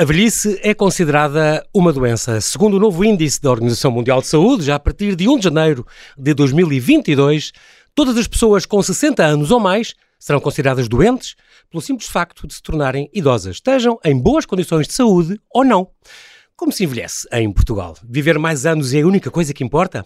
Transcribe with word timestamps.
A 0.00 0.04
velhice 0.06 0.58
é 0.62 0.72
considerada 0.72 1.62
uma 1.74 1.92
doença. 1.92 2.40
Segundo 2.40 2.78
o 2.78 2.80
novo 2.80 3.04
índice 3.04 3.38
da 3.38 3.50
Organização 3.50 3.90
Mundial 3.90 4.22
de 4.22 4.28
Saúde, 4.28 4.64
já 4.64 4.76
a 4.76 4.78
partir 4.78 5.14
de 5.14 5.28
1 5.28 5.36
de 5.36 5.44
janeiro 5.44 5.86
de 6.16 6.32
2022, 6.32 7.52
todas 7.94 8.16
as 8.16 8.26
pessoas 8.26 8.64
com 8.64 8.82
60 8.82 9.22
anos 9.22 9.50
ou 9.50 9.60
mais 9.60 9.94
serão 10.18 10.40
consideradas 10.40 10.88
doentes 10.88 11.34
pelo 11.70 11.82
simples 11.82 12.08
facto 12.08 12.46
de 12.46 12.54
se 12.54 12.62
tornarem 12.62 13.10
idosas, 13.12 13.56
estejam 13.56 13.98
em 14.02 14.18
boas 14.18 14.46
condições 14.46 14.88
de 14.88 14.94
saúde 14.94 15.38
ou 15.50 15.66
não. 15.66 15.90
Como 16.56 16.72
se 16.72 16.84
envelhece 16.84 17.28
em 17.32 17.52
Portugal? 17.52 17.94
Viver 18.02 18.38
mais 18.38 18.64
anos 18.64 18.94
é 18.94 19.02
a 19.02 19.06
única 19.06 19.30
coisa 19.30 19.52
que 19.52 19.64
importa? 19.64 20.04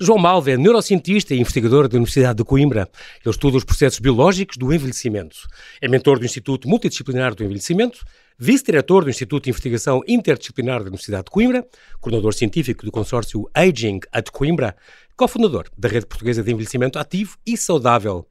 João 0.00 0.18
Malve 0.18 0.52
é 0.52 0.56
neurocientista 0.56 1.34
e 1.34 1.40
investigador 1.40 1.88
da 1.88 1.96
Universidade 1.96 2.38
de 2.38 2.44
Coimbra. 2.44 2.88
Ele 3.24 3.30
estuda 3.30 3.56
os 3.56 3.64
processos 3.64 3.98
biológicos 3.98 4.56
do 4.56 4.72
envelhecimento. 4.72 5.36
É 5.80 5.88
mentor 5.88 6.20
do 6.20 6.24
Instituto 6.24 6.68
Multidisciplinar 6.68 7.34
do 7.34 7.42
Envelhecimento, 7.42 8.04
vice-diretor 8.38 9.04
do 9.04 9.10
Instituto 9.10 9.44
de 9.44 9.50
Investigação 9.50 10.02
Interdisciplinar 10.06 10.78
da 10.78 10.86
Universidade 10.86 11.24
de 11.24 11.30
Coimbra, 11.30 11.66
coordenador 12.00 12.34
científico 12.34 12.84
do 12.84 12.92
consórcio 12.92 13.48
Aging 13.54 14.00
at 14.12 14.30
Coimbra, 14.30 14.76
cofundador 15.16 15.66
da 15.76 15.88
Rede 15.88 16.06
Portuguesa 16.06 16.42
de 16.42 16.50
Envelhecimento 16.50 16.98
Ativo 16.98 17.36
e 17.46 17.56
Saudável. 17.56 18.26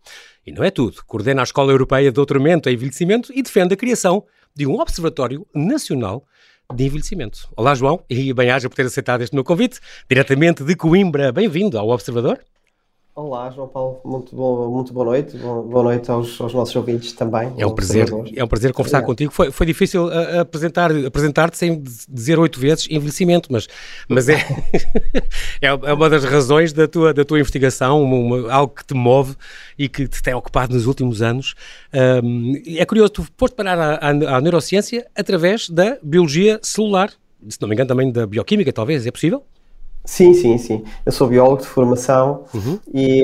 E 0.46 0.52
não 0.52 0.64
é 0.64 0.72
tudo. 0.72 1.04
Coordena 1.06 1.42
a 1.42 1.44
Escola 1.44 1.72
Europeia 1.72 2.10
de 2.10 2.16
Doutoramento 2.16 2.70
em 2.70 2.74
Envelhecimento 2.74 3.32
e 3.34 3.42
defende 3.42 3.74
a 3.74 3.78
criação 3.78 4.26
de 4.56 4.66
um 4.66 4.80
Observatório 4.80 5.48
Nacional 5.54 6.26
de 6.74 6.86
envelhecimento. 6.86 7.50
Olá, 7.56 7.76
João, 7.76 8.04
e 8.10 8.34
bem-aja 8.34 8.70
por 8.70 8.76
ter 8.76 8.86
aceitado 8.86 9.22
este 9.22 9.34
meu 9.34 9.44
convite, 9.44 9.80
diretamente 10.10 10.64
de 10.64 10.76
Coimbra. 10.76 11.32
Bem-vindo 11.32 11.78
ao 11.78 11.90
Observador. 11.90 12.40
Olá, 13.24 13.52
João 13.52 13.68
Paulo, 13.68 14.02
muito, 14.04 14.36
bom, 14.36 14.68
muito 14.72 14.92
boa 14.92 15.06
noite. 15.06 15.38
Boa 15.38 15.84
noite 15.84 16.10
aos, 16.10 16.42
aos 16.42 16.56
nossos 16.56 16.76
ouvintes 16.76 17.14
também. 17.14 17.54
É 17.56 17.68
um 17.68 17.76
prazer, 17.76 18.08
é 18.36 18.44
um 18.44 18.48
prazer 18.48 18.74
conversar 18.74 19.04
contigo. 19.04 19.32
Foi, 19.32 19.52
foi 19.52 19.68
difícil 19.68 20.10
apresentar, 20.40 20.90
apresentar-te 21.06 21.56
sem 21.56 21.84
dizer 22.10 22.40
oito 22.40 22.60
vezes 22.60 22.88
envelhecimento, 22.90 23.48
mas, 23.52 23.68
mas 24.10 24.28
é, 24.28 24.38
é, 25.62 25.68
é 25.68 25.94
uma 25.94 26.10
das 26.10 26.24
razões 26.24 26.74
da 26.74 26.88
tua, 26.88 27.14
da 27.14 27.24
tua 27.24 27.40
investigação, 27.40 28.02
uma, 28.02 28.52
algo 28.52 28.74
que 28.74 28.84
te 28.84 28.96
move 28.96 29.36
e 29.78 29.88
que 29.88 30.08
te 30.08 30.24
tem 30.24 30.34
ocupado 30.34 30.74
nos 30.74 30.88
últimos 30.88 31.22
anos. 31.22 31.54
Um, 32.24 32.54
é 32.76 32.86
curioso, 32.86 33.12
tu 33.12 33.28
foste 33.38 33.54
parar 33.54 33.80
à, 33.80 34.10
à 34.10 34.42
neurociência 34.42 35.06
através 35.16 35.70
da 35.70 36.00
biologia 36.02 36.60
celular, 36.64 37.12
se 37.48 37.62
não 37.62 37.70
me 37.70 37.76
engano 37.76 37.88
também 37.88 38.12
da 38.12 38.26
bioquímica, 38.26 38.74
talvez, 38.74 39.06
é 39.06 39.12
possível? 39.12 39.44
Sim, 40.04 40.34
sim, 40.34 40.58
sim. 40.58 40.84
Eu 41.06 41.12
sou 41.12 41.28
biólogo 41.28 41.62
de 41.62 41.68
formação 41.68 42.44
uhum. 42.54 42.80
e, 42.94 43.24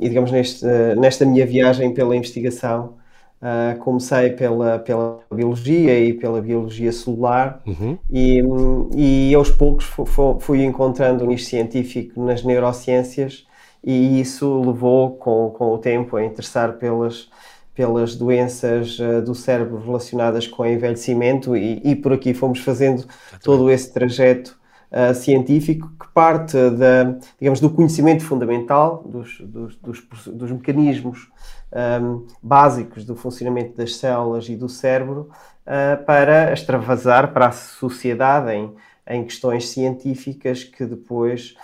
e, 0.00 0.08
digamos, 0.08 0.30
neste, 0.30 0.64
nesta 0.96 1.26
minha 1.26 1.44
viagem 1.44 1.92
pela 1.92 2.16
investigação, 2.16 2.94
uh, 3.42 3.78
comecei 3.78 4.30
pela, 4.30 4.78
pela 4.78 5.20
biologia 5.32 5.98
e 5.98 6.12
pela 6.12 6.40
biologia 6.40 6.92
celular 6.92 7.60
uhum. 7.66 7.98
e, 8.10 8.42
e 8.96 9.34
aos 9.34 9.50
poucos 9.50 9.86
fui, 10.40 10.64
encontrando 10.64 11.24
um 11.24 11.28
nicho 11.28 11.46
científico 11.46 12.22
nas 12.22 12.42
neurociências 12.42 13.46
e 13.84 14.20
isso 14.20 14.60
levou 14.60 15.16
com, 15.16 15.50
com 15.50 15.72
o 15.72 15.78
tempo 15.78 16.16
a 16.16 16.24
interessar 16.24 16.74
pelas, 16.74 17.28
pelas 17.74 18.16
doenças 18.16 18.98
uh, 18.98 19.22
do 19.22 19.34
cérebro 19.34 19.78
relacionadas 19.78 20.46
com 20.46 20.62
o 20.62 20.66
envelhecimento 20.66 21.56
e, 21.56 21.80
e 21.84 21.94
por 21.94 22.12
aqui 22.12 22.34
fomos 22.34 22.60
fazendo 22.60 23.06
todo 23.42 23.70
esse 23.70 23.92
trajeto 23.92 24.57
uh, 24.90 25.14
científico 25.14 25.90
que 26.00 26.08
parte 26.08 26.56
da, 26.70 27.16
digamos, 27.38 27.60
do 27.60 27.70
conhecimento 27.70 28.24
fundamental 28.24 29.04
dos, 29.06 29.40
dos, 29.40 29.76
dos, 29.76 30.02
dos 30.26 30.50
mecanismos 30.50 31.28
um, 32.02 32.26
básicos 32.42 33.04
do 33.04 33.14
funcionamento 33.14 33.76
das 33.76 33.96
células 33.96 34.48
e 34.48 34.56
do 34.56 34.68
cérebro 34.68 35.30
uh, 35.66 36.04
para 36.04 36.52
extravasar 36.52 37.32
para 37.32 37.48
a 37.48 37.52
sociedade 37.52 38.52
em, 38.52 38.72
em 39.06 39.24
questões 39.24 39.68
científicas 39.68 40.64
que 40.64 40.84
depois 40.84 41.54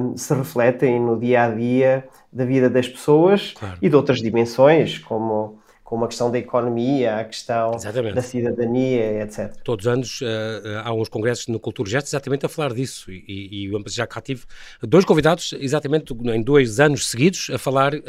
um, 0.00 0.16
se 0.16 0.34
refletem 0.34 1.00
no 1.00 1.18
dia 1.18 1.44
a 1.44 1.50
dia 1.50 2.08
da 2.32 2.44
vida 2.44 2.68
das 2.68 2.88
pessoas 2.88 3.54
claro. 3.58 3.78
e 3.80 3.88
de 3.88 3.96
outras 3.96 4.18
dimensões, 4.18 4.98
como 4.98 5.57
como 5.88 6.04
a 6.04 6.08
questão 6.08 6.30
da 6.30 6.38
economia, 6.38 7.16
a 7.16 7.24
questão 7.24 7.74
exatamente. 7.74 8.14
da 8.14 8.20
cidadania, 8.20 9.22
etc. 9.22 9.56
Todos 9.64 9.86
os 9.86 9.90
anos 9.90 10.20
uh, 10.20 10.84
há 10.84 10.92
uns 10.92 11.08
congressos 11.08 11.46
no 11.46 11.58
Cultura 11.58 11.88
Gesto 11.88 12.08
exatamente 12.08 12.44
a 12.44 12.48
falar 12.50 12.74
disso 12.74 13.10
e, 13.10 13.66
e 13.66 13.82
já 13.86 14.06
cá 14.06 14.20
tive 14.20 14.44
dois 14.82 15.06
convidados 15.06 15.54
exatamente 15.58 16.12
em 16.12 16.42
dois 16.42 16.78
anos 16.78 17.08
seguidos 17.08 17.48
a 17.50 17.56
falar 17.56 17.94
uh, 17.94 18.00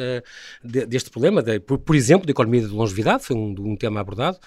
de, 0.62 0.86
deste 0.88 1.10
problema, 1.10 1.42
de, 1.42 1.58
por, 1.62 1.78
por, 1.78 1.96
exemplo, 1.96 2.26
da 2.26 2.32
economia 2.32 2.60
de 2.60 2.68
longevidade, 2.68 3.24
foi 3.24 3.38
um, 3.38 3.56
um 3.58 3.78
tema 3.78 4.02
abordado, 4.02 4.38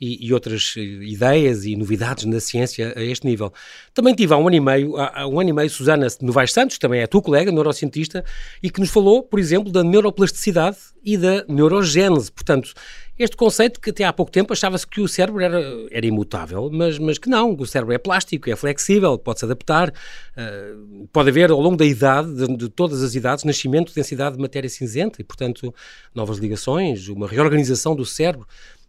e, 0.00 0.26
e, 0.26 0.32
outras 0.32 0.74
ideias 0.76 1.64
e 1.64 1.76
novidades 1.76 2.24
na 2.24 2.40
ciência 2.40 2.92
a 2.96 3.02
este 3.02 3.26
nível. 3.26 3.52
Também 3.94 4.14
tive 4.14 4.32
há 4.34 4.36
um 4.36 4.46
ano 4.46 4.56
e 4.56 4.60
meio, 4.60 4.96
há, 4.96 5.26
um 5.26 5.40
ano 5.40 5.50
e 5.50 5.52
meio, 5.52 5.70
Susana 5.70 6.06
Novaes 6.20 6.52
Santos, 6.52 6.78
também 6.78 7.00
é 7.00 7.06
tua 7.06 7.22
colega, 7.22 7.50
neurocientista, 7.50 8.24
e 8.62 8.70
que 8.70 8.80
nos 8.80 8.90
falou, 8.90 9.22
por 9.22 9.38
exemplo, 9.38 9.72
da 9.72 9.82
neuroplasticidade 9.82 10.76
e 11.04 11.16
da 11.16 11.44
neurogênese. 11.48 12.30
Portanto, 12.30 12.72
este 13.18 13.36
conceito 13.36 13.80
que 13.80 13.90
até 13.90 14.04
há 14.04 14.12
pouco 14.12 14.30
tempo 14.30 14.52
achava-se 14.52 14.86
que 14.86 15.00
o 15.00 15.08
cérebro 15.08 15.42
era, 15.42 15.60
era 15.90 16.06
imutável, 16.06 16.70
mas, 16.72 16.98
mas 16.98 17.18
que 17.18 17.28
não, 17.28 17.52
o 17.52 17.66
cérebro 17.66 17.92
é 17.92 17.98
plástico, 17.98 18.48
é 18.48 18.54
flexível, 18.54 19.18
pode-se 19.18 19.44
adaptar, 19.44 19.88
uh, 19.90 21.08
pode 21.12 21.30
haver 21.30 21.50
ao 21.50 21.60
longo 21.60 21.76
da 21.76 21.84
idade, 21.84 22.32
de, 22.32 22.56
de, 22.56 22.68
todas 22.68 23.02
as 23.02 23.16
idades, 23.16 23.42
nascimento, 23.42 23.92
densidade 23.92 24.36
de 24.36 24.42
matéria 24.42 24.70
cinzenta 24.70 25.20
e, 25.20 25.24
portanto, 25.24 25.74
novas 26.14 26.38
ligações, 26.38 27.08
uma 27.08 27.26
reorganização 27.26 27.96
do 27.96 28.06
cérebro. 28.06 28.46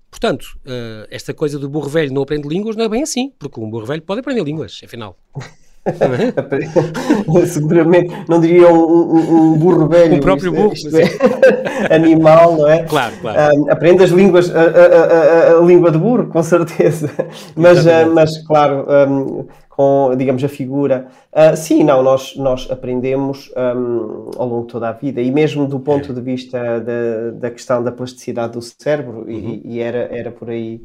Portanto, 0.09 0.57
uh, 0.65 1.07
esta 1.09 1.33
coisa 1.33 1.59
do 1.59 1.69
burro 1.69 1.89
velho 1.89 2.13
não 2.13 2.23
aprende 2.23 2.47
línguas 2.47 2.75
não 2.75 2.85
é 2.85 2.89
bem 2.89 3.03
assim, 3.03 3.31
porque 3.37 3.59
um 3.59 3.69
burro 3.69 3.85
velho 3.85 4.01
pode 4.01 4.21
aprender 4.21 4.43
línguas, 4.43 4.81
afinal. 4.83 5.17
Seguramente, 7.47 8.13
não 8.27 8.39
diria 8.39 8.67
um, 8.67 8.77
um, 8.77 9.53
um 9.53 9.57
burro 9.57 9.87
velho. 9.87 10.17
O 10.17 10.19
próprio 10.19 10.51
burro. 10.51 10.73
Isto, 10.73 10.87
isto 10.87 10.97
é, 10.97 11.95
animal, 11.95 12.57
não 12.57 12.67
é? 12.67 12.83
Claro, 12.83 13.13
claro. 13.21 13.57
Uh, 13.57 13.71
aprende 13.71 14.03
as 14.03 14.09
línguas, 14.09 14.53
a, 14.53 14.61
a, 14.61 14.65
a, 14.65 15.57
a, 15.57 15.61
língua 15.61 15.91
de 15.91 15.97
burro, 15.97 16.27
com 16.27 16.43
certeza. 16.43 17.09
Mas, 17.55 17.85
uh, 17.85 18.13
mas 18.13 18.37
claro, 18.45 18.85
um, 19.09 19.45
com, 19.79 20.13
digamos, 20.17 20.43
a 20.43 20.49
figura. 20.49 21.07
Uh, 21.31 21.55
sim, 21.55 21.85
não, 21.85 22.03
nós, 22.03 22.35
nós 22.35 22.67
aprendemos 22.69 23.49
um, 23.55 24.31
ao 24.37 24.45
longo 24.45 24.61
de 24.63 24.73
toda 24.73 24.89
a 24.89 24.91
vida, 24.91 25.21
e 25.21 25.31
mesmo 25.31 25.65
do 25.65 25.79
ponto 25.79 26.11
é. 26.11 26.15
de 26.15 26.19
vista 26.19 26.81
da, 26.81 27.31
da 27.33 27.49
questão 27.49 27.81
da 27.81 27.89
plasticidade 27.89 28.53
do 28.53 28.61
cérebro, 28.61 29.19
uhum. 29.19 29.29
e, 29.29 29.61
e, 29.75 29.79
era, 29.79 30.09
era 30.11 30.31
por 30.31 30.49
aí 30.49 30.81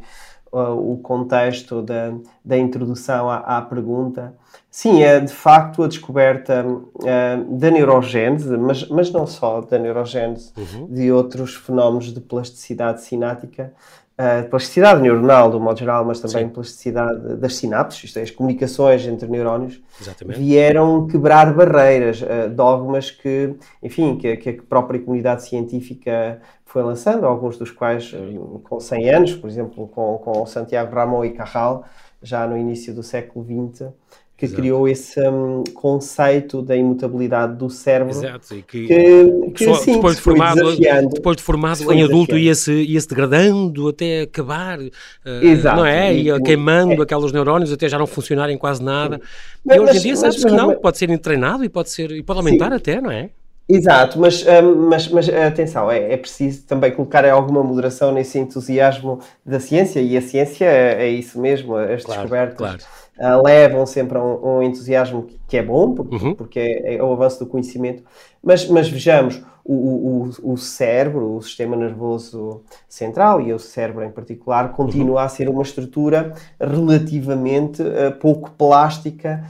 o 0.54 0.98
contexto 1.03 1.82
da, 1.82 2.15
da 2.44 2.56
introdução 2.56 3.28
à, 3.28 3.37
à, 3.38 3.62
pergunta. 3.62 4.34
Sim, 4.70 5.03
é 5.03 5.20
de 5.20 5.32
facto 5.32 5.82
a 5.82 5.88
descoberta 5.88 6.65
uh, 6.66 7.59
da 7.59 7.70
neurogênese, 7.70 8.56
mas, 8.56 8.88
mas 8.88 9.10
não 9.10 9.26
só 9.26 9.60
da 9.60 9.78
neurogênese, 9.78 10.53
uhum. 10.56 10.87
de 10.87 11.12
outros 11.12 11.54
fenómenos 11.54 12.12
de 12.12 12.20
plasticidade 12.20 13.03
sinática, 13.03 13.72
a 14.16 14.44
plasticidade 14.44 15.02
neuronal, 15.02 15.50
do 15.50 15.58
modo 15.58 15.76
geral, 15.76 16.04
mas 16.04 16.20
também 16.20 16.47
a 16.47 16.48
plasticidade 16.48 17.36
das 17.36 17.56
sinapses, 17.56 18.04
isto 18.04 18.19
é, 18.20 18.22
as 18.22 18.30
comunicações 18.30 19.04
entre 19.06 19.26
neurónios, 19.26 19.82
Exatamente. 20.00 20.38
vieram 20.38 21.08
quebrar 21.08 21.52
barreiras, 21.52 22.22
uh, 22.22 22.48
dogmas 22.48 23.10
que, 23.10 23.56
enfim, 23.82 24.16
que, 24.16 24.36
que, 24.36 24.50
a 24.50 24.62
própria 24.62 25.00
comunidade 25.00 25.44
científica 25.44 26.41
foi 26.64 26.84
lançando, 26.84 27.26
alguns 27.26 27.58
dos 27.58 27.72
quais 27.72 28.12
uh, 28.12 28.60
com 28.60 28.78
100 28.78 29.10
anos, 29.10 29.34
por 29.34 29.50
exemplo, 29.50 29.88
com, 29.88 30.16
com 30.19 30.46
Santiago 30.46 30.94
Ramon 30.94 31.25
e 31.25 31.32
Carral, 31.32 31.84
já 32.22 32.46
no 32.46 32.56
início 32.56 32.94
do 32.94 33.02
século 33.02 33.44
XX, 33.44 33.88
que 34.44 34.53
Exato. 34.53 34.60
criou 34.60 34.88
esse 34.88 35.21
um, 35.28 35.65
conceito 35.72 36.60
da 36.60 36.77
imutabilidade 36.77 37.56
do 37.56 37.70
cérebro. 37.70 38.12
Exato, 38.12 38.55
e 38.55 38.62
que, 38.62 38.87
que, 38.87 39.50
que 39.55 39.64
só, 39.64 39.73
assim, 39.73 39.94
depois, 39.94 40.17
de 40.17 40.23
formado, 40.23 40.76
depois 41.12 41.37
de 41.37 41.43
formado 41.43 41.93
em 41.93 42.02
adulto 42.02 42.37
ia-se 42.37 42.73
ia 42.73 43.00
-se 43.00 43.08
degradando 43.08 43.88
até 43.88 44.23
acabar, 44.23 44.79
uh, 44.79 44.91
Exato, 45.43 45.76
não 45.79 45.87
é? 45.87 46.12
E, 46.12 46.43
queimando 46.43 46.93
é. 46.93 47.02
aqueles 47.02 47.32
neurónios 47.32 47.73
até 47.73 47.88
já 47.88 47.99
não 47.99 48.06
funcionarem 48.06 48.58
quase 48.58 48.82
nada. 48.82 49.20
Mas, 49.64 49.76
e 49.76 49.81
hoje 49.81 49.99
em 49.99 50.00
dia 50.00 50.17
sabe-se 50.17 50.44
que 50.44 50.52
não, 50.52 50.75
pode 50.75 50.99
ser 50.99 51.19
treinado 51.19 51.64
e 51.64 51.69
pode, 51.69 51.91
ser, 51.91 52.11
e 52.11 52.23
pode 52.23 52.38
aumentar 52.38 52.69
sim. 52.69 52.76
até, 52.76 53.00
não 53.00 53.11
é? 53.11 53.31
Exato, 53.67 54.20
mas, 54.20 54.44
um, 54.46 54.88
mas, 54.88 55.08
mas 55.08 55.26
atenção, 55.26 55.91
é, 55.91 56.12
é, 56.12 56.17
preciso 56.19 56.67
também 56.67 56.93
colocar 56.93 57.26
alguma 57.26 57.62
moderação 57.62 58.12
nesse 58.12 58.38
entusiasmo 58.38 59.20
da 59.44 59.58
ciência, 59.58 60.00
e 60.00 60.19
a 60.19 60.20
ciência 60.20 60.67
é, 60.67 61.05
é 61.05 61.08
isso 61.08 61.41
mesmo, 61.41 61.75
as 61.75 62.05
claro, 62.05 62.20
descobertas. 62.20 62.58
Claro 62.58 63.04
uh, 63.19 63.43
levam 63.43 63.87
sempre 63.87 64.19
a 64.19 64.22
um, 64.22 64.58
um, 64.58 64.62
entusiasmo 64.62 65.26
que 65.46 65.56
é 65.56 65.62
bom, 65.62 65.94
porque, 65.94 66.16
uhum. 66.16 66.34
porque 66.34 66.58
é, 66.58 66.96
é, 66.96 67.02
o 67.02 67.12
avanço 67.12 67.38
do 67.38 67.46
conhecimento, 67.46 68.02
mas, 68.43 68.69
mas 68.69 68.88
vejamos, 68.88 69.43
o, 69.64 69.72
o, 69.72 70.52
o, 70.52 70.56
cérebro, 70.58 71.37
o 71.37 71.43
sistema 71.43 71.75
nervoso 71.75 72.62
central 72.87 73.40
e 73.40 73.50
o 73.50 73.58
cérebro 73.58 74.05
em 74.05 74.11
particular, 74.11 74.72
continua 74.72 75.20
uhum. 75.20 75.26
a 75.26 75.28
ser 75.28 75.49
uma 75.49 75.62
estrutura 75.62 76.34
relativamente 76.61 77.82
uh, 77.82 78.12
pouco 78.20 78.50
plástica 78.50 79.43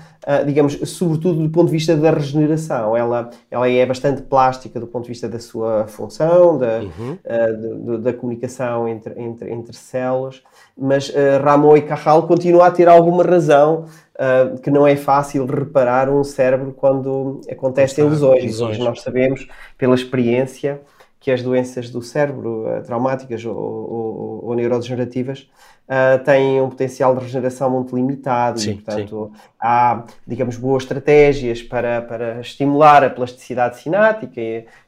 digamos, 0.47 0.75
sobretudo 0.89 1.43
do 1.43 1.51
ponto 1.51 1.67
de 1.67 1.73
vista 1.73 1.97
da 1.97 2.11
regeneração. 2.11 2.97
Ela, 2.97 3.31
ela 3.51 3.69
é 3.69 3.85
bastante 3.85 4.23
plástica 4.23 4.81
do 4.81 4.87
ponto 4.87 5.05
de 5.05 5.11
vista 5.11 5.29
da 5.29 5.39
sua 5.39 5.87
função, 5.87 6.57
da, 6.57 6.81
uhum. 6.81 7.19
uh, 7.25 7.57
de, 7.57 7.97
de, 7.97 7.99
da 7.99 8.13
comunicação 8.13 8.89
entre, 8.89 9.21
entre, 9.21 9.53
entre 9.53 9.77
células, 9.77 10.43
mas 10.77 11.09
uh, 11.11 11.43
Ramon 11.43 11.77
e 11.77 11.83
Carral 11.83 12.27
continuam 12.27 12.65
a 12.65 12.71
ter 12.71 12.89
alguma 12.89 13.23
razão 13.23 13.85
Uh, 14.15 14.61
que 14.61 14.71
não 14.71 14.87
é 14.87 14.95
fácil 14.95 15.45
reparar 15.45 16.09
um 16.09 16.23
cérebro 16.23 16.73
quando 16.73 17.41
acontecem 17.51 18.09
lesões. 18.09 18.45
lesões. 18.45 18.79
Nós 18.79 19.03
sabemos, 19.03 19.49
pela 19.77 19.97
experiência, 19.97 20.81
que 21.19 21.33
as 21.33 21.43
doenças 21.43 21.91
do 21.91 22.01
cérebro, 22.01 22.65
uh, 22.65 22.81
traumáticas 22.85 23.45
ou, 23.45 23.57
ou, 23.57 24.45
ou 24.45 24.55
neurodegenerativas, 24.55 25.51
uh, 25.89 26.23
têm 26.25 26.61
um 26.61 26.69
potencial 26.69 27.15
de 27.15 27.23
regeneração 27.23 27.71
muito 27.71 27.95
limitado 27.95 28.61
sim, 28.61 28.71
e, 28.71 28.75
portanto, 28.75 29.31
sim. 29.33 29.41
há, 29.61 30.03
digamos, 30.27 30.57
boas 30.57 30.83
estratégias 30.83 31.63
para, 31.63 32.03
para 32.03 32.41
estimular 32.41 33.05
a 33.05 33.11
plasticidade 33.11 33.79
sinática, 33.79 34.41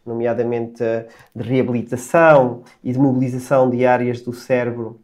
nomeadamente 0.04 0.82
de 1.34 1.43
reabilitação 1.43 2.62
e 2.82 2.93
de 2.93 2.98
mobilização 2.98 3.69
de 3.70 3.87
áreas 3.87 4.20
do 4.20 4.32
cérebro 4.32 5.00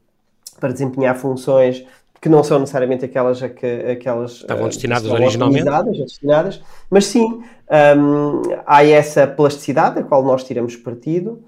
para 0.58 0.72
desempenhar 0.72 1.16
funções 1.16 1.84
que 2.20 2.28
não 2.28 2.44
são 2.44 2.60
necessariamente 2.60 3.04
aquelas 3.04 3.42
a 3.42 3.48
que 3.48 3.66
aquelas 3.66 4.34
estavam 4.34 4.68
destinadas 4.68 5.10
uh, 5.10 5.14
originalmente, 5.14 5.64
destinadas, 6.04 6.62
mas 6.88 7.06
sim 7.06 7.42
um, 7.98 8.42
há 8.64 8.84
essa 8.86 9.26
plasticidade 9.26 9.98
a 9.98 10.04
qual 10.04 10.22
nós 10.22 10.44
tiramos 10.44 10.76
partido 10.76 11.42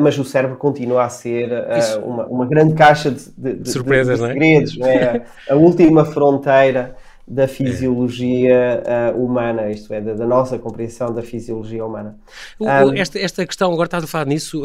mas 0.00 0.18
o 0.18 0.24
cérebro 0.24 0.56
continua 0.56 1.04
a 1.04 1.08
ser 1.08 1.50
uh, 1.52 2.04
uma, 2.04 2.26
uma, 2.26 2.46
grande 2.46 2.74
caixa 2.74 3.10
de, 3.10 3.30
de, 3.36 3.54
de 3.54 3.70
surpresas, 3.70 4.18
de, 4.18 4.26
segredos, 4.26 4.76
é? 4.76 4.80
Não 4.80 4.88
é? 4.88 5.24
a, 5.48 5.54
última 5.54 6.04
fronteira 6.04 6.96
da 7.28 7.46
fisiologia 7.46 8.82
uh, 9.14 9.22
humana, 9.22 9.70
isto 9.70 9.92
é, 9.92 10.00
da, 10.00 10.14
da, 10.14 10.26
nossa 10.26 10.58
compreensão 10.58 11.12
da 11.12 11.20
fisiologia 11.20 11.84
humana. 11.84 12.18
O, 12.58 12.64
um, 12.64 12.94
esta, 12.94 13.18
esta 13.18 13.46
questão, 13.46 13.70
agora 13.72 13.86
estás 13.86 14.04
a 14.04 14.06
falar 14.06 14.26
nisso, 14.26 14.62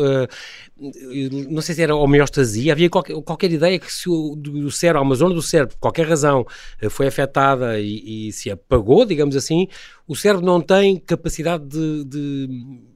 não 1.50 1.62
sei 1.62 1.76
se 1.76 1.82
era 1.82 1.96
homeostasia, 1.96 2.72
havia 2.72 2.90
qualquer, 2.90 3.22
qualquer 3.22 3.52
ideia 3.52 3.78
que 3.78 3.92
se 3.92 4.10
o, 4.10 4.36
do 4.36 4.72
cérebro, 4.72 5.02
uma 5.02 5.16
zona 5.16 5.36
do 5.36 5.42
cérebro, 5.42 5.76
por 5.76 5.82
qualquer 5.82 6.08
razão, 6.08 6.46
foi 6.90 7.08
afetada 7.08 7.80
e, 7.80 8.30
e 8.30 8.32
se 8.32 8.50
apagou, 8.50 9.06
digamos 9.06 9.36
assim, 9.36 9.68
o 10.06 10.16
cérebro 10.16 10.46
não 10.46 10.60
tem 10.60 10.98
capacidade 10.98 11.66
de, 11.66 12.04
de, 12.04 12.50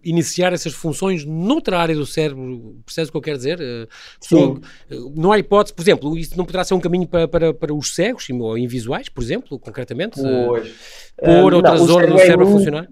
iniciar 0.03 0.51
essas 0.51 0.73
funções 0.73 1.23
noutra 1.23 1.79
área 1.79 1.95
do 1.95 2.05
cérebro, 2.05 2.81
percebes 2.85 3.09
o 3.09 3.11
que 3.13 3.17
eu 3.17 3.21
quero 3.21 3.37
dizer? 3.37 3.61
Eh, 3.61 3.87
Sim. 4.19 4.59
Eh, 4.89 4.95
não 5.15 5.31
há 5.31 5.39
hipótese, 5.39 5.73
por 5.73 5.81
exemplo, 5.81 6.17
isso 6.17 6.37
não 6.37 6.45
poderá 6.45 6.65
ser 6.65 6.73
um 6.73 6.81
caminho 6.81 7.07
para, 7.07 7.27
para, 7.27 7.53
para 7.53 7.73
os 7.73 7.95
cegos 7.95 8.29
ou 8.29 8.57
invisuais, 8.57 9.07
por 9.07 9.23
exemplo, 9.23 9.56
concretamente? 9.59 10.21
Pois. 10.21 11.13
Pôr 11.23 11.53
outra 11.53 11.75
não, 11.75 11.85
zona 11.85 12.07
do 12.07 12.17
cérebro 12.17 12.47
a 12.47 12.51
funcionar? 12.51 12.87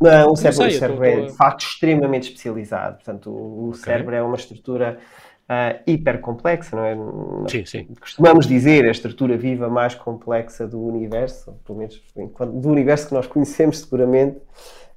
Não, 0.00 0.32
o 0.32 0.36
cérebro, 0.36 0.64
sei, 0.64 0.76
o 0.76 0.78
cérebro 0.78 1.04
é 1.04 1.20
de 1.22 1.32
facto 1.32 1.62
extremamente 1.62 2.24
especializado. 2.24 2.96
Portanto, 2.96 3.30
o, 3.30 3.68
okay. 3.70 3.82
cérebro 3.82 4.14
é 4.14 4.22
uma 4.22 4.36
estrutura 4.36 4.98
uh, 5.44 5.80
hiper 5.86 6.20
complexa, 6.20 6.76
não 6.76 6.84
é? 6.84 7.48
Sim, 7.48 7.64
sim. 7.64 7.88
Costumamos 8.00 8.46
dizer 8.46 8.84
a 8.86 8.90
estrutura 8.90 9.36
viva 9.36 9.68
mais 9.68 9.94
complexa 9.94 10.66
do 10.66 10.80
universo, 10.80 11.54
pelo 11.64 11.78
menos 11.78 12.02
do 12.14 12.68
universo 12.68 13.08
que 13.08 13.14
nós 13.14 13.26
conhecemos 13.26 13.78
seguramente, 13.80 14.38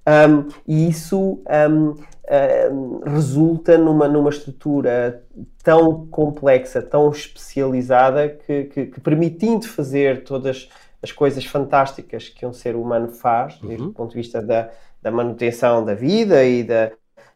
um, 0.08 0.48
e 0.66 0.88
isso 0.88 1.42
um, 1.70 1.96
um, 2.72 3.00
resulta 3.06 3.78
numa, 3.78 4.08
numa 4.08 4.30
estrutura 4.30 5.22
tão 5.62 6.08
complexa, 6.08 6.82
tão 6.82 7.10
especializada, 7.10 8.30
que, 8.30 8.64
que, 8.66 8.86
que, 8.86 9.02
permitindo 9.02 9.68
fazer 9.68 10.24
todas 10.24 10.56
as 10.56 10.70
coisas 11.12 11.46
fantásticas 11.46 12.30
que 12.30 12.46
um 12.46 12.54
ser 12.54 12.76
humano 12.76 13.10
faz, 13.10 13.62
uhum. 13.62 13.76
do 13.76 13.94
ponto 13.94 14.12
de 14.12 14.16
vista 14.16 14.42
da, 14.42 14.70
da 15.02 15.12
manutenção 15.12 15.84
da 15.84 15.94
vida 15.94 16.44
e 16.44 16.64
da, 16.64 16.92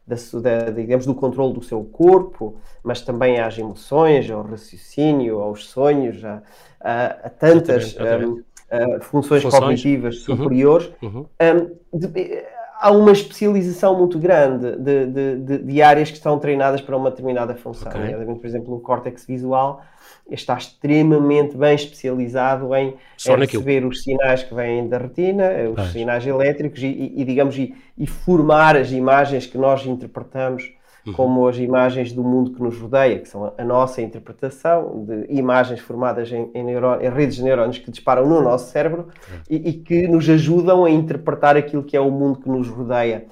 da, 0.06 0.16
da, 0.40 0.70
digamos, 0.70 1.06
do 1.06 1.14
controle 1.14 1.54
do 1.54 1.62
seu 1.62 1.82
corpo, 1.84 2.56
mas 2.82 3.00
também 3.00 3.40
às 3.40 3.56
emoções, 3.58 4.30
ao 4.30 4.42
raciocínio, 4.42 5.40
aos 5.40 5.66
sonhos, 5.66 6.24
a, 6.24 6.42
a, 6.80 7.04
a 7.04 7.30
tantas 7.30 7.96
um, 7.96 8.42
a 8.70 9.00
funções, 9.00 9.42
funções, 9.42 9.54
cognitivas 9.54 10.28
uhum. 10.28 10.36
superiores. 10.36 10.92
Uhum. 11.02 11.26
Um, 11.40 11.98
de, 11.98 12.44
há 12.82 12.90
uma 12.90 13.12
especialização 13.12 13.96
muito 13.96 14.18
grande 14.18 14.76
de, 14.76 15.06
de, 15.06 15.58
de, 15.58 15.82
áreas 15.82 16.10
que 16.10 16.16
estão 16.16 16.36
treinadas 16.36 16.80
para 16.80 16.96
uma 16.96 17.10
determinada 17.10 17.54
função. 17.54 17.92
Okay. 17.92 18.34
Por 18.34 18.44
exemplo, 18.44 18.74
o 18.74 18.80
córtex 18.80 19.24
visual 19.24 19.82
está 20.28 20.58
extremamente 20.58 21.56
bem 21.56 21.76
especializado 21.76 22.74
em, 22.74 22.96
em 23.24 23.36
receber 23.36 23.84
os 23.84 24.02
sinais 24.02 24.42
que 24.42 24.52
vêm 24.52 24.88
da 24.88 24.98
retina, 24.98 25.50
os 25.72 25.78
ah. 25.78 25.88
sinais 25.90 26.26
elétricos 26.26 26.82
e, 26.82 27.12
e 27.16 27.24
digamos, 27.24 27.56
e, 27.56 27.72
e, 27.96 28.06
formar 28.06 28.76
as 28.76 28.90
imagens 28.90 29.46
que 29.46 29.56
nós 29.56 29.86
interpretamos. 29.86 30.72
Como 31.10 31.48
as 31.48 31.56
imagens 31.58 32.12
do 32.12 32.22
mundo 32.22 32.52
que 32.52 32.62
nos 32.62 32.78
rodeia, 32.78 33.18
que 33.18 33.28
são 33.28 33.52
a, 33.58 33.64
nossa 33.64 34.00
interpretação 34.00 35.04
de 35.04 35.26
imagens 35.28 35.80
formadas 35.80 36.30
em, 36.30 36.48
em, 36.54 36.70
em 36.70 37.10
redes 37.10 37.36
de 37.36 37.42
neurónios 37.42 37.78
que 37.78 37.90
disparam 37.90 38.28
no 38.28 38.40
nosso 38.40 38.70
cérebro 38.70 39.08
uhum. 39.08 39.38
e, 39.50 39.70
e, 39.70 39.72
que 39.72 40.06
nos 40.06 40.28
ajudam 40.28 40.84
a 40.84 40.90
interpretar 40.90 41.56
aquilo 41.56 41.82
que 41.82 41.96
é 41.96 42.00
o 42.00 42.10
mundo 42.10 42.38
que 42.38 42.48
nos 42.48 42.68
rodeia. 42.68 43.26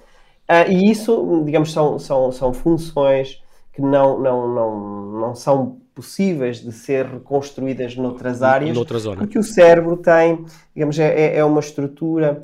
Uh, 0.49 0.69
e 0.69 0.91
isso, 0.91 1.43
digamos, 1.45 1.73
são, 1.73 1.97
são, 1.99 2.33
são 2.33 2.53
funções 2.53 3.41
que 3.73 3.81
não, 3.81 4.19
não, 4.19 4.53
não, 4.53 5.11
não 5.21 5.35
são 5.37 5.79
possíveis 5.95 6.61
de 6.61 6.73
ser 6.73 7.07
reconstruídas 7.07 7.95
noutras 7.95 8.43
áreas, 8.43 8.75
Noutra 8.75 8.99
zona. 8.99 9.19
porque 9.19 9.39
o 9.39 9.45
cérebro 9.45 9.97
tem, 9.97 10.45
digamos, 10.75 10.99
é, 10.99 11.09
é, 11.09 11.37
é 11.37 11.45
uma 11.45 11.61
estrutura 11.61 12.43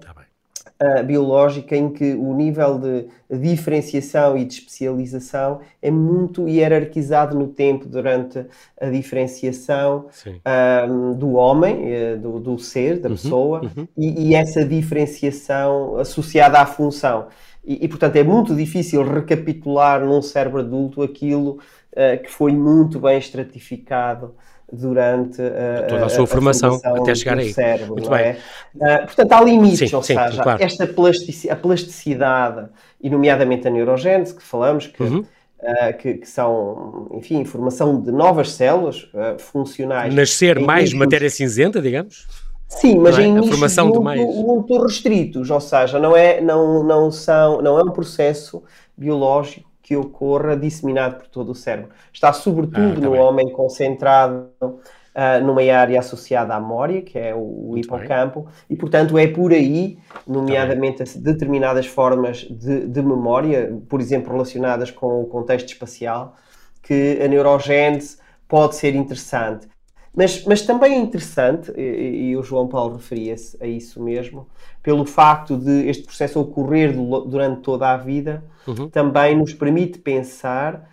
uh, 0.82 1.02
biológica 1.04 1.76
em 1.76 1.90
que 1.90 2.14
o 2.14 2.34
nível 2.34 2.78
de 2.78 3.06
diferenciação 3.30 4.36
e 4.36 4.44
de 4.44 4.54
especialização 4.54 5.60
é 5.80 5.90
muito 5.90 6.48
hierarquizado 6.48 7.36
no 7.36 7.48
tempo 7.48 7.86
durante 7.86 8.44
a 8.80 8.86
diferenciação 8.86 10.06
uh, 10.26 11.14
do 11.14 11.32
homem, 11.32 11.76
uh, 11.84 12.18
do, 12.18 12.40
do, 12.40 12.58
ser, 12.58 13.00
da 13.00 13.08
uhum, 13.08 13.14
pessoa, 13.14 13.60
uhum. 13.62 13.88
E, 13.96 14.28
e, 14.28 14.34
essa 14.34 14.64
diferenciação 14.64 15.98
associada 15.98 16.60
à 16.60 16.66
função. 16.66 17.28
E, 17.64 17.84
e, 17.84 17.88
portanto, 17.88 18.16
é 18.16 18.22
muito 18.22 18.54
difícil 18.54 19.02
recapitular 19.02 20.04
num 20.04 20.22
cérebro 20.22 20.60
adulto 20.60 21.02
aquilo 21.02 21.58
uh, 21.92 22.22
que 22.22 22.30
foi 22.30 22.52
muito 22.52 23.00
bem 23.00 23.18
estratificado 23.18 24.34
durante 24.72 25.40
uh, 25.40 25.86
toda 25.88 26.06
a 26.06 26.08
sua 26.08 26.24
a, 26.24 26.26
formação, 26.26 26.74
a 26.74 26.78
formação, 26.78 27.02
até 27.02 27.14
chegar 27.14 27.38
aí. 27.38 27.52
Cérebro, 27.52 27.92
Muito 27.92 28.10
bem. 28.10 28.20
É? 28.20 28.38
Uh, 28.74 29.06
portanto, 29.06 29.32
há 29.32 29.40
limites, 29.42 29.90
sim, 29.90 29.96
ou 29.96 30.02
sim, 30.02 30.14
seja, 30.14 30.42
claro. 30.42 30.62
esta 30.62 30.86
plasticidade, 30.86 31.58
a 31.58 31.62
plasticidade, 31.62 32.68
e 33.00 33.08
nomeadamente 33.08 33.68
a 33.68 33.70
neurogênese, 33.70 34.34
que 34.34 34.42
falamos, 34.42 34.88
que, 34.88 35.02
uhum. 35.02 35.20
uh, 35.20 35.96
que, 35.98 36.14
que, 36.14 36.28
são, 36.28 37.08
enfim, 37.14 37.44
formação 37.44 38.00
de 38.00 38.10
novas 38.10 38.52
células 38.52 39.08
funcionais. 39.38 40.12
Nascer 40.12 40.58
mais 40.58 40.92
matéria 40.92 41.30
cinzenta, 41.30 41.80
digamos? 41.80 42.26
Sim, 42.68 42.98
mas 42.98 43.16
é? 43.16 43.22
em 43.22 43.32
nichos 43.32 43.60
muito, 43.60 44.02
muito 44.02 44.82
restritos, 44.82 45.50
ou 45.50 45.60
seja, 45.60 46.00
não 46.00 46.16
é, 46.16 46.40
não, 46.40 46.82
não, 46.82 47.12
são, 47.12 47.62
não 47.62 47.78
é 47.78 47.82
um 47.84 47.92
processo 47.92 48.64
biológico 48.96 49.70
que 49.86 49.96
ocorra 49.96 50.56
disseminado 50.56 51.18
por 51.18 51.28
todo 51.28 51.52
o 51.52 51.54
cérebro. 51.54 51.90
Está 52.12 52.32
sobretudo 52.32 52.90
ah, 52.90 52.94
tá 52.94 53.00
no 53.00 53.12
bem. 53.12 53.20
homem 53.20 53.52
concentrado 53.52 54.50
uh, 54.60 55.44
numa 55.44 55.62
área 55.62 56.00
associada 56.00 56.56
à 56.56 56.60
memória, 56.60 57.02
que 57.02 57.16
é 57.16 57.32
o, 57.32 57.70
o 57.70 57.78
hipocampo, 57.78 58.40
bem. 58.40 58.52
e 58.70 58.76
portanto 58.76 59.16
é 59.16 59.28
por 59.28 59.52
aí, 59.52 59.96
nomeadamente 60.26 61.04
tá 61.04 61.04
determinadas 61.20 61.86
formas 61.86 62.38
de, 62.38 62.88
de, 62.88 63.00
memória, 63.00 63.78
por 63.88 64.00
exemplo, 64.00 64.32
relacionadas 64.32 64.90
com 64.90 65.20
o 65.20 65.26
contexto 65.26 65.68
espacial, 65.68 66.34
que 66.82 67.20
a 67.24 67.28
neurogênese 67.28 68.18
pode 68.48 68.74
ser 68.74 68.92
interessante. 68.96 69.68
Mas, 70.16 70.42
mas 70.46 70.62
também 70.62 70.94
é 70.94 70.98
interessante, 70.98 71.70
e, 71.76 72.30
e 72.30 72.36
o 72.38 72.42
João 72.42 72.66
Paulo 72.66 72.96
referia-se 72.96 73.62
a 73.62 73.66
isso 73.66 74.02
mesmo, 74.02 74.46
pelo 74.82 75.04
facto 75.04 75.58
de 75.58 75.86
este 75.88 76.04
processo 76.04 76.40
ocorrer 76.40 76.96
durante 77.26 77.60
toda 77.60 77.90
a 77.90 77.98
vida, 77.98 78.42
uhum. 78.66 78.88
também 78.88 79.36
nos 79.36 79.52
permite 79.52 79.98
pensar 79.98 80.88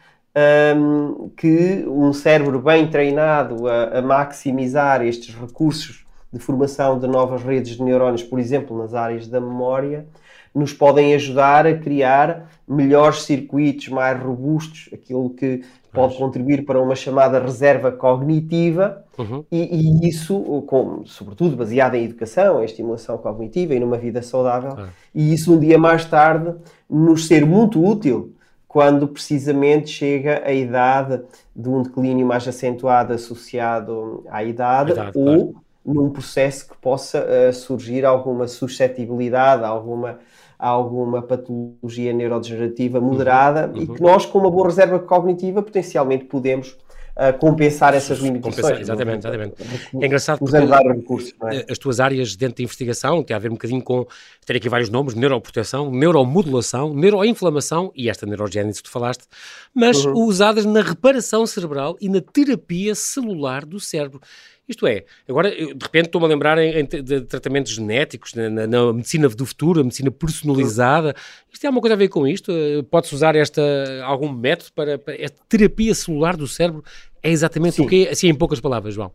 um, 0.76 1.30
que 1.38 1.86
um 1.88 2.12
cérebro 2.12 2.60
bem 2.60 2.90
treinado 2.90 3.66
a, 3.66 4.00
a, 4.00 4.02
maximizar 4.02 5.02
estes 5.06 5.34
recursos 5.34 6.06
de 6.32 6.40
formação 6.40 7.00
de 7.00 7.08
novas 7.08 7.44
redes 7.44 7.78
de 7.78 7.84
neurónios, 7.84 8.24
por 8.24 8.40
exemplo, 8.40 8.78
nas 8.78 8.94
áreas 8.94 9.28
da 9.28 9.40
memória, 9.40 10.06
nos 10.54 10.74
podem 10.74 11.14
ajudar 11.14 11.66
a 11.66 11.78
criar 11.78 12.50
melhores 12.68 13.24
circuitos 13.24 13.88
mais 13.88 14.22
robustos, 14.22 14.90
aquilo 14.92 15.30
que 15.30 15.64
pode 15.94 16.18
contribuir 16.18 16.66
para 16.66 16.82
uma 16.82 16.96
chamada 16.96 17.40
reserva 17.40 17.92
cognitiva, 17.92 19.04
uhum. 19.18 19.46
e, 19.52 20.04
e, 20.04 20.10
isso, 20.10 20.40
com, 20.68 21.06
sobretudo 21.06 21.56
baseada 21.56 21.98
em 21.98 22.06
educação, 22.06 22.62
em 22.62 22.66
estimulação 22.66 23.18
cognitiva 23.18 23.74
e 23.74 23.80
numa 23.80 23.98
vida 23.98 24.22
saudável, 24.22 24.88
e 25.14 25.34
isso 25.34 25.54
um 25.54 25.60
dia 25.60 25.78
mais 25.78 26.06
tarde 26.06 26.54
nos 26.90 27.28
ser 27.28 27.46
muito 27.46 27.84
útil 27.84 28.34
quando 28.68 29.08
precisamente 29.08 29.92
chega 29.92 30.42
a 30.44 30.52
idade 30.52 31.22
de 31.56 31.70
um 31.70 31.84
declínio 31.84 32.26
mais 32.26 32.48
acentuado 32.48 33.14
associado 33.14 34.26
à 34.32 34.44
idade, 34.44 34.94
idade 34.94 35.12
ou 35.16 35.24
claro. 35.24 35.63
Num 35.86 36.10
processo 36.10 36.70
que 36.70 36.78
possa 36.78 37.26
uh, 37.26 37.54
surgir 37.54 38.06
alguma 38.06 38.48
suscetibilidade, 38.48 39.64
alguma, 39.64 40.20
alguma 40.58 41.22
patologia 41.22 42.14
neurodegenerativa 42.14 43.02
moderada 43.02 43.72
uhum. 43.74 43.82
e 43.82 43.88
que 43.88 44.02
nós, 44.02 44.26
com 44.26 44.40
uma 44.40 44.52
boa 44.52 44.68
reserva 44.68 45.00
cognitiva, 45.00 45.62
potencialmente 45.62 46.26
podemos 46.26 46.78
uh, 47.18 47.38
compensar 47.38 47.94
essas 47.94 48.20
limitações. 48.20 48.56
Compensar, 48.56 48.82
exatamente, 48.82 49.20
exatamente. 49.20 49.56
É 50.02 50.06
engraçado 50.06 50.40
porque 50.40 50.58
recursos, 50.58 51.34
é? 51.52 51.66
as 51.70 51.78
tuas 51.78 52.00
áreas 52.00 52.36
dentro 52.36 52.58
da 52.58 52.64
investigação 52.64 53.24
têm 53.24 53.36
a 53.36 53.40
ver 53.40 53.50
um 53.50 53.54
bocadinho 53.54 53.84
com, 53.84 54.06
ter 54.46 54.58
aqui 54.58 54.70
vários 54.70 54.90
nomes, 54.90 55.14
neuroproteção, 55.16 55.92
neuromodulação, 55.92 56.94
neuroinflamação 56.94 57.92
e 57.96 58.10
esta 58.10 58.26
neurogénese 58.26 58.82
que 58.82 58.90
tu 58.90 58.92
falaste, 58.92 59.26
mas 59.74 60.06
uhum. 60.06 60.14
usadas 60.14 60.66
na 60.66 60.82
reparação 60.82 61.46
cerebral 61.46 61.96
e 62.00 62.10
na 62.10 62.22
terapia 62.22 62.96
celular 62.96 63.66
do 63.66 63.80
cérebro. 63.80 64.20
Isto 64.68 64.88
é, 64.88 65.04
agora 65.28 65.52
de 65.52 65.66
repente 65.66 66.06
estou-me 66.06 66.26
a 66.26 66.30
lembrar 66.30 66.58
em, 66.58 66.80
em, 66.80 66.86
de 66.86 67.22
tratamentos 67.22 67.74
genéticos, 67.74 68.34
na, 68.34 68.50
na, 68.50 68.66
na, 68.66 68.94
medicina 68.94 69.28
do 69.28 69.46
futuro, 69.46 69.82
a 69.82 69.84
medicina 69.84 70.10
personalizada. 70.10 71.14
Isto 71.52 71.62
tem 71.62 71.68
alguma 71.68 71.82
coisa 71.82 71.96
a 71.96 71.98
ver 71.98 72.08
com 72.08 72.26
isto? 72.26 72.52
Pode-se 72.90 73.14
usar 73.14 73.36
esta, 73.36 73.62
algum 74.04 74.32
método 74.32 74.72
para, 74.74 74.98
para 74.98 75.22
esta 75.22 75.38
terapia 75.50 75.94
celular 75.94 76.38
do 76.38 76.48
cérebro? 76.48 76.84
É 77.22 77.30
exatamente 77.30 77.76
Sim. 77.76 77.86
o 77.86 77.88
que 77.88 78.08
é, 78.08 78.12
assim 78.12 78.30
em 78.30 78.36
poucas 78.36 78.62
palavras, 78.62 78.94
João. 78.94 79.12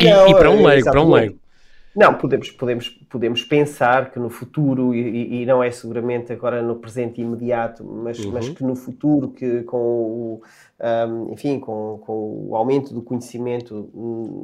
E, 0.00 0.04
Não, 0.04 0.28
e 0.28 0.34
para 0.34 0.50
um 0.50 0.66
leigo, 0.66 0.90
para 0.90 1.00
um 1.00 1.12
leigo. 1.12 1.38
Não, 1.98 2.14
podemos, 2.14 2.48
podemos, 2.52 2.88
podemos 2.88 3.42
pensar 3.42 4.12
que 4.12 4.20
no 4.20 4.30
futuro, 4.30 4.94
e, 4.94 5.42
e 5.42 5.46
não 5.46 5.60
é 5.60 5.68
seguramente 5.68 6.32
agora 6.32 6.62
no 6.62 6.76
presente 6.76 7.20
imediato, 7.20 7.84
mas, 7.84 8.20
uhum. 8.20 8.30
mas 8.30 8.48
que 8.48 8.62
no 8.62 8.76
futuro, 8.76 9.30
que 9.30 9.64
com 9.64 9.76
o, 9.76 10.42
um, 10.80 11.32
enfim, 11.32 11.58
com, 11.58 11.98
com 12.06 12.46
o 12.50 12.54
aumento 12.54 12.94
do 12.94 13.02
conhecimento, 13.02 13.90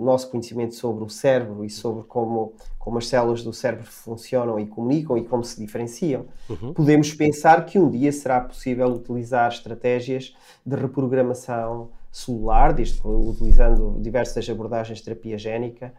nosso 0.00 0.28
conhecimento 0.32 0.75
sobre 0.75 1.04
o 1.04 1.08
cérebro 1.08 1.64
e 1.64 1.70
sobre 1.70 2.02
como, 2.02 2.54
como 2.76 2.99
as 2.99 3.06
células 3.06 3.44
do 3.44 3.52
cérebro 3.52 3.87
funcionam 3.87 4.58
e 4.58 4.66
comunicam 4.66 5.16
e 5.16 5.23
como 5.23 5.44
se 5.44 5.56
diferenciam, 5.61 6.26
uhum. 6.50 6.73
podemos 6.73 7.14
pensar 7.14 7.64
que 7.66 7.78
um 7.78 7.88
dia 7.88 8.11
será 8.11 8.40
possível 8.40 8.88
utilizar 8.88 9.49
estratégias 9.52 10.34
de 10.66 10.75
reprogramação 10.75 11.90
celular, 12.14 12.73
desde, 12.73 13.00
utilizando 13.04 13.99
diversas 14.00 14.49
abordagens 14.49 14.99
de 14.99 15.04
terapia 15.04 15.37
génica, 15.37 15.92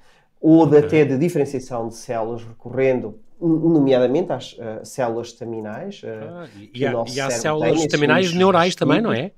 ou 0.48 0.68
de, 0.68 0.78
até 0.78 1.04
de 1.04 1.18
diferenciação 1.18 1.88
de 1.88 1.96
células, 1.96 2.44
recorrendo 2.44 3.20
nomeadamente 3.42 4.32
às 4.32 4.54
uh, 4.54 4.84
células 4.84 5.30
estaminais. 5.30 6.04
Uh, 6.04 6.08
ah, 6.30 6.48
e, 6.56 6.82
e 6.82 7.20
há 7.20 7.32
células 7.32 7.80
estaminais 7.80 8.32
neurais 8.32 8.76
também, 8.76 9.02
não 9.02 9.12
é? 9.12 9.32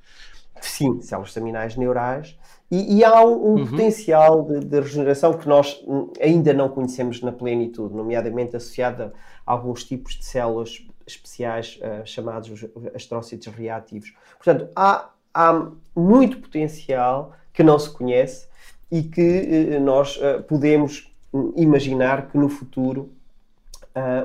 Sim, 0.59 1.01
células 1.01 1.29
estaminais 1.29 1.77
neurais. 1.77 2.37
E, 2.69 2.97
e 2.97 3.05
há 3.05 3.23
um, 3.23 3.29
um 3.29 3.55
uhum. 3.55 3.67
potencial 3.67 4.43
de, 4.43 4.59
de, 4.59 4.81
regeneração 4.81 5.31
que 5.31 5.47
nós 5.47 5.81
ainda 6.21 6.51
não 6.51 6.67
conhecemos 6.67 7.21
na 7.21 7.31
plenitude, 7.31 7.95
nomeadamente 7.95 8.57
associada 8.57 9.13
a 9.45 9.53
alguns 9.53 9.85
tipos 9.85 10.17
de 10.17 10.25
células 10.25 10.85
especiais 11.07 11.79
uh, 11.81 12.05
chamados 12.05 12.51
os 12.51 12.69
astrócitos 12.93 13.47
reativos. 13.47 14.13
Portanto, 14.35 14.69
há, 14.75 15.09
há 15.33 15.69
muito 15.95 16.41
potencial 16.41 17.31
que 17.53 17.63
não 17.63 17.79
se 17.79 17.89
conhece 17.89 18.47
e 18.91 19.03
que 19.03 19.75
uh, 19.77 19.81
nós 19.81 20.17
uh, 20.17 20.41
podemos 20.43 21.11
imaginar 21.55 22.29
que 22.29 22.37
no 22.37 22.49
futuro 22.49 23.11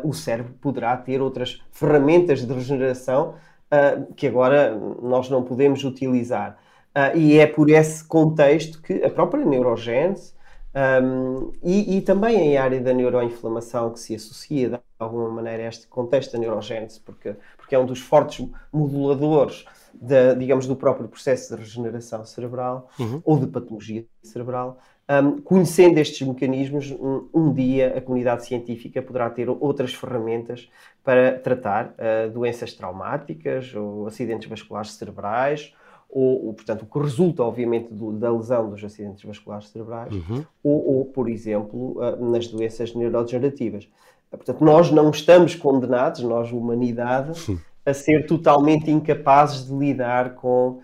o 0.04 0.12
cérebro 0.12 0.52
poderá 0.60 0.94
ter 0.98 1.20
outras 1.22 1.62
ferramentas 1.72 2.44
de 2.44 2.52
regeneração 2.52 3.34
que 4.16 4.26
agora 4.26 4.78
nós 5.02 5.30
não 5.30 5.42
podemos 5.42 5.82
utilizar. 5.82 6.58
E 7.14 7.38
é 7.38 7.46
por 7.46 7.70
esse 7.70 8.04
contexto 8.04 8.82
que 8.82 9.02
a 9.02 9.08
própria 9.08 9.44
neurogênese 9.46 10.34
um, 10.74 11.52
e, 11.62 11.98
e, 11.98 12.00
também 12.00 12.34
em 12.34 12.56
área 12.56 12.80
da 12.80 12.94
neuroinflamação 12.94 13.90
que 13.90 14.00
se 14.00 14.14
associa 14.14 14.70
de 14.70 14.78
alguma 14.98 15.28
maneira 15.28 15.64
a 15.64 15.66
este 15.66 15.86
contexto 15.86 16.32
da 16.32 16.38
neurogênese, 16.38 16.98
porque, 17.00 17.34
porque 17.58 17.74
é 17.74 17.78
um 17.78 17.84
dos 17.84 18.00
fortes 18.00 18.48
moduladores 18.72 19.66
de, 19.94 20.34
digamos, 20.36 20.66
do 20.66 20.76
próprio 20.76 21.08
processo 21.08 21.54
de 21.54 21.62
regeneração 21.62 22.24
cerebral 22.24 22.88
uhum. 22.98 23.20
ou 23.24 23.38
de 23.38 23.46
patologia 23.46 24.04
cerebral, 24.22 24.78
um, 25.10 25.40
conhecendo 25.40 25.98
estes 25.98 26.26
mecanismos, 26.26 26.90
um, 26.92 27.28
um, 27.34 27.52
dia 27.52 27.96
a 27.96 28.00
comunidade 28.00 28.46
científica 28.46 29.02
poderá 29.02 29.28
ter 29.28 29.48
outras 29.48 29.92
ferramentas 29.92 30.70
para 31.04 31.38
tratar 31.38 31.94
uh, 31.98 32.30
doenças 32.30 32.72
traumáticas 32.72 33.74
ou 33.74 34.06
acidentes 34.06 34.48
vasculares 34.48 34.92
cerebrais, 34.92 35.74
ou, 36.08 36.46
ou, 36.46 36.54
portanto, 36.54 36.82
o 36.82 36.86
que 36.86 36.98
resulta, 36.98 37.42
obviamente, 37.42 37.92
do, 37.92 38.12
da 38.12 38.30
lesão 38.30 38.70
dos 38.70 38.84
acidentes 38.84 39.24
vasculares 39.24 39.68
cerebrais, 39.70 40.14
uhum. 40.14 40.44
ou, 40.62 40.98
ou, 40.98 41.04
por 41.06 41.28
exemplo, 41.28 41.98
uh, 41.98 42.30
nas 42.30 42.46
doenças 42.46 42.94
neurodegenerativas. 42.94 43.88
Portanto, 44.30 44.64
nós 44.64 44.90
não 44.90 45.10
estamos 45.10 45.54
condenados, 45.54 46.22
nós, 46.22 46.52
humanidade, 46.52 47.38
Sim. 47.38 47.58
A 47.84 47.94
ser 47.94 48.26
totalmente 48.26 48.90
incapazes 48.90 49.66
de 49.66 49.74
lidar 49.74 50.34
com 50.34 50.80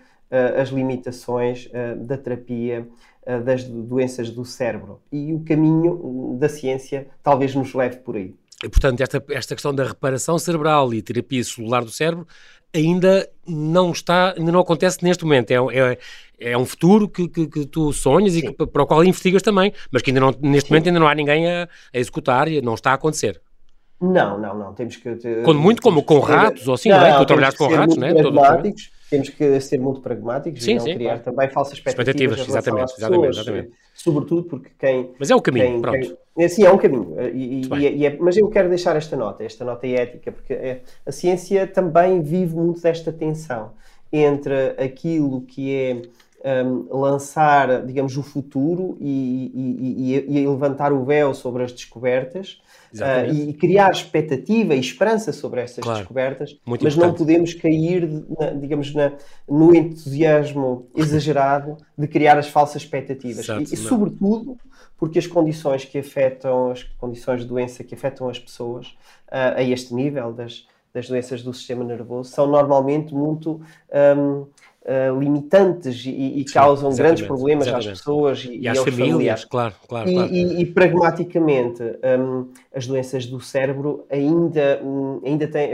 as 0.61 0.69
limitações 0.69 1.67
da 2.05 2.15
terapia 2.15 2.87
eh, 3.29 3.39
das 3.39 3.63
doenças 3.63 4.31
do 4.31 4.43
cérebro. 4.43 4.99
E 5.11 5.33
o 5.35 5.41
caminho 5.41 6.35
da 6.39 6.49
ciência 6.49 7.07
talvez 7.21 7.53
nos 7.53 7.75
leve 7.75 7.97
por 7.97 8.15
aí. 8.15 8.33
E, 8.63 8.67
portanto, 8.67 9.01
esta, 9.01 9.23
esta 9.29 9.53
questão 9.53 9.73
da 9.73 9.83
reparação 9.83 10.39
cerebral 10.39 10.91
e 10.95 11.01
terapia 11.01 11.43
celular 11.43 11.83
do 11.83 11.91
cérebro 11.91 12.27
ainda 12.73 13.29
não 13.47 13.91
está, 13.91 14.33
ainda 14.35 14.51
não 14.51 14.59
acontece 14.59 15.03
neste 15.03 15.23
momento. 15.25 15.51
É, 15.51 15.55
é, 16.39 16.51
é 16.51 16.57
um 16.57 16.65
futuro 16.65 17.07
que, 17.07 17.27
que, 17.27 17.45
que 17.45 17.65
tu 17.67 17.93
sonhas 17.93 18.33
Sim. 18.33 18.39
e 18.39 18.41
que, 18.41 18.65
para 18.65 18.81
o 18.81 18.87
qual 18.87 19.03
investigas 19.03 19.43
também, 19.43 19.71
mas 19.91 20.01
que 20.01 20.09
ainda 20.09 20.21
não, 20.21 20.33
neste 20.41 20.67
Sim. 20.67 20.73
momento 20.73 20.87
ainda 20.87 20.99
não 20.99 21.07
há 21.07 21.13
ninguém 21.13 21.47
a, 21.47 21.69
a 21.93 21.99
executar 21.99 22.47
e 22.47 22.61
não 22.63 22.73
está 22.73 22.91
a 22.91 22.95
acontecer. 22.95 23.39
Não, 24.01 24.37
não, 24.37 24.57
não. 24.57 24.73
Temos 24.73 24.95
que. 24.95 25.13
Quando 25.43 25.59
muito 25.59 25.81
como 25.81 26.01
com 26.03 26.19
ratos 26.19 26.67
ou 26.67 26.75
assim, 26.75 26.89
não, 26.89 26.99
não 26.99 27.05
é? 27.05 27.17
Tu 27.17 27.25
trabalhaste 27.25 27.57
com 27.57 27.67
ratos, 27.67 27.97
não 27.97 28.07
é? 28.07 28.13
Pragmáticos, 28.13 28.91
temos 29.09 29.29
que 29.29 29.59
ser 29.59 29.77
muito 29.77 29.99
pragmáticos 29.99 30.63
sim, 30.63 30.71
e 30.71 30.75
não 30.75 30.81
sim, 30.81 30.93
criar 30.93 31.19
claro. 31.19 31.23
também 31.23 31.49
falsas 31.49 31.73
expectativas. 31.73 32.39
expectativas 32.39 32.47
exatamente, 32.47 32.93
exatamente, 32.97 33.37
exatamente. 33.37 33.71
Sobretudo 33.93 34.43
porque 34.43 34.69
quem. 34.79 35.11
Mas 35.19 35.29
é 35.29 35.35
o 35.35 35.41
caminho, 35.41 35.65
quem, 35.65 35.81
pronto. 35.81 36.17
Quem, 36.37 36.49
sim, 36.49 36.63
é 36.63 36.71
um 36.71 36.77
caminho. 36.77 37.15
E, 37.33 37.61
e, 37.61 37.97
e 37.97 38.05
é, 38.05 38.17
mas 38.17 38.37
eu 38.37 38.47
quero 38.47 38.69
deixar 38.69 38.95
esta 38.95 39.17
nota, 39.17 39.43
esta 39.43 39.65
nota 39.65 39.85
ética, 39.85 40.31
porque 40.31 40.53
é, 40.53 40.81
a 41.05 41.11
ciência 41.11 41.67
também 41.67 42.21
vive 42.21 42.55
muito 42.55 42.81
desta 42.81 43.11
tensão 43.11 43.71
entre 44.13 44.75
aquilo 44.77 45.41
que 45.41 45.75
é. 45.75 46.01
Um, 46.41 46.87
lançar, 46.97 47.85
digamos, 47.85 48.15
o 48.15 48.23
futuro 48.23 48.95
e, 49.01 49.51
e, 49.53 50.39
e, 50.39 50.47
levantar 50.47 50.93
o 50.93 51.03
véu 51.03 51.33
sobre 51.33 51.63
as 51.63 51.73
descobertas 51.73 52.61
uh, 52.93 53.33
e 53.33 53.53
criar 53.53 53.91
expectativa 53.91 54.75
e 54.75 54.79
esperança 54.79 55.31
sobre 55.31 55.61
essas 55.61 55.83
claro. 55.83 55.99
descobertas, 55.99 56.57
Muito 56.65 56.83
mas 56.83 56.93
importante. 56.93 57.11
não 57.11 57.17
podemos 57.17 57.53
cair, 57.53 58.07
na, 58.07 58.51
digamos, 58.51 58.93
na, 58.93 59.13
no 59.47 59.75
entusiasmo 59.75 60.87
exagerado 60.95 61.77
de 61.97 62.07
criar 62.07 62.37
as 62.37 62.47
falsas 62.47 62.81
expectativas. 62.81 63.45
Exato, 63.45 63.61
e, 63.61 63.73
e 63.73 63.77
sobretudo, 63.77 64.57
porque 64.97 65.19
as 65.19 65.27
condições 65.27 65.85
que 65.85 65.97
afetam, 65.97 66.71
as 66.71 66.83
condições 66.83 67.41
de 67.41 67.47
doença 67.47 67.83
que 67.83 67.95
afetam 67.95 68.29
as 68.29 68.39
pessoas 68.39 68.87
uh, 69.27 69.55
a 69.57 69.63
este 69.63 69.93
nível 69.93 70.33
das, 70.33 70.67
das 70.93 71.07
doenças 71.07 71.41
do 71.43 71.53
sistema 71.53 71.83
nervoso 71.83 72.31
são 72.31 72.47
normalmente 72.47 73.13
muito 73.13 73.61
um, 74.17 74.47
uh, 74.83 75.19
limitantes 75.19 76.05
e, 76.05 76.41
e 76.41 76.47
Sim, 76.47 76.53
causam 76.53 76.93
grandes 76.93 77.25
problemas 77.25 77.67
exatamente. 77.67 77.91
às 77.91 77.99
pessoas 77.99 78.45
e, 78.45 78.59
e 78.59 78.67
às 78.67 78.77
famílias, 78.77 79.09
familiares. 79.09 79.45
claro, 79.45 79.75
claro, 79.87 80.09
e, 80.09 80.13
claro. 80.13 80.33
E, 80.33 80.65
pragmaticamente, 80.65 81.83
um, 81.83 82.47
as 82.73 82.87
doenças 82.87 83.25
do 83.25 83.39
cérebro 83.39 84.05
ainda, 84.09 84.81
um, 84.83 85.21
ainda 85.25 85.47
têm, 85.47 85.69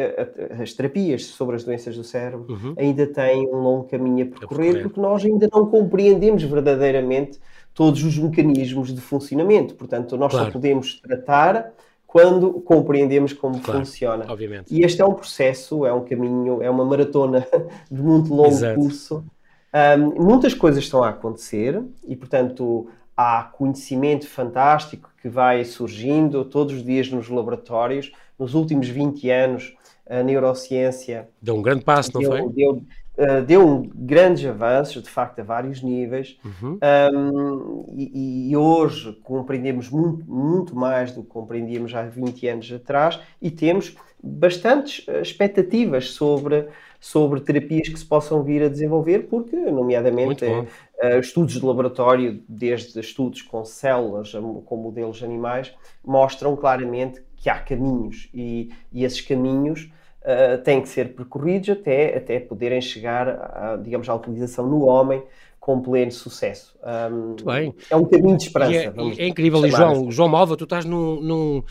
as 0.62 0.74
terapias 0.74 1.26
sobre 1.26 1.56
as 1.56 1.64
doenças 1.64 1.96
do 1.96 2.04
cérebro 2.04 2.46
uhum. 2.50 2.74
ainda 2.78 3.08
têm 3.08 3.48
um 3.48 3.58
longo 3.58 3.84
caminho 3.86 4.26
a 4.26 4.40
percorrer, 4.40 4.70
a 4.70 4.74
percorrer, 4.74 4.84
porque 4.84 5.00
nós 5.00 5.26
ainda 5.26 5.50
não 5.52 5.68
compreendemos 5.68 6.44
verdadeiramente 6.44 7.40
todos 7.74 8.04
os 8.04 8.18
mecanismos 8.18 8.94
de 8.94 9.02
funcionamento. 9.02 9.76
Portanto, 9.76 10.18
nós 10.18 10.32
claro. 10.32 10.48
só 10.48 10.52
podemos 10.52 11.00
tratar 11.02 11.74
quando 12.16 12.62
compreendemos 12.62 13.34
como 13.34 13.60
claro, 13.60 13.82
funciona. 13.82 14.26
Obviamente. 14.30 14.74
E 14.74 14.86
este 14.86 15.02
é 15.02 15.06
um 15.06 15.14
processo, 15.14 15.86
é 15.86 15.92
um 15.92 16.06
caminho, 16.06 16.64
é 16.64 16.70
uma 16.70 16.86
maratona 16.86 17.46
de 17.92 18.02
muito 18.02 18.34
longo 18.34 18.52
Exato. 18.52 18.80
curso. 18.80 19.26
Um, 19.74 20.24
muitas 20.24 20.54
coisas 20.54 20.82
estão 20.82 21.04
a 21.04 21.10
acontecer 21.10 21.84
e, 22.08 22.16
portanto, 22.16 22.88
há 23.18 23.44
conhecimento 23.44 24.30
fantástico 24.30 25.12
que 25.22 25.28
vai 25.28 25.66
surgindo 25.66 26.46
todos 26.46 26.76
os 26.76 26.86
dias 26.86 27.12
nos 27.12 27.28
laboratórios. 27.28 28.14
Nos 28.40 28.54
últimos 28.54 28.88
20 28.88 29.30
anos, 29.30 29.76
a 30.10 30.24
neurociência. 30.24 31.28
Deu 31.42 31.58
um 31.58 31.62
grande 31.62 31.84
passo, 31.84 32.14
deu, 32.14 32.22
não 32.22 32.38
foi? 32.38 32.50
Deu, 32.54 32.82
uh, 33.18 33.42
deu 33.46 33.68
um 33.68 33.90
grandes 33.94 34.46
avanços, 34.46 35.02
de 35.02 35.10
facto, 35.10 35.40
a 35.40 35.44
vários 35.44 35.82
níveis, 35.82 36.38
uhum. 36.44 36.80
um, 37.14 37.86
e, 37.96 38.50
e, 38.50 38.58
hoje 38.58 39.14
compreendemos 39.24 39.90
muito, 39.90 40.30
muito 40.30 40.76
mais 40.76 41.12
do 41.12 41.24
que 41.24 41.30
compreendíamos 41.30 41.94
há 41.94 42.04
20 42.04 42.48
anos 42.48 42.72
atrás, 42.72 43.20
e 43.42 43.50
temos 43.50 43.96
bastantes 44.22 45.06
expectativas 45.22 46.12
sobre, 46.12 46.68
sobre 47.00 47.42
terapias 47.42 47.90
que 47.90 48.00
se 48.00 48.06
possam 48.06 48.44
vir 48.44 48.64
a 48.64 48.70
desenvolver, 48.70 49.28
porque, 49.30 49.56
nomeadamente, 49.56 50.46
uh, 50.46 51.20
estudos 51.20 51.54
de 51.60 51.66
laboratório, 51.66 52.44
desde 52.48 53.00
estudos 53.00 53.42
com 53.42 53.64
células, 53.64 54.32
com 54.66 54.78
modelos 54.78 55.22
animais, 55.24 55.74
mostram 56.04 56.56
claramente 56.56 57.22
que 57.38 57.50
há 57.50 57.60
caminhos, 57.60 58.30
e, 58.34 58.72
e 58.92 59.04
esses 59.06 59.22
caminhos 59.22 59.90
uh, 60.26 60.58
têm 60.64 60.82
que 60.82 60.90
ser 60.90 61.14
percorridos 61.14 61.70
até, 61.70 62.18
até 62.18 62.40
poderem 62.40 62.82
chegar, 62.82 63.28
a, 63.30 63.80
digamos, 63.82 64.10
à 64.10 64.16
utilização 64.16 64.68
no 64.68 64.86
homem 64.86 65.24
com 65.60 65.82
pleno 65.82 66.12
sucesso. 66.12 66.76
Um, 66.84 67.28
Muito 67.28 67.46
bem. 67.46 67.74
É 67.90 67.96
um 67.96 68.06
caminho 68.06 68.38
de 68.38 68.44
esperança. 68.44 68.74
É, 68.74 68.94
é, 69.18 69.28
incrível, 69.28 69.66
e 69.66 69.72
João, 69.72 69.92
assim. 69.92 70.12
João 70.12 70.30
Malva, 70.30 70.56
tu 70.56 70.64
estás 70.66 70.86
num, 70.86 71.20
num 71.22 71.64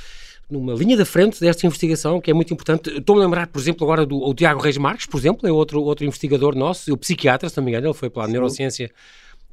numa 0.50 0.74
linha 0.74 0.96
da 0.96 1.06
frente 1.06 1.40
desta 1.40 1.66
investigação, 1.66 2.20
que 2.20 2.30
é 2.30 2.34
muito 2.34 2.52
importante. 2.52 2.90
Estou-me 2.90 3.22
a 3.22 3.24
lembrar, 3.24 3.46
por 3.46 3.58
exemplo, 3.58 3.84
agora 3.84 4.04
do 4.04 4.18
o 4.18 4.34
Tiago 4.34 4.60
Reis 4.60 4.76
Marques, 4.76 5.06
por 5.06 5.18
exemplo, 5.18 5.48
é 5.48 5.52
outro, 5.52 5.82
outro 5.82 6.04
investigador 6.04 6.54
nosso, 6.54 6.92
o 6.92 6.96
psiquiatra, 6.96 7.48
se 7.48 7.56
não 7.56 7.64
me 7.64 7.70
engano, 7.70 7.86
ele 7.86 7.94
foi 7.94 8.10
pela 8.10 8.26
Sim. 8.26 8.32
neurociência 8.32 8.90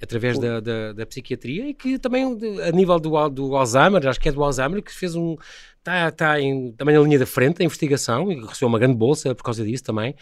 através 0.01 0.39
da, 0.39 0.59
da, 0.59 0.93
da, 0.93 1.05
psiquiatria 1.05 1.69
e 1.69 1.73
que 1.73 1.99
também 1.99 2.23
a 2.67 2.71
nível 2.71 2.99
do, 2.99 3.29
do 3.29 3.55
Alzheimer, 3.55 4.07
acho 4.07 4.19
que 4.19 4.29
é 4.29 4.31
do 4.31 4.43
Alzheimer, 4.43 4.81
que 4.81 4.91
fez 4.91 5.15
um, 5.15 5.35
está, 5.77 6.07
está 6.07 6.41
em, 6.41 6.71
também 6.71 6.95
na 6.95 7.01
linha 7.01 7.19
da 7.19 7.25
frente 7.25 7.59
da 7.59 7.65
investigação 7.65 8.31
e 8.31 8.39
recebeu 8.39 8.67
uma 8.67 8.79
grande 8.79 8.95
bolsa 8.95 9.35
por 9.35 9.43
causa 9.43 9.63
disso 9.63 9.83
também. 9.83 10.15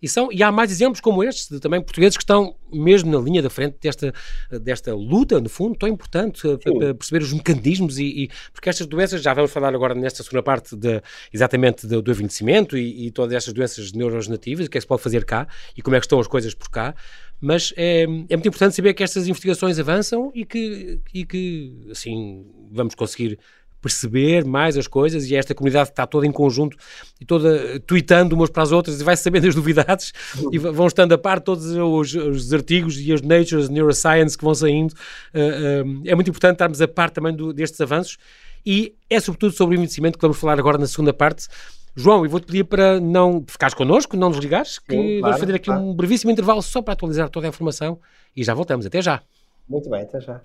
E, 0.00 0.08
são, 0.08 0.30
e 0.30 0.42
há 0.42 0.52
mais 0.52 0.70
exemplos 0.70 1.00
como 1.00 1.24
estes, 1.24 1.48
de, 1.48 1.58
também 1.58 1.80
portugueses 1.80 2.18
que 2.18 2.22
estão 2.22 2.54
mesmo 2.70 3.10
na 3.10 3.18
linha 3.18 3.40
da 3.40 3.48
frente 3.48 3.78
desta, 3.80 4.12
desta 4.60 4.94
luta, 4.94 5.40
no 5.40 5.48
fundo, 5.48 5.74
tão 5.74 5.88
importante 5.88 6.42
para 6.58 6.94
perceber 6.94 7.24
os 7.24 7.32
mecanismos 7.32 7.98
e, 7.98 8.04
e, 8.04 8.30
porque 8.52 8.68
estas 8.68 8.86
doenças, 8.86 9.22
já 9.22 9.32
vamos 9.32 9.50
falar 9.50 9.74
agora 9.74 9.94
nesta 9.94 10.22
segunda 10.22 10.42
parte 10.42 10.76
de, 10.76 11.02
exatamente 11.32 11.86
do, 11.86 12.02
do 12.02 12.10
envelhecimento 12.10 12.76
e, 12.76 13.06
e 13.06 13.10
todas 13.10 13.34
estas 13.34 13.54
doenças 13.54 13.92
neurodegenerativas, 13.92 14.66
o 14.66 14.70
que 14.70 14.76
é 14.76 14.80
que 14.80 14.82
se 14.82 14.86
pode 14.86 15.02
fazer 15.02 15.24
cá 15.24 15.48
e 15.74 15.80
como 15.80 15.96
é 15.96 15.98
que 15.98 16.04
estão 16.04 16.20
as 16.20 16.26
coisas 16.26 16.54
por 16.54 16.68
cá, 16.68 16.94
mas 17.40 17.72
é, 17.76 18.02
é 18.02 18.06
muito 18.06 18.48
importante 18.48 18.74
saber 18.74 18.94
que 18.94 19.02
estas 19.02 19.28
investigações 19.28 19.78
avançam 19.78 20.32
e 20.34 20.44
que, 20.44 21.00
e 21.12 21.24
que 21.24 21.86
assim, 21.90 22.46
vamos 22.70 22.94
conseguir 22.94 23.38
perceber 23.80 24.44
mais 24.44 24.76
as 24.76 24.88
coisas 24.88 25.30
e 25.30 25.36
esta 25.36 25.54
comunidade 25.54 25.90
está 25.90 26.06
toda 26.06 26.26
em 26.26 26.32
conjunto 26.32 26.76
e 27.20 27.24
toda 27.24 27.78
tweetando 27.80 28.34
umas 28.34 28.50
para 28.50 28.64
as 28.64 28.72
outras 28.72 29.00
e 29.00 29.04
vai 29.04 29.16
sabendo 29.16 29.46
as 29.46 29.54
novidades 29.54 30.12
e 30.50 30.58
vão 30.58 30.86
estando 30.86 31.12
a 31.12 31.18
par 31.18 31.40
todos 31.40 31.66
os, 31.66 32.14
os 32.14 32.52
artigos 32.52 32.98
e 32.98 33.12
as 33.12 33.22
Nature's 33.22 33.68
Neuroscience 33.68 34.36
que 34.36 34.44
vão 34.44 34.54
saindo. 34.54 34.92
Uh, 35.32 35.86
uh, 35.86 36.02
é 36.04 36.14
muito 36.14 36.30
importante 36.30 36.54
estarmos 36.54 36.82
a 36.82 36.88
par 36.88 37.10
também 37.10 37.34
do, 37.34 37.52
destes 37.52 37.80
avanços 37.80 38.18
e 38.64 38.94
é 39.08 39.20
sobretudo 39.20 39.52
sobre 39.52 39.74
o 39.74 39.76
envelhecimento 39.76 40.18
que 40.18 40.22
vamos 40.22 40.38
falar 40.38 40.58
agora 40.58 40.78
na 40.78 40.88
segunda 40.88 41.12
parte. 41.12 41.46
João, 41.98 42.22
eu 42.26 42.30
vou-te 42.30 42.44
pedir 42.44 42.64
para 42.64 43.00
não 43.00 43.42
ficares 43.48 43.72
connosco, 43.72 44.18
não 44.18 44.28
nos 44.28 44.36
ligares, 44.36 44.78
que 44.78 44.94
Sim, 44.94 45.20
vamos 45.22 45.40
fazer 45.40 45.54
aqui 45.54 45.64
claro. 45.64 45.80
um 45.80 45.94
brevíssimo 45.94 46.30
intervalo 46.30 46.60
só 46.60 46.82
para 46.82 46.92
atualizar 46.92 47.30
toda 47.30 47.46
a 47.46 47.48
informação 47.48 47.98
e 48.36 48.44
já 48.44 48.52
voltamos. 48.52 48.84
Até 48.84 49.00
já. 49.00 49.22
Muito 49.66 49.88
bem, 49.88 50.02
até 50.02 50.20
já. 50.20 50.42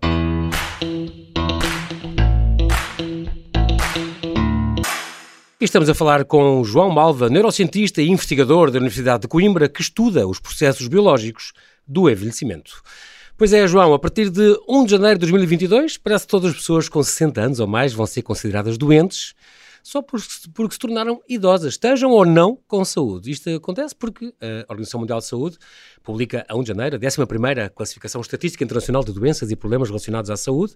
Estamos 5.60 5.90
a 5.90 5.94
falar 5.94 6.24
com 6.24 6.64
João 6.64 6.90
Malva, 6.90 7.30
neurocientista 7.30 8.02
e 8.02 8.08
investigador 8.08 8.72
da 8.72 8.80
Universidade 8.80 9.24
de 9.24 9.28
Coimbra, 9.28 9.68
que 9.68 9.82
estuda 9.82 10.26
os 10.26 10.40
processos 10.40 10.88
biológicos 10.88 11.52
do 11.86 12.10
envelhecimento. 12.10 12.82
Pois 13.38 13.52
é, 13.52 13.68
João, 13.68 13.94
a 13.94 14.00
partir 14.00 14.30
de 14.30 14.58
1 14.70 14.86
de 14.86 14.92
janeiro 14.92 15.20
de 15.20 15.26
2022, 15.26 15.98
parece 15.98 16.26
que 16.26 16.32
todas 16.32 16.52
as 16.52 16.56
pessoas 16.56 16.88
com 16.88 17.04
60 17.04 17.42
anos 17.42 17.60
ou 17.60 17.68
mais 17.68 17.92
vão 17.92 18.06
ser 18.06 18.22
consideradas 18.22 18.78
doentes 18.78 19.34
só 19.84 20.02
porque, 20.02 20.28
porque 20.54 20.74
se 20.74 20.80
tornaram 20.80 21.22
idosas, 21.28 21.74
estejam 21.74 22.12
ou 22.12 22.26
não 22.26 22.58
com 22.68 22.84
saúde. 22.86 23.32
Isto 23.32 23.50
acontece 23.50 23.96
porque 23.96 24.34
a 24.42 24.66
Organização 24.70 25.00
Mundial 25.00 25.20
de 25.20 25.26
Saúde 25.26 25.58
publica 26.04 26.46
a 26.48 26.56
1 26.56 26.64
de 26.64 26.68
janeiro 26.68 26.96
a 26.96 27.00
11ª 27.00 27.70
Classificação 27.70 28.22
Estatística 28.22 28.64
Internacional 28.64 29.04
de 29.04 29.14
Doenças 29.14 29.52
e 29.52 29.56
Problemas 29.56 29.90
Relacionados 29.90 30.30
à 30.30 30.38
Saúde, 30.38 30.76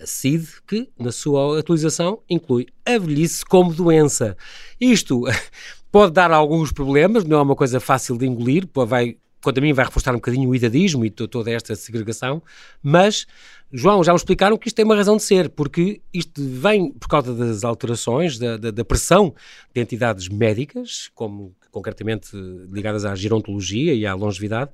a 0.00 0.06
CID, 0.06 0.46
que 0.66 0.90
na 0.98 1.12
sua 1.12 1.58
atualização 1.58 2.22
inclui 2.28 2.66
a 2.84 2.98
velhice 2.98 3.44
como 3.44 3.72
doença. 3.72 4.36
Isto 4.80 5.24
pode 5.90 6.12
dar 6.12 6.30
alguns 6.30 6.72
problemas, 6.72 7.24
não 7.24 7.38
é 7.38 7.42
uma 7.42 7.56
coisa 7.56 7.80
fácil 7.80 8.16
de 8.16 8.26
engolir, 8.26 8.68
vai 8.72 9.16
quanto 9.42 9.58
a 9.58 9.60
mim 9.60 9.72
vai 9.72 9.84
reforçar 9.84 10.12
um 10.12 10.16
bocadinho 10.16 10.48
o 10.50 10.54
idadismo 10.54 11.04
e 11.04 11.10
toda 11.10 11.50
esta 11.50 11.74
segregação, 11.74 12.42
mas 12.82 13.26
João, 13.70 14.02
já 14.02 14.12
me 14.12 14.16
explicaram 14.16 14.56
que 14.56 14.68
isto 14.68 14.76
tem 14.76 14.84
uma 14.84 14.96
razão 14.96 15.16
de 15.16 15.22
ser, 15.22 15.50
porque 15.50 16.00
isto 16.12 16.42
vem 16.42 16.90
por 16.90 17.06
causa 17.06 17.34
das 17.34 17.64
alterações, 17.64 18.38
da, 18.38 18.56
da, 18.56 18.70
da 18.70 18.84
pressão 18.84 19.34
de 19.74 19.80
entidades 19.80 20.28
médicas, 20.28 21.10
como 21.14 21.54
concretamente 21.70 22.30
ligadas 22.70 23.04
à 23.04 23.14
gerontologia 23.14 23.92
e 23.92 24.06
à 24.06 24.14
longevidade, 24.14 24.70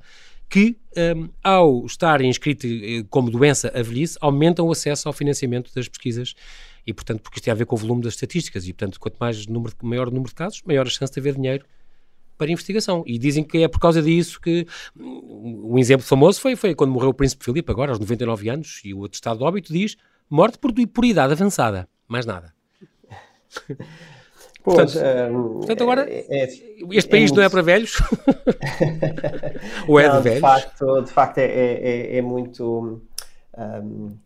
que, 0.48 0.76
um, 1.16 1.28
ao 1.42 1.84
estar 1.86 2.20
inscrito 2.20 2.66
eh, 2.66 3.04
como 3.10 3.30
doença 3.30 3.72
a 3.74 3.82
velhice, 3.82 4.16
aumentam 4.20 4.66
o 4.66 4.70
acesso 4.70 5.08
ao 5.08 5.12
financiamento 5.12 5.74
das 5.74 5.88
pesquisas. 5.88 6.34
E, 6.86 6.92
portanto, 6.92 7.20
porque 7.22 7.38
isto 7.38 7.44
tem 7.44 7.52
a 7.52 7.56
ver 7.56 7.66
com 7.66 7.74
o 7.74 7.78
volume 7.78 8.02
das 8.02 8.12
estatísticas 8.12 8.68
e, 8.68 8.72
portanto, 8.72 9.00
quanto 9.00 9.16
mais 9.16 9.46
número, 9.46 9.74
maior 9.82 10.06
o 10.06 10.10
número 10.12 10.28
de 10.28 10.34
casos, 10.34 10.62
maior 10.64 10.86
a 10.86 10.90
chance 10.90 11.12
de 11.12 11.18
haver 11.18 11.34
dinheiro 11.34 11.64
para 12.36 12.50
investigação. 12.50 13.02
E 13.06 13.18
dizem 13.18 13.44
que 13.44 13.62
é 13.62 13.68
por 13.68 13.78
causa 13.78 14.02
disso 14.02 14.40
que 14.40 14.66
um 14.96 15.78
exemplo 15.78 16.06
famoso 16.06 16.40
foi, 16.40 16.56
foi 16.56 16.74
quando 16.74 16.92
morreu 16.92 17.10
o 17.10 17.14
Príncipe 17.14 17.44
Filipe, 17.44 17.70
agora 17.70 17.92
aos 17.92 17.98
99 17.98 18.48
anos, 18.48 18.80
e 18.84 18.92
o 18.94 19.04
atestado 19.04 19.38
de 19.38 19.44
óbito 19.44 19.72
diz 19.72 19.96
morte 20.28 20.58
por, 20.58 20.72
por 20.88 21.04
idade 21.04 21.32
avançada. 21.32 21.88
Mais 22.08 22.26
nada. 22.26 22.52
Pois, 24.64 24.94
portanto, 24.94 25.36
um, 25.36 25.58
portanto, 25.58 25.82
agora 25.82 26.10
é, 26.10 26.24
é, 26.30 26.48
este 26.92 27.10
país 27.10 27.30
é 27.30 27.34
não 27.34 27.42
é 27.42 27.50
para 27.50 27.60
velhos? 27.60 28.00
Ou 29.86 30.00
é 30.00 30.08
não, 30.08 30.16
de 30.16 30.22
velhos? 30.22 30.36
De 30.36 30.40
facto, 30.40 31.02
de 31.02 31.10
facto 31.12 31.38
é, 31.38 31.44
é, 31.44 32.16
é 32.16 32.22
muito. 32.22 33.02
Um, 33.58 34.16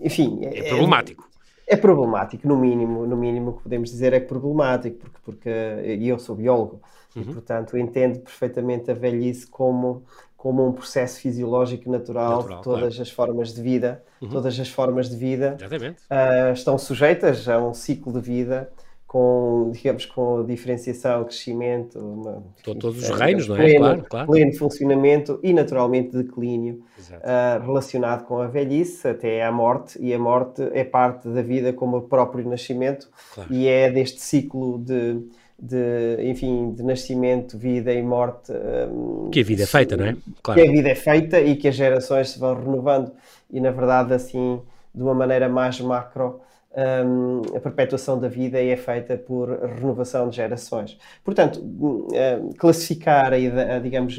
enfim, 0.00 0.38
é, 0.40 0.68
problemático. 0.68 1.28
É 1.66 1.76
problemático, 1.76 2.46
no 2.46 2.56
mínimo, 2.56 3.06
no 3.06 3.16
mínimo 3.16 3.50
o 3.50 3.52
que 3.54 3.62
podemos 3.62 3.90
dizer 3.90 4.12
é 4.12 4.20
problemático, 4.20 4.98
porque, 4.98 5.18
porque 5.24 5.50
e 5.98 6.08
eu 6.08 6.18
sou 6.18 6.36
biólogo 6.36 6.80
uhum. 7.16 7.22
e, 7.22 7.24
portanto, 7.26 7.78
entendo 7.78 8.20
perfeitamente 8.20 8.90
a 8.90 8.94
velhice 8.94 9.46
como, 9.46 10.04
como 10.36 10.66
um 10.66 10.72
processo 10.72 11.20
fisiológico 11.20 11.90
natural, 11.90 12.38
natural 12.38 12.62
todas 12.62 12.80
claro. 12.80 13.02
as 13.02 13.10
formas 13.10 13.54
de 13.54 13.62
vida, 13.62 14.04
uhum. 14.20 14.28
todas 14.28 14.60
as 14.60 14.68
formas 14.68 15.08
de 15.08 15.16
vida 15.16 15.56
uh, 15.60 16.52
estão 16.52 16.76
sujeitas 16.76 17.48
a 17.48 17.58
um 17.58 17.72
ciclo 17.72 18.12
de 18.12 18.20
vida 18.20 18.70
com, 19.14 19.70
digamos, 19.72 20.06
com 20.06 20.44
diferenciação, 20.44 21.22
crescimento, 21.22 22.00
uma, 22.00 22.42
todos 22.64 22.98
os 22.98 23.10
reinos, 23.10 23.46
não 23.46 23.54
é? 23.54 23.58
Pleno, 23.60 23.78
claro, 23.78 24.04
claro. 24.10 24.26
pleno 24.26 24.52
funcionamento 24.56 25.38
e 25.40 25.52
naturalmente 25.52 26.16
declínio 26.16 26.82
uh, 26.98 27.64
relacionado 27.64 28.24
com 28.24 28.38
a 28.38 28.48
velhice 28.48 29.06
até 29.06 29.44
à 29.44 29.52
morte, 29.52 29.96
e 30.02 30.12
a 30.12 30.18
morte 30.18 30.68
é 30.72 30.82
parte 30.82 31.28
da 31.28 31.42
vida 31.42 31.72
como 31.72 31.98
o 31.98 32.02
próprio 32.02 32.44
nascimento 32.44 33.08
claro. 33.32 33.54
e 33.54 33.68
é 33.68 33.88
deste 33.88 34.20
ciclo 34.20 34.80
de, 34.80 35.20
de, 35.56 36.16
enfim, 36.24 36.72
de 36.72 36.82
nascimento, 36.82 37.56
vida 37.56 37.94
e 37.94 38.02
morte. 38.02 38.50
Um, 38.50 39.28
ah, 39.28 39.30
que 39.30 39.38
a 39.38 39.44
vida 39.44 39.62
é 39.62 39.66
feita, 39.66 39.96
não 39.96 40.06
é? 40.06 40.16
Claro. 40.42 40.60
Que 40.60 40.66
a 40.66 40.72
vida 40.72 40.88
é 40.88 40.94
feita 40.96 41.40
e 41.40 41.54
que 41.54 41.68
as 41.68 41.76
gerações 41.76 42.30
se 42.30 42.40
vão 42.40 42.56
renovando 42.56 43.12
e, 43.48 43.60
na 43.60 43.70
verdade, 43.70 44.12
assim, 44.12 44.60
de 44.92 45.02
uma 45.04 45.14
maneira 45.14 45.48
mais 45.48 45.80
macro, 45.80 46.40
um, 46.76 47.56
a 47.56 47.60
perpetuação 47.60 48.18
da 48.18 48.28
vida 48.28 48.62
é 48.62 48.76
feita 48.76 49.16
por 49.16 49.48
renovação 49.50 50.28
de 50.28 50.36
gerações. 50.36 50.98
Portanto, 51.22 51.60
um, 51.62 52.50
classificar 52.58 53.32
a, 53.32 53.76
a, 53.76 53.78
digamos, 53.78 54.18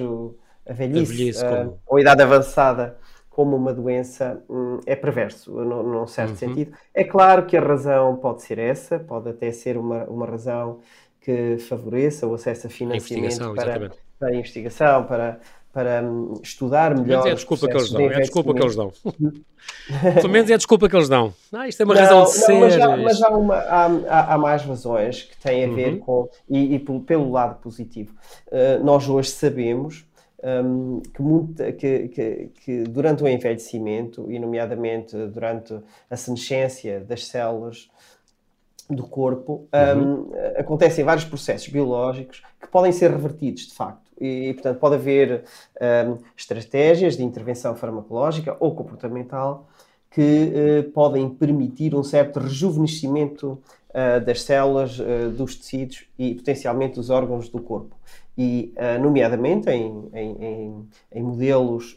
a 0.68 0.74
velhice, 0.74 1.14
a 1.14 1.16
velhice 1.16 1.46
uh, 1.46 1.50
como... 1.50 1.80
ou 1.86 1.98
a 1.98 2.02
idade 2.02 2.22
avançada 2.22 2.98
como 3.30 3.58
uma 3.58 3.74
doença 3.74 4.42
um, 4.50 4.80
é 4.86 4.96
perverso, 4.96 5.52
num, 5.52 5.84
num 5.84 6.08
certo 6.08 6.30
uhum. 6.30 6.36
sentido. 6.38 6.78
É 6.94 7.04
claro 7.04 7.46
que 7.46 7.58
a 7.58 7.62
razão 7.62 8.16
pode 8.16 8.42
ser 8.44 8.58
essa, 8.58 8.98
pode 8.98 9.30
até 9.30 9.52
ser 9.52 9.78
uma, 9.78 10.06
uma 10.06 10.26
razão 10.26 10.80
que 11.20 11.58
favoreça 11.58 12.26
o 12.26 12.34
acesso 12.34 12.68
a 12.68 12.70
financiamento 12.70 13.44
a 13.44 13.54
para, 13.54 13.92
para 14.18 14.30
a 14.30 14.36
investigação, 14.36 15.04
para, 15.04 15.40
para 15.76 16.02
hum, 16.02 16.40
estudar 16.42 16.98
melhor. 16.98 17.28
É 17.28 17.32
a 17.32 17.34
desculpa 17.34 17.68
que 17.68 17.76
eles 17.76 17.92
dão. 17.92 18.02
É 18.10 18.16
a 18.16 18.20
desculpa 18.22 18.54
que 18.54 18.62
eles 18.62 18.76
dão. 18.78 18.94
Pelo 20.16 20.30
menos 20.30 20.50
é 20.50 20.54
a 20.54 20.58
desculpa 20.58 20.88
que 20.88 20.96
eles 20.96 21.10
dão. 21.10 21.34
Ah, 21.52 21.68
isto 21.68 21.82
é 21.82 21.84
uma 21.84 21.94
não, 21.94 22.02
razão 22.02 22.24
de 22.24 22.26
não, 22.26 22.46
ser. 22.46 22.60
Mas, 22.62 22.80
há, 22.80 22.98
mas 22.98 23.22
há, 23.22 23.30
uma, 23.30 23.56
há, 23.56 24.34
há, 24.34 24.38
mais 24.38 24.64
razões 24.64 25.24
que 25.24 25.38
têm 25.38 25.66
a 25.66 25.68
ver 25.68 25.96
uhum. 25.96 26.00
com. 26.00 26.30
E, 26.50 26.76
e, 26.76 26.80
pelo 26.80 27.30
lado 27.30 27.60
positivo. 27.60 28.16
Uh, 28.48 28.82
nós 28.86 29.10
hoje 29.10 29.32
sabemos. 29.32 30.06
Um, 30.48 31.02
que, 31.02 31.22
muito, 31.24 31.56
que, 31.74 32.08
que, 32.10 32.52
que, 32.64 32.84
durante 32.84 33.24
o 33.24 33.28
envelhecimento, 33.28 34.32
e 34.32 34.38
nomeadamente 34.38 35.18
durante 35.28 35.76
a 36.08 36.16
senescência 36.16 37.00
das 37.00 37.26
células 37.26 37.90
do 38.88 39.08
corpo, 39.08 39.68
uhum. 39.74 40.30
um, 40.30 40.32
acontecem 40.56 41.04
vários 41.04 41.26
processos 41.26 41.68
biológicos 41.68 42.44
que 42.62 42.68
podem 42.68 42.92
ser 42.92 43.10
revertidos, 43.10 43.64
de 43.68 43.74
facto. 43.74 44.05
E, 44.20 44.54
portanto, 44.54 44.80
pode 44.80 44.96
haver 44.96 45.44
um, 46.08 46.18
estratégias 46.38 47.18
de 47.18 47.24
intervenção 47.24 47.76
farmacológica 47.76 48.56
ou 48.60 48.74
comportamental 48.74 49.68
que 50.16 50.54
uh, 50.82 50.92
podem 50.92 51.30
permitir 51.30 51.94
um 51.94 52.02
certo 52.02 52.40
rejuvenescimento 52.40 53.62
uh, 53.90 54.24
das 54.26 54.44
células, 54.44 54.98
uh, 54.98 55.30
dos 55.30 55.58
tecidos 55.58 56.08
e 56.18 56.34
potencialmente 56.36 56.96
dos 56.96 57.10
órgãos 57.10 57.50
do 57.50 57.60
corpo. 57.60 57.94
E, 58.38 58.74
nomeadamente, 59.02 59.70
em, 59.70 60.10
em, 60.14 60.90
em 61.10 61.24
modelos 61.24 61.96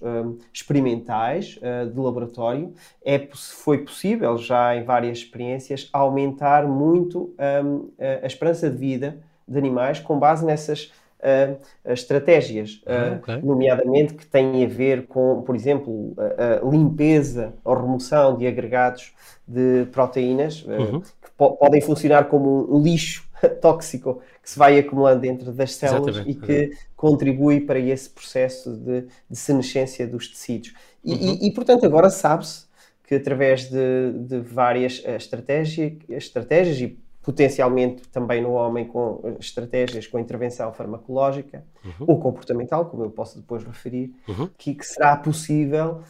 experimentais 0.54 1.59
de 1.92 1.98
laboratório, 1.98 2.72
é, 3.04 3.18
foi 3.35 3.78
possível, 3.78 4.38
já 4.38 4.76
em 4.76 4.85
várias 4.85 5.18
experiências, 5.18 5.88
aumentar 5.92 6.64
muito 6.64 7.35
um, 7.64 7.88
a 8.22 8.24
esperança 8.24 8.70
de 8.70 8.76
vida 8.76 9.18
de 9.48 9.59
animais 9.59 9.98
com 9.98 10.16
base 10.16 10.46
nessas 10.46 10.92
uh, 11.20 11.59
estratégias, 11.85 12.83
uh, 12.87 13.16
okay. 13.18 13.40
nomeadamente 13.42 14.14
que 14.14 14.26
têm 14.26 14.64
a 14.64 14.68
ver 14.68 15.07
com, 15.07 15.42
por 15.42 15.54
exemplo, 15.54 16.14
a, 16.16 16.66
a 16.66 16.70
limpeza 16.70 17.54
ou 17.64 17.74
remoção 17.74 18.37
de 18.37 18.46
agregados 18.46 19.12
de 19.46 19.87
proteínas 19.92 20.64
uhum. 20.64 21.00
que 21.00 21.31
po 21.37 21.57
podem 21.57 21.81
funcionar 21.81 22.24
como 22.28 22.74
um 22.74 22.83
lixo 22.83 23.26
tóxico 23.61 24.20
que 24.42 24.50
se 24.50 24.59
vai 24.59 24.78
acumulando 24.78 25.20
dentro 25.20 25.52
das 25.52 25.74
células 25.74 26.16
Exatamente. 26.16 26.38
e 26.38 26.46
que 26.46 26.76
contribui 26.96 27.61
para 27.61 27.78
esse 27.78 28.11
processo 28.11 28.76
de, 28.76 29.04
de 29.31 29.37
senescência 29.37 30.07
dos 30.07 30.28
tecidos. 30.28 30.74
E, 31.04 31.12
uhum. 31.12 31.38
e, 31.40 31.48
e 31.48 31.52
portanto, 31.52 31.87
agora 31.87 32.11
sabe-se 32.11 32.66
que 33.07 33.14
através 33.14 33.70
de, 33.70 34.12
de 34.26 34.40
várias 34.40 35.02
estratégias, 35.07 35.94
estratégias 36.11 36.78
e 36.78 36.98
potencialmente 37.28 38.08
também 38.08 38.40
no 38.40 38.52
homem 38.52 38.86
com 38.86 39.20
estratégias 39.38 40.06
com 40.06 40.18
intervenção 40.18 40.72
farmacológica 40.72 41.62
uhum. 41.84 42.06
ou 42.06 42.18
comportamental, 42.18 42.86
como 42.86 43.04
eu 43.04 43.10
posso 43.10 43.38
depois 43.38 43.62
referir, 43.62 44.14
uhum. 44.26 44.48
que, 44.56 44.74
que, 44.74 44.86
será 44.86 45.14
possível, 45.14 46.00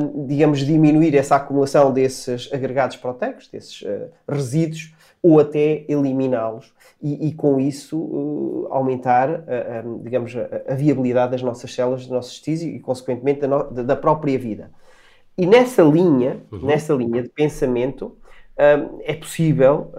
um, 0.00 0.26
digamos, 0.26 0.60
diminuir 0.60 1.14
essa 1.16 1.36
acumulação 1.36 1.92
desses 1.92 2.50
agregados 2.50 2.96
proteicos, 2.96 3.46
desses 3.48 3.82
uh, 3.82 4.08
resíduos, 4.26 4.94
ou 5.22 5.38
até 5.38 5.84
eliminá-los 5.86 6.72
e, 7.02 7.28
e, 7.28 7.34
com 7.34 7.60
isso 7.60 7.98
uh, 7.98 8.68
aumentar, 8.70 9.28
uh, 9.28 9.86
um, 9.86 10.02
digamos, 10.02 10.34
a, 10.34 10.72
a, 10.72 10.74
viabilidade 10.74 11.32
das 11.32 11.42
nossas 11.42 11.74
células, 11.74 12.00
dos 12.00 12.10
nossos 12.10 12.40
tissues 12.40 12.74
e, 12.74 12.80
consequentemente, 12.80 13.40
da, 13.40 13.48
no, 13.48 13.70
da, 13.70 13.96
própria 13.96 14.38
vida. 14.38 14.70
E 15.36 15.44
nessa 15.44 15.82
linha, 15.82 16.40
uhum. 16.50 16.64
nessa 16.64 16.94
linha 16.94 17.22
de 17.22 17.28
pensamento, 17.28 18.16
é 18.56 19.14
possível, 19.14 19.90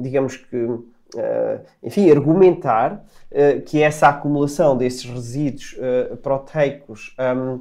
digamos 0.00 0.36
que, 0.36 0.56
uh, 0.56 0.80
enfim, 1.82 2.10
argumentar 2.10 3.04
uh, 3.30 3.60
que 3.62 3.82
essa 3.82 4.08
acumulação 4.08 4.76
desses 4.76 5.04
resíduos 5.04 5.76
proteicos 6.22 7.14
um, 7.36 7.60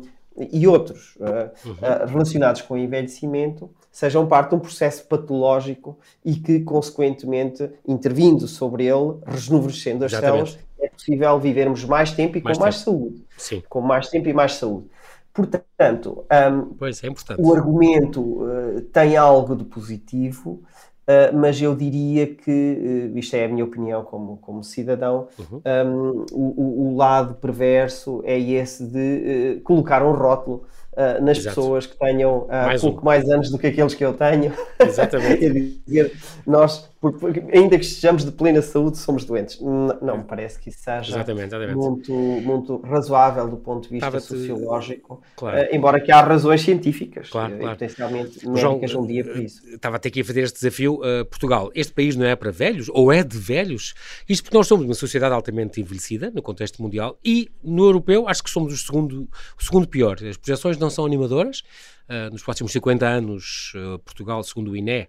e 0.52 0.68
outros 0.68 1.16
uhum. 1.20 2.08
relacionados 2.08 2.62
com 2.62 2.74
o 2.76 2.78
envelhecimento 2.78 3.70
sejam 3.92 4.26
parte 4.26 4.50
de 4.50 4.56
um 4.56 4.60
processo 4.60 5.06
patológico 5.06 5.96
e 6.26 6.36
que, 6.36 6.62
consequentemente, 6.62 7.70
intervindo 7.88 8.48
sobre 8.48 8.86
ele, 8.86 9.20
rejuvenescendo 9.24 10.04
as 10.04 10.12
Exatamente. 10.12 10.52
células, 10.52 10.66
é 10.82 10.90
possível 10.90 11.40
vivermos 11.40 11.86
mais 11.86 12.12
tempo 12.12 12.38
e 12.38 12.42
mais 12.42 12.58
com 12.58 12.64
tempo. 12.64 12.64
mais 12.64 12.76
saúde. 12.78 13.26
Sim. 13.38 13.64
Com 13.70 13.82
mais 13.82 14.10
tempo 14.10 14.28
e 14.28 14.34
mais 14.34 14.56
saúde. 14.56 14.88
Portanto, 15.34 16.26
um, 16.32 16.76
pois, 16.78 17.04
é 17.04 17.08
o 17.40 17.54
argumento 17.54 18.22
uh, 18.22 18.82
tem 18.94 19.18
algo 19.18 19.56
de 19.56 19.64
positivo, 19.64 20.62
uh, 21.08 21.36
mas 21.36 21.60
eu 21.60 21.76
diria 21.76 22.28
que, 22.28 23.12
uh, 23.14 23.18
isto 23.18 23.36
é 23.36 23.46
a 23.46 23.48
minha 23.48 23.66
opinião 23.66 24.04
como, 24.04 24.38
como 24.38 24.64
cidadão, 24.64 25.28
uhum. 25.40 25.62
um, 25.66 26.26
o, 26.32 26.90
o, 26.90 26.96
lado 26.96 27.34
perverso 27.36 28.22
é 28.26 28.40
esse 28.40 28.86
de 28.86 29.60
colocar 29.64 30.06
um 30.06 30.12
rótulo 30.12 30.66
uh, 30.94 31.24
nas 31.24 31.38
Exato. 31.40 31.56
pessoas 31.56 31.86
que 31.86 31.98
tenham 31.98 32.44
uh, 32.44 32.48
mais 32.50 32.82
pouco 32.82 33.02
um. 33.02 33.06
mais 33.06 33.30
anos 33.30 33.50
do 33.50 33.58
que 33.58 33.68
aqueles 33.68 33.94
que 33.94 34.06
eu 34.06 34.14
tenho. 34.14 34.54
Exatamente. 34.80 35.82
dizer, 35.86 36.14
nós, 36.46 36.90
porque, 37.12 37.44
ainda 37.52 37.78
que 37.78 37.86
estejamos 37.86 38.24
de 38.24 38.32
plena 38.32 38.62
saúde, 38.62 38.98
somos 38.98 39.26
doentes. 39.26 39.60
Não, 39.60 40.00
não 40.02 40.18
me 40.20 40.24
parece 40.24 40.60
que 40.60 40.70
isso 40.70 40.80
seja 40.80 41.16
exatamente, 41.16 41.48
exatamente. 41.48 41.76
Muito, 41.76 42.12
muito 42.14 42.78
razoável 42.78 43.50
do 43.50 43.58
ponto 43.58 43.84
de 43.84 43.90
vista 43.90 44.20
sociológico, 44.20 45.22
claro. 45.36 45.58
uh, 45.58 45.76
embora 45.76 46.00
que 46.00 46.12
há 46.12 46.22
razões 46.22 46.62
científicas, 46.62 47.30
claro, 47.30 47.58
claro. 47.58 47.72
potencialmente 47.72 48.48
médicas 48.48 48.92
João, 48.92 49.04
um 49.04 49.08
dia 49.08 49.24
por 49.24 49.38
isso. 49.38 49.62
Estava 49.68 49.98
até 49.98 50.10
aqui 50.10 50.22
a 50.22 50.26
fazer 50.26 50.42
este 50.42 50.56
desafio. 50.56 51.00
Portugal, 51.30 51.72
este 51.76 51.94
país 51.94 52.16
não 52.16 52.26
é 52.26 52.36
para 52.36 52.52
velhos, 52.52 52.90
ou 52.90 53.12
é 53.12 53.24
de 53.24 53.38
velhos? 53.38 53.94
Isto 54.28 54.44
porque 54.44 54.58
nós 54.58 54.68
somos 54.68 54.86
uma 54.86 54.94
sociedade 54.94 55.34
altamente 55.34 55.82
envelhecida 55.82 56.32
no 56.32 56.42
contexto 56.42 56.82
mundial 56.82 57.18
e 57.24 57.50
no 57.64 57.86
europeu 57.86 58.28
acho 58.28 58.44
que 58.44 58.50
somos 58.50 58.74
o 58.74 58.78
segundo, 58.78 59.28
o 59.60 59.64
segundo 59.64 59.88
pior. 59.88 60.18
As 60.24 60.38
projeções 60.38 60.78
não 60.78 60.90
são 60.90 61.06
animadoras. 61.06 61.64
Uh, 62.04 62.30
nos 62.32 62.44
próximos 62.44 62.74
50 62.74 63.08
anos, 63.08 63.72
uh, 63.76 63.98
Portugal, 64.00 64.44
segundo 64.44 64.72
o 64.72 64.76
INE, 64.76 65.08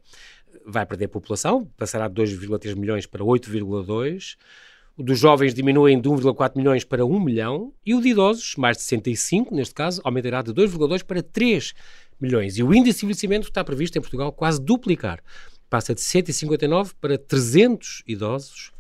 vai 0.66 0.86
perder 0.86 1.08
população, 1.08 1.66
passará 1.76 2.08
de 2.08 2.14
2,3 2.14 2.74
milhões 2.74 3.06
para 3.06 3.24
8,2. 3.24 4.36
O 4.96 5.02
dos 5.02 5.18
jovens 5.18 5.52
diminui 5.52 5.96
de 5.96 6.08
1,4 6.08 6.56
milhões 6.56 6.84
para 6.84 7.04
1 7.04 7.20
milhão 7.20 7.72
e 7.84 7.94
o 7.94 8.00
de 8.00 8.10
idosos, 8.10 8.54
mais 8.56 8.76
de 8.76 8.84
65, 8.84 9.54
neste 9.54 9.74
caso, 9.74 10.00
aumentará 10.04 10.40
de 10.40 10.52
2,2 10.52 11.02
para 11.02 11.22
3 11.22 11.74
milhões. 12.20 12.56
E 12.56 12.62
o 12.62 12.72
índice 12.72 13.00
de 13.00 13.06
envelhecimento 13.06 13.48
está 13.48 13.64
previsto 13.64 13.98
em 13.98 14.00
Portugal 14.00 14.32
quase 14.32 14.60
duplicar. 14.60 15.20
Passa 15.68 15.94
de 15.94 16.00
159 16.00 16.92
para 17.00 17.18
300 17.18 18.04
idosos 18.06 18.72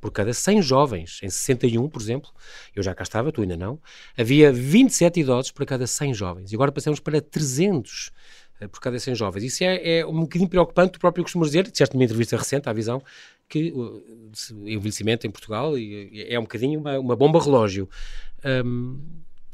por 0.00 0.12
cada 0.12 0.32
100 0.32 0.62
jovens. 0.62 1.20
Em 1.22 1.28
61, 1.28 1.88
por 1.88 2.00
exemplo, 2.00 2.30
eu 2.74 2.82
já 2.82 2.94
cá 2.94 3.02
estava, 3.02 3.32
tu 3.32 3.42
ainda 3.42 3.56
não, 3.56 3.80
havia 4.16 4.52
27 4.52 5.20
idosos 5.20 5.50
para 5.50 5.66
cada 5.66 5.86
100 5.86 6.14
jovens. 6.14 6.52
E 6.52 6.54
agora 6.54 6.70
passamos 6.70 7.00
para 7.00 7.20
300 7.20 8.12
eh, 8.12 8.45
por 8.70 8.80
cada 8.80 8.98
100 8.98 9.14
jovens. 9.14 9.44
Isso 9.44 9.64
é, 9.64 9.98
é 9.98 10.06
um 10.06 10.20
bocadinho 10.20 10.48
preocupante, 10.48 10.92
tu 10.92 11.00
próprio 11.00 11.24
costumas 11.24 11.48
dizer, 11.48 11.70
disseste 11.70 11.94
numa 11.94 12.04
entrevista 12.04 12.36
recente 12.36 12.68
à 12.68 12.72
Visão, 12.72 13.02
que 13.48 13.72
o 13.72 14.02
envelhecimento 14.66 15.26
em 15.26 15.30
Portugal 15.30 15.74
é 15.76 16.38
um 16.38 16.42
bocadinho 16.42 16.80
uma, 16.80 16.98
uma 16.98 17.16
bomba 17.16 17.42
relógio. 17.42 17.88
Um, 18.44 19.00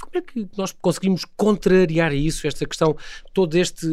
como 0.03 0.19
é 0.19 0.21
que 0.21 0.49
nós 0.57 0.73
conseguimos 0.73 1.25
contrariar 1.37 2.13
isso, 2.13 2.47
esta 2.47 2.67
questão, 2.67 2.97
todo 3.33 3.55
este 3.57 3.87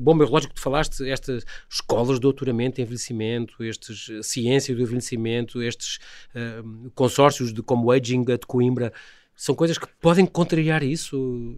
bomba 0.00 0.24
relógico 0.24 0.54
que 0.54 0.60
tu 0.60 0.62
falaste, 0.62 1.08
estas 1.08 1.44
escolas 1.70 2.16
de 2.16 2.22
doutoramento 2.22 2.80
em 2.80 2.84
envelhecimento, 2.84 3.62
estes 3.62 4.08
uh, 4.08 4.22
ciência 4.22 4.74
do 4.74 4.82
envelhecimento, 4.82 5.62
estes 5.62 5.98
uh, 6.34 6.90
consórcios 6.94 7.52
de 7.52 7.62
como 7.62 7.90
Aging 7.90 8.24
de 8.24 8.38
Coimbra, 8.46 8.92
são 9.36 9.54
coisas 9.54 9.76
que 9.76 9.86
podem 10.00 10.24
contrariar 10.24 10.82
isso, 10.82 11.56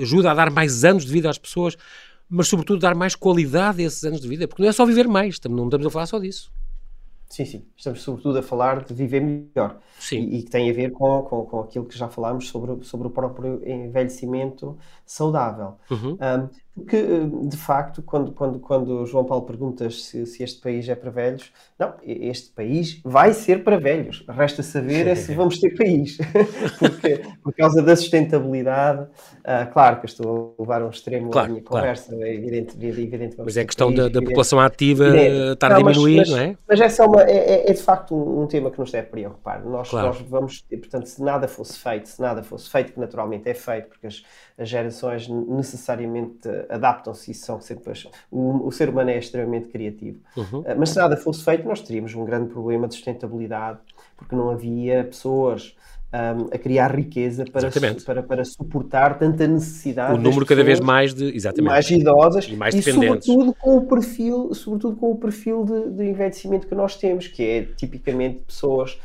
ajuda 0.00 0.30
a 0.30 0.34
dar 0.34 0.50
mais 0.50 0.84
anos 0.84 1.04
de 1.04 1.12
vida 1.12 1.28
às 1.28 1.38
pessoas, 1.38 1.76
mas 2.28 2.48
sobretudo 2.48 2.80
dar 2.80 2.94
mais 2.94 3.14
qualidade 3.14 3.82
a 3.82 3.86
esses 3.86 4.02
anos 4.04 4.20
de 4.20 4.28
vida, 4.28 4.48
porque 4.48 4.62
não 4.62 4.68
é 4.68 4.72
só 4.72 4.84
viver 4.84 5.06
mais, 5.06 5.38
não 5.48 5.64
estamos 5.64 5.86
a 5.86 5.90
falar 5.90 6.06
só 6.06 6.18
disso. 6.18 6.50
Sim, 7.28 7.44
sim. 7.44 7.64
Estamos 7.76 8.02
sobretudo 8.02 8.38
a 8.38 8.42
falar 8.42 8.84
de 8.84 8.94
viver 8.94 9.20
melhor. 9.20 9.78
Sim. 9.98 10.20
E, 10.20 10.38
e 10.38 10.42
que 10.42 10.50
tem 10.50 10.70
a 10.70 10.72
ver 10.72 10.92
com, 10.92 11.22
com, 11.22 11.44
com 11.44 11.60
aquilo 11.60 11.84
que 11.84 11.98
já 11.98 12.08
falámos 12.08 12.48
sobre, 12.48 12.84
sobre 12.84 13.08
o 13.08 13.10
próprio 13.10 13.60
envelhecimento 13.68 14.78
saudável. 15.04 15.74
Uhum. 15.90 16.12
Um, 16.12 16.48
porque, 16.76 16.96
eh, 16.96 17.48
de 17.48 17.56
facto, 17.56 18.02
quando, 18.02 18.32
quando, 18.32 18.58
quando 18.58 19.06
João 19.06 19.24
Paulo 19.24 19.46
pergunta 19.46 19.88
se, 19.88 20.26
se 20.26 20.42
este 20.42 20.60
país 20.60 20.86
é 20.86 20.94
para 20.94 21.10
velhos, 21.10 21.50
não, 21.78 21.94
este 22.04 22.50
país 22.50 23.00
vai 23.02 23.32
ser 23.32 23.64
para 23.64 23.78
velhos. 23.78 24.22
Resta 24.28 24.62
saber 24.62 25.06
é 25.06 25.14
se 25.14 25.34
vamos 25.34 25.58
ter 25.58 25.74
país. 25.74 26.18
Porque, 26.78 27.22
por 27.42 27.54
causa 27.54 27.82
da 27.82 27.96
sustentabilidade, 27.96 29.02
uh, 29.02 29.72
claro 29.72 29.96
que 30.00 30.04
eu 30.04 30.08
estou 30.08 30.54
a 30.58 30.62
levar 30.62 30.82
um 30.82 30.90
extremo 30.90 31.30
claro, 31.30 31.50
minha 31.50 31.62
claro. 31.62 31.82
conversa, 31.86 32.14
é 32.14 32.34
evidente, 32.34 32.76
é 32.78 32.88
evidente 32.88 33.36
Mas 33.38 33.56
é 33.56 33.64
questão 33.64 33.88
país, 33.88 33.98
da, 33.98 34.08
da 34.08 34.22
população 34.22 34.60
ativa 34.60 35.06
evidente. 35.06 35.52
estar 35.52 35.70
não, 35.70 35.76
a 35.76 35.78
diminuir, 35.78 36.16
mas, 36.18 36.28
não 36.28 36.38
é? 36.38 36.56
Mas 36.68 36.80
essa 36.80 37.02
é, 37.02 37.06
uma, 37.06 37.22
é, 37.22 37.36
é, 37.36 37.70
é 37.70 37.72
de 37.72 37.82
facto 37.82 38.14
um, 38.14 38.42
um, 38.42 38.46
tema 38.46 38.70
que 38.70 38.78
nos 38.78 38.92
deve 38.92 39.06
preocupar. 39.06 39.64
Nós, 39.64 39.88
claro. 39.88 40.08
nós 40.08 40.20
vamos, 40.20 40.60
portanto, 40.60 41.06
se 41.06 41.22
nada 41.22 41.48
fosse 41.48 41.78
feito, 41.78 42.06
se 42.06 42.20
nada 42.20 42.42
fosse 42.42 42.68
feito, 42.68 42.92
que 42.92 43.00
naturalmente 43.00 43.48
é 43.48 43.54
feito, 43.54 43.88
porque 43.88 44.06
as, 44.06 44.22
as 44.58 44.68
gerações 44.68 45.26
necessariamente 45.26 46.48
adaptam-se 46.68 47.30
e 47.30 47.34
são 47.34 47.60
sempre. 47.60 47.92
O, 48.30 48.66
o, 48.66 48.72
ser 48.72 48.88
humano 48.88 49.10
é 49.10 49.18
extremamente 49.18 49.68
criativo. 49.68 50.18
Uhum. 50.36 50.62
Ah, 50.66 50.74
mas 50.76 50.90
se 50.90 50.96
nada 50.96 51.16
fosse 51.16 51.44
feito, 51.44 51.66
nós 51.66 51.80
teríamos 51.80 52.14
um 52.14 52.24
grande 52.24 52.50
problema 52.50 52.88
de 52.88 52.94
sustentabilidade, 52.94 53.78
porque 54.16 54.34
não 54.34 54.50
havia 54.50 55.04
pessoas. 55.04 55.76
Um, 56.06 56.46
a 56.54 56.56
criar 56.56 56.94
riqueza 56.94 57.44
para, 57.52 57.68
para, 58.06 58.22
para 58.22 58.44
suportar 58.44 59.18
tanta 59.18 59.46
necessidade. 59.46 60.14
O 60.14 60.16
número 60.16 60.46
cada 60.46 60.62
vez 60.62 60.78
mais 60.78 61.12
de 61.12 61.34
exatamente. 61.34 61.68
mais 61.68 61.90
idosas 61.90 62.46
e 62.46 62.56
mais 62.56 62.74
dependentes. 62.74 63.26
E 63.26 63.32
sobretudo 63.32 63.54
com 63.60 63.76
o 63.76 63.86
perfil, 63.86 64.54
sobretudo 64.54 64.96
com 64.96 65.10
o 65.10 65.16
perfil 65.16 65.64
de, 65.64 65.90
de 65.90 66.04
envelhecimento 66.04 66.68
que 66.68 66.74
nós 66.76 66.96
temos, 66.96 67.26
que 67.26 67.42
é 67.42 67.62
tipicamente 67.64 68.40
pessoas 68.44 68.96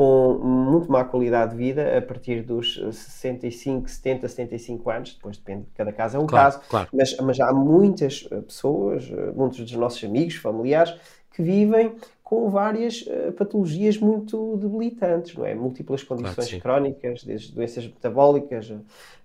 com 0.00 0.38
muito 0.42 0.90
má 0.90 1.04
qualidade 1.04 1.50
de 1.50 1.58
vida 1.58 1.98
a 1.98 2.00
partir 2.00 2.42
dos 2.42 2.76
65, 2.90 3.86
70, 3.86 4.28
75 4.28 4.90
anos, 4.90 5.14
depois 5.14 5.36
depende, 5.36 5.66
cada 5.74 5.92
caso 5.92 6.16
é 6.16 6.20
um 6.20 6.26
claro, 6.26 6.54
caso, 6.54 6.68
claro. 6.70 6.88
Mas, 6.90 7.14
mas 7.18 7.38
há 7.38 7.52
muitas 7.52 8.22
pessoas, 8.22 9.06
muitos 9.36 9.58
dos 9.58 9.72
nossos 9.72 10.02
amigos, 10.02 10.36
familiares, 10.36 10.94
que 11.30 11.42
vivem 11.42 11.96
com 12.30 12.48
várias 12.48 13.02
uh, 13.02 13.32
patologias 13.32 13.98
muito 13.98 14.56
debilitantes, 14.56 15.34
não 15.34 15.44
é? 15.44 15.52
Múltiplas 15.52 16.04
condições 16.04 16.46
claro 16.46 16.62
crónicas, 16.62 17.24
desde 17.24 17.52
doenças 17.52 17.84
metabólicas 17.84 18.72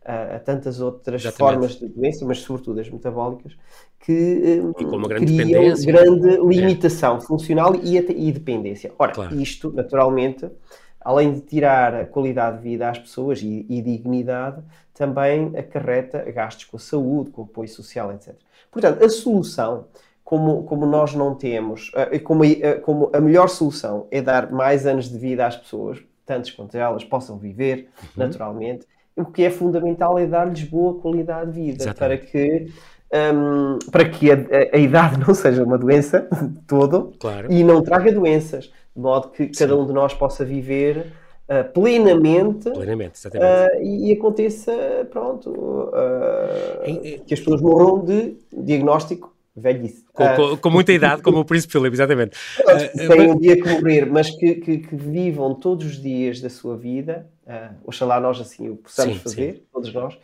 a, 0.03 0.37
a 0.37 0.39
tantas 0.39 0.81
outras 0.81 1.21
Exatamente. 1.21 1.37
formas 1.37 1.75
de 1.79 1.87
doença, 1.87 2.25
mas 2.25 2.39
sobretudo 2.39 2.79
as 2.79 2.89
metabólicas, 2.89 3.55
que 3.99 4.59
um, 4.59 4.73
criam 4.73 5.75
grande 5.85 6.37
limitação 6.37 7.17
é. 7.17 7.21
funcional 7.21 7.75
e, 7.75 7.95
e, 7.95 8.31
dependência. 8.31 8.91
Ora, 8.97 9.11
claro. 9.11 9.35
isto, 9.39 9.71
naturalmente, 9.71 10.49
além 10.99 11.31
de 11.31 11.41
tirar 11.41 11.93
a 11.93 12.05
qualidade 12.05 12.57
de 12.57 12.63
vida 12.63 12.89
às 12.89 12.97
pessoas 12.97 13.39
e, 13.39 13.67
e 13.69 13.83
dignidade, 13.83 14.63
também 14.95 15.55
acarreta 15.55 16.23
gastos 16.31 16.65
com 16.65 16.77
a 16.77 16.79
saúde, 16.79 17.29
com 17.29 17.43
o 17.43 17.45
apoio 17.45 17.69
social, 17.69 18.11
etc. 18.11 18.33
Portanto, 18.71 19.03
a 19.03 19.09
solução 19.09 19.85
como, 20.25 20.63
como 20.63 20.87
nós 20.87 21.13
não 21.13 21.35
temos, 21.35 21.91
eh, 21.95 22.17
como, 22.17 22.43
eh, 22.43 22.73
como 22.83 23.11
a 23.13 23.21
melhor 23.21 23.47
solução 23.47 24.07
é 24.09 24.23
dar 24.23 24.51
mais 24.51 24.87
anos 24.87 25.07
de 25.07 25.19
vida 25.19 25.45
às 25.45 25.55
pessoas, 25.55 25.99
tantos 26.25 26.49
quanto 26.49 26.75
elas 26.75 27.05
possam 27.05 27.37
viver 27.37 27.89
uhum. 28.01 28.09
naturalmente, 28.15 28.87
o 29.15 29.23
que 29.23 29.43
é 29.43 29.51
fundamental 29.51 30.17
é 30.17 30.25
dar-lhes 30.25 30.63
boa 30.63 30.99
qualidade 30.99 31.51
de 31.51 31.61
vida 31.61 31.83
Exatamente. 31.83 32.21
para 32.21 32.31
que 32.31 32.67
um, 33.13 33.77
para 33.91 34.09
que 34.09 34.31
a, 34.31 34.35
a, 34.73 34.77
idade 34.77 35.19
não 35.25 35.33
seja 35.35 35.63
uma 35.63 35.77
doença 35.77 36.27
todo 36.67 37.13
claro. 37.19 37.51
e 37.51 37.63
não 37.63 37.83
traga 37.83 38.11
doenças, 38.11 38.65
de 38.95 39.01
modo 39.01 39.29
que 39.29 39.45
Sim. 39.45 39.51
cada 39.53 39.77
um 39.77 39.85
de 39.85 39.93
nós 39.93 40.15
possa 40.15 40.43
viver 40.43 41.13
uh, 41.47 41.71
plenamente, 41.71 42.71
plenamente 42.71 43.27
uh, 43.27 43.79
e, 43.79 44.09
e, 44.09 44.13
aconteça, 44.13 45.07
pronto, 45.11 45.51
uh, 45.51 46.83
em, 46.83 47.19
que 47.19 47.33
as 47.35 47.39
pessoas 47.39 47.61
morram 47.61 48.03
de 48.03 48.37
diagnóstico 48.51 49.34
velhice. 49.55 50.03
Com, 50.13 50.27
com, 50.35 50.57
com, 50.57 50.69
muita 50.69 50.91
idade, 50.91 51.21
como 51.21 51.39
o 51.39 51.45
Príncipe 51.45 51.71
Filipe, 51.71 51.95
exatamente. 51.95 52.37
Têm 52.95 53.31
um 53.31 53.39
dia 53.39 53.55
que 53.55 53.69
morrer, 53.69 54.05
mas 54.05 54.29
que, 54.29 54.55
que, 54.55 54.77
que, 54.79 54.95
vivam 54.95 55.55
todos 55.55 55.85
os 55.85 56.01
dias 56.01 56.41
da 56.41 56.49
sua 56.49 56.75
vida, 56.75 57.29
uh, 57.47 57.75
oxalá 57.85 58.19
nós 58.19 58.39
assim 58.41 58.69
o 58.69 58.75
possamos 58.75 59.15
sim, 59.15 59.19
fazer, 59.19 59.53
sim. 59.53 59.61
todos 59.71 59.93
nós, 59.93 60.17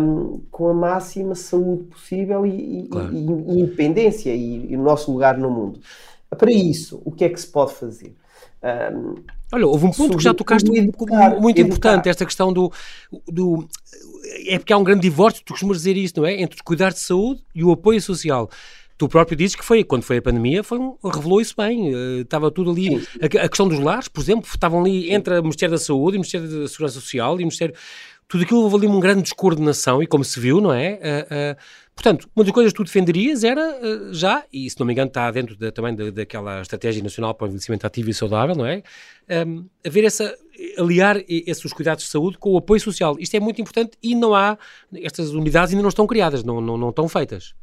um, 0.00 0.40
com 0.50 0.68
a 0.68 0.74
máxima 0.74 1.34
saúde 1.34 1.84
possível 1.84 2.44
e, 2.44 2.88
claro. 2.88 3.12
e, 3.12 3.18
e 3.18 3.60
independência 3.60 4.34
e, 4.34 4.72
e, 4.72 4.76
o 4.76 4.82
nosso 4.82 5.12
lugar 5.12 5.38
no 5.38 5.50
mundo. 5.50 5.80
Para 6.30 6.50
isso, 6.50 7.00
o 7.04 7.12
que 7.12 7.24
é 7.24 7.28
que 7.28 7.40
se 7.40 7.46
pode 7.46 7.74
fazer? 7.74 8.14
Um, 8.66 9.14
Olha, 9.52 9.66
houve 9.66 9.86
um 9.86 9.90
ponto 9.92 10.16
que 10.16 10.24
já 10.24 10.34
tocaste 10.34 10.68
educar, 10.76 11.40
muito 11.40 11.58
educar. 11.58 11.60
importante, 11.60 12.08
esta 12.08 12.24
questão 12.24 12.52
do, 12.52 12.72
do. 13.28 13.66
É 14.46 14.58
porque 14.58 14.72
há 14.72 14.76
um 14.76 14.82
grande 14.82 15.02
divórcio, 15.02 15.42
tu 15.44 15.52
costumas 15.52 15.78
dizer 15.78 15.96
isso, 15.96 16.14
não 16.16 16.26
é? 16.26 16.40
Entre 16.40 16.60
cuidar 16.64 16.92
de 16.92 16.98
saúde 16.98 17.42
e 17.54 17.62
o 17.62 17.70
apoio 17.70 18.00
social. 18.00 18.50
Tu 18.98 19.08
próprio 19.08 19.36
dizes 19.36 19.54
que 19.54 19.64
foi, 19.64 19.84
quando 19.84 20.02
foi 20.02 20.16
a 20.16 20.22
pandemia, 20.22 20.64
foi 20.64 20.78
um, 20.78 20.96
revelou 21.04 21.40
isso 21.40 21.54
bem. 21.56 21.94
Uh, 21.94 22.22
estava 22.22 22.50
tudo 22.50 22.70
ali. 22.70 22.96
A, 23.20 23.26
a, 23.44 23.48
questão 23.48 23.68
dos 23.68 23.78
lares, 23.78 24.08
por 24.08 24.20
exemplo, 24.20 24.48
estavam 24.48 24.80
ali 24.80 25.12
entre 25.12 25.38
o 25.38 25.42
Ministério 25.42 25.74
da 25.74 25.78
Saúde 25.78 26.16
e 26.16 26.18
o 26.18 26.20
Ministério 26.20 26.48
da 26.48 26.66
Segurança 26.66 26.94
Social 26.94 27.34
e 27.34 27.36
o 27.36 27.46
Ministério. 27.46 27.74
Tudo 28.28 28.44
aquilo 28.44 28.62
houve 28.62 28.76
ali 28.76 28.86
uma 28.86 29.00
grande 29.00 29.22
descoordenação 29.22 30.02
e 30.02 30.06
como 30.06 30.24
se 30.24 30.40
viu, 30.40 30.60
não 30.60 30.72
é? 30.72 30.94
Uh, 30.94 31.54
uh, 31.54 31.56
portanto, 31.94 32.28
uma 32.34 32.44
das 32.44 32.52
coisas 32.52 32.72
que 32.72 32.76
tu 32.76 32.84
defenderias 32.84 33.44
era 33.44 34.12
já, 34.12 34.44
e 34.52 34.68
se 34.68 34.78
não 34.80 34.86
me 34.86 34.92
engano 34.92 35.08
está 35.08 35.30
dentro 35.30 35.56
de, 35.56 35.70
também 35.70 35.94
daquela 36.12 36.60
estratégia 36.60 37.02
nacional 37.02 37.34
para 37.34 37.44
o 37.44 37.48
envelhecimento 37.48 37.86
ativo 37.86 38.10
e 38.10 38.14
saudável, 38.14 38.56
não 38.56 38.66
é? 38.66 38.82
Um, 39.46 39.66
haver 39.86 40.04
essa, 40.04 40.36
aliar 40.78 41.22
esses 41.28 41.72
cuidados 41.72 42.04
de 42.04 42.10
saúde 42.10 42.36
com 42.38 42.50
o 42.50 42.56
apoio 42.56 42.80
social. 42.80 43.16
Isto 43.18 43.36
é 43.36 43.40
muito 43.40 43.60
importante 43.60 43.96
e 44.02 44.14
não 44.14 44.34
há, 44.34 44.58
estas 44.94 45.30
unidades 45.30 45.72
ainda 45.72 45.82
não 45.82 45.88
estão 45.88 46.06
criadas, 46.06 46.42
não, 46.42 46.60
não, 46.60 46.76
não 46.76 46.90
estão 46.90 47.08
feitas. 47.08 47.54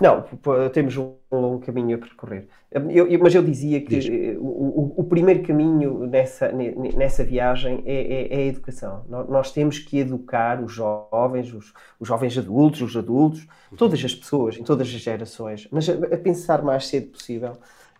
Não, 0.00 0.24
temos 0.72 0.96
um 0.96 1.14
longo 1.30 1.60
caminho 1.60 1.94
a 1.94 1.98
percorrer. 1.98 2.48
Eu, 2.70 3.06
eu, 3.06 3.20
mas 3.20 3.32
eu 3.32 3.44
dizia 3.44 3.80
que 3.80 3.94
eh, 3.96 4.36
o, 4.38 4.83
o, 4.96 5.04
primeiro 5.04 5.42
caminho 5.42 6.06
nessa, 6.06 6.50
nessa 6.52 7.24
viagem 7.24 7.82
é, 7.84 7.94
é, 7.94 8.34
é, 8.34 8.36
a 8.36 8.46
educação. 8.46 9.04
Nós 9.08 9.52
temos 9.52 9.78
que 9.78 9.98
educar 9.98 10.62
os 10.62 10.72
jovens, 10.72 11.52
os, 11.52 11.72
os, 11.98 12.08
jovens 12.08 12.36
adultos, 12.36 12.80
os 12.80 12.96
adultos, 12.96 13.46
todas 13.76 14.04
as 14.04 14.14
pessoas, 14.14 14.56
em 14.56 14.62
todas 14.62 14.88
as 14.88 14.94
gerações, 14.94 15.68
mas 15.70 15.88
a, 15.88 15.92
a 15.92 16.18
pensar 16.18 16.62
mais 16.62 16.86
cedo 16.86 17.08
possível 17.08 17.52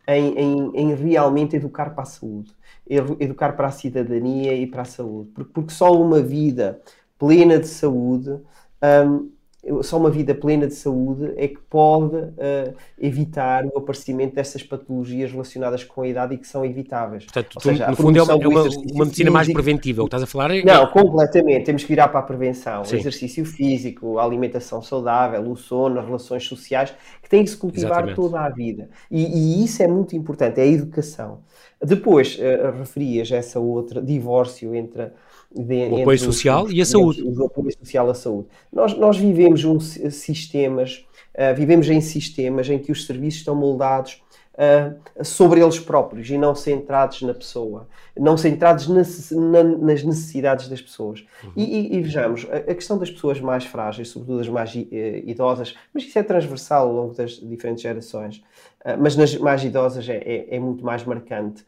em, 0.06 0.38
em, 0.38 0.70
em, 0.74 0.94
realmente 0.94 1.56
educar 1.56 1.90
para 1.90 2.02
a 2.02 2.06
saúde, 2.06 2.52
educar 2.88 3.54
para 3.54 3.68
a 3.68 3.70
cidadania 3.70 4.54
e 4.54 4.66
para 4.66 4.82
a 4.82 4.86
saúde. 4.86 5.30
Porque, 5.34 5.50
porque 5.52 5.72
só 5.72 5.92
uma 5.92 6.20
vida 6.20 6.80
plena 7.18 7.58
de 7.58 7.68
saúde. 7.68 8.38
Um, 8.82 9.33
só 9.82 9.96
uma 9.96 10.10
vida 10.10 10.34
plena 10.34 10.66
de 10.66 10.74
saúde 10.74 11.32
é 11.36 11.48
que 11.48 11.58
pode 11.70 12.16
uh, 12.16 12.74
evitar 12.98 13.64
o 13.66 13.78
aparecimento 13.78 14.34
dessas 14.34 14.62
patologias 14.62 15.32
relacionadas 15.32 15.84
com 15.84 16.02
a 16.02 16.08
idade 16.08 16.34
e 16.34 16.38
que 16.38 16.46
são 16.46 16.64
evitáveis. 16.64 17.24
Portanto, 17.24 17.48
tu, 17.50 17.62
seja, 17.62 17.88
no 17.88 17.96
fundo 17.96 18.18
é 18.18 18.22
uma, 18.22 18.32
é 18.32 18.46
uma, 18.46 18.62
uma 18.62 19.04
medicina 19.04 19.30
mais 19.30 19.52
preventiva, 19.52 20.02
o 20.02 20.04
que 20.04 20.08
estás 20.08 20.22
a 20.22 20.26
falar 20.26 20.50
é... 20.50 20.62
Não, 20.62 20.86
completamente, 20.88 21.64
temos 21.64 21.82
que 21.82 21.88
virar 21.88 22.08
para 22.08 22.20
a 22.20 22.22
prevenção, 22.22 22.84
Sim. 22.84 22.96
o 22.96 22.98
exercício 22.98 23.44
físico, 23.44 24.18
a 24.18 24.24
alimentação 24.24 24.82
saudável, 24.82 25.50
o 25.50 25.56
sono, 25.56 25.98
as 25.98 26.06
relações 26.06 26.44
sociais, 26.46 26.94
que 27.22 27.28
têm 27.28 27.44
que 27.44 27.50
se 27.50 27.56
cultivar 27.56 28.04
Exatamente. 28.04 28.16
toda 28.16 28.40
a 28.40 28.48
vida. 28.50 28.90
E, 29.10 29.24
e, 29.24 29.64
isso 29.64 29.82
é 29.82 29.88
muito 29.88 30.14
importante, 30.14 30.60
é 30.60 30.64
a 30.64 30.66
educação. 30.66 31.40
Depois, 31.82 32.38
uh, 32.38 32.78
referias 32.78 33.30
essa 33.30 33.58
outra, 33.58 34.00
divórcio 34.00 34.74
entre 34.74 35.10
de, 35.54 35.88
o 35.88 36.00
apoio 36.00 36.18
social 36.18 36.64
os, 36.64 36.72
e 36.72 36.80
a 36.80 36.84
saúde. 36.84 37.22
O 37.22 37.46
apoio 37.46 37.72
social 37.78 38.10
à 38.10 38.14
saúde. 38.14 38.48
Nós, 38.72 38.96
nós 38.96 39.16
vivemos 39.16 39.64
um, 39.64 39.78
sistemas, 39.78 41.06
uh, 41.34 41.54
vivemos 41.54 41.88
em 41.88 42.00
sistemas 42.00 42.68
em 42.68 42.78
que 42.78 42.90
os 42.90 43.06
serviços 43.06 43.40
estão 43.40 43.54
moldados 43.54 44.22
uh, 44.54 45.24
sobre 45.24 45.60
eles 45.60 45.78
próprios 45.78 46.28
e 46.28 46.36
não 46.36 46.54
centrados 46.54 47.22
na 47.22 47.34
pessoa, 47.34 47.88
não 48.18 48.36
centrados 48.36 48.88
nas, 48.88 49.30
na, 49.30 49.62
nas 49.62 50.02
necessidades 50.02 50.68
das 50.68 50.80
pessoas. 50.80 51.24
Uhum. 51.44 51.52
E, 51.56 51.62
e, 51.62 51.96
e, 51.96 52.00
vejamos, 52.00 52.46
a, 52.50 52.56
a, 52.56 52.74
questão 52.74 52.98
das 52.98 53.10
pessoas 53.10 53.40
mais 53.40 53.64
frágeis, 53.64 54.08
sobretudo 54.08 54.40
as 54.40 54.48
mais 54.48 54.74
uh, 54.74 54.80
idosas, 55.24 55.76
mas 55.92 56.04
isso 56.04 56.18
é 56.18 56.22
transversal 56.22 56.88
ao 56.88 56.94
longo 56.94 57.14
das 57.14 57.32
diferentes 57.32 57.82
gerações, 57.82 58.38
uh, 58.84 58.98
mas 58.98 59.16
nas 59.16 59.36
mais 59.36 59.62
idosas 59.64 60.08
é, 60.08 60.16
é, 60.16 60.56
é 60.56 60.58
muito 60.58 60.84
mais 60.84 61.04
marcante. 61.04 61.64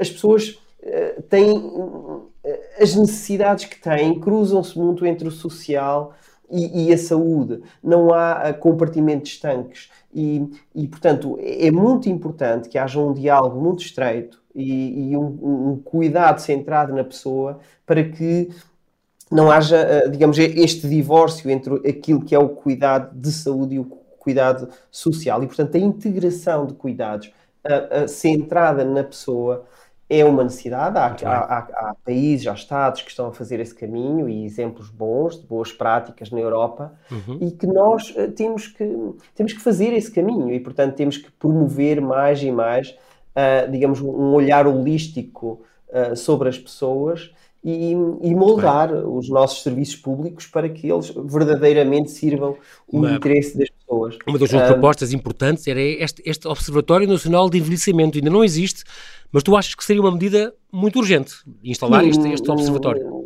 As 0.00 0.10
pessoas 0.10 0.58
têm 1.28 1.72
as 2.80 2.94
necessidades 2.94 3.64
que 3.64 3.80
têm 3.80 4.18
cruzam-se 4.18 4.78
muito 4.78 5.04
entre 5.04 5.28
o 5.28 5.30
social 5.30 6.14
e, 6.50 6.86
e, 6.86 6.92
a 6.92 6.98
saúde. 6.98 7.60
Não 7.82 8.12
há 8.12 8.52
compartimentos 8.54 9.32
estanques. 9.32 9.90
E, 10.14 10.48
e, 10.74 10.86
portanto, 10.88 11.38
é 11.40 11.70
muito 11.70 12.08
importante 12.08 12.68
que 12.68 12.78
haja 12.78 12.98
um 12.98 13.12
diálogo 13.12 13.60
muito 13.60 13.82
estreito 13.82 14.40
e, 14.54 15.10
e 15.10 15.16
um, 15.16 15.26
um, 15.72 15.82
cuidado 15.84 16.40
centrado 16.40 16.94
na 16.94 17.04
pessoa 17.04 17.60
para 17.84 18.02
que 18.02 18.48
não 19.30 19.50
haja, 19.50 19.76
eh, 19.76 20.08
digamos, 20.08 20.38
este 20.38 20.88
divórcio 20.88 21.50
entre 21.50 21.74
aquilo 21.86 22.24
que 22.24 22.34
é 22.34 22.38
o 22.38 22.48
cuidado 22.48 23.14
de 23.14 23.30
saúde 23.30 23.74
e 23.74 23.78
o 23.78 23.84
cuidado 23.84 24.70
social. 24.90 25.42
E, 25.42 25.46
portanto, 25.46 25.76
a 25.76 25.78
integração 25.78 26.66
de 26.66 26.74
cuidados 26.74 27.30
centrada 28.08 28.82
na 28.82 29.04
pessoa 29.04 29.66
é 30.10 30.24
uma 30.24 30.42
necessidade. 30.42 30.98
Há, 30.98 31.28
há, 31.28 31.58
há, 31.58 31.94
países, 32.04 32.46
há 32.46 32.54
Estados 32.54 33.02
que 33.02 33.10
estão 33.10 33.28
a 33.28 33.32
fazer 33.32 33.60
esse 33.60 33.74
caminho 33.74 34.28
e 34.28 34.44
exemplos 34.44 34.88
bons, 34.88 35.38
de 35.40 35.46
boas 35.46 35.70
práticas 35.70 36.30
na 36.30 36.40
Europa, 36.40 36.94
uhum. 37.10 37.38
e 37.40 37.50
que 37.50 37.66
nós 37.66 38.10
uh, 38.16 38.30
temos, 38.32 38.68
que, 38.68 38.84
temos 39.34 39.52
que 39.52 39.60
fazer 39.60 39.92
esse 39.92 40.10
caminho 40.10 40.52
e, 40.52 40.60
portanto, 40.60 40.94
temos 40.94 41.18
que 41.18 41.30
promover 41.32 42.00
mais 42.00 42.42
e 42.42 42.50
mais, 42.50 42.90
uh, 42.90 43.70
digamos, 43.70 44.00
um 44.00 44.32
olhar 44.32 44.66
holístico 44.66 45.62
uh, 45.88 46.16
sobre 46.16 46.48
as 46.48 46.58
pessoas. 46.58 47.30
E, 47.64 47.90
e 47.90 48.34
moldar 48.36 48.94
os 48.94 49.28
nossos 49.28 49.64
serviços 49.64 49.96
públicos 49.96 50.46
para 50.46 50.68
que 50.68 50.90
eles 50.90 51.10
verdadeiramente 51.10 52.12
sirvam 52.12 52.56
o 52.86 52.98
uma, 52.98 53.10
interesse 53.10 53.58
das 53.58 53.68
pessoas. 53.68 54.16
Uma 54.26 54.38
das 54.38 54.50
propostas 54.50 55.12
importantes 55.12 55.66
era 55.66 55.80
este, 55.80 56.22
este 56.24 56.46
Observatório 56.46 57.08
Nacional 57.08 57.50
de 57.50 57.58
Envelhecimento. 57.58 58.16
Ainda 58.16 58.30
não 58.30 58.44
existe, 58.44 58.84
mas 59.32 59.42
tu 59.42 59.56
achas 59.56 59.74
que 59.74 59.84
seria 59.84 60.02
uma 60.02 60.12
medida 60.12 60.54
muito 60.72 60.98
urgente 60.98 61.34
instalar 61.62 62.04
este, 62.04 62.28
este 62.28 62.50
observatório? 62.50 63.18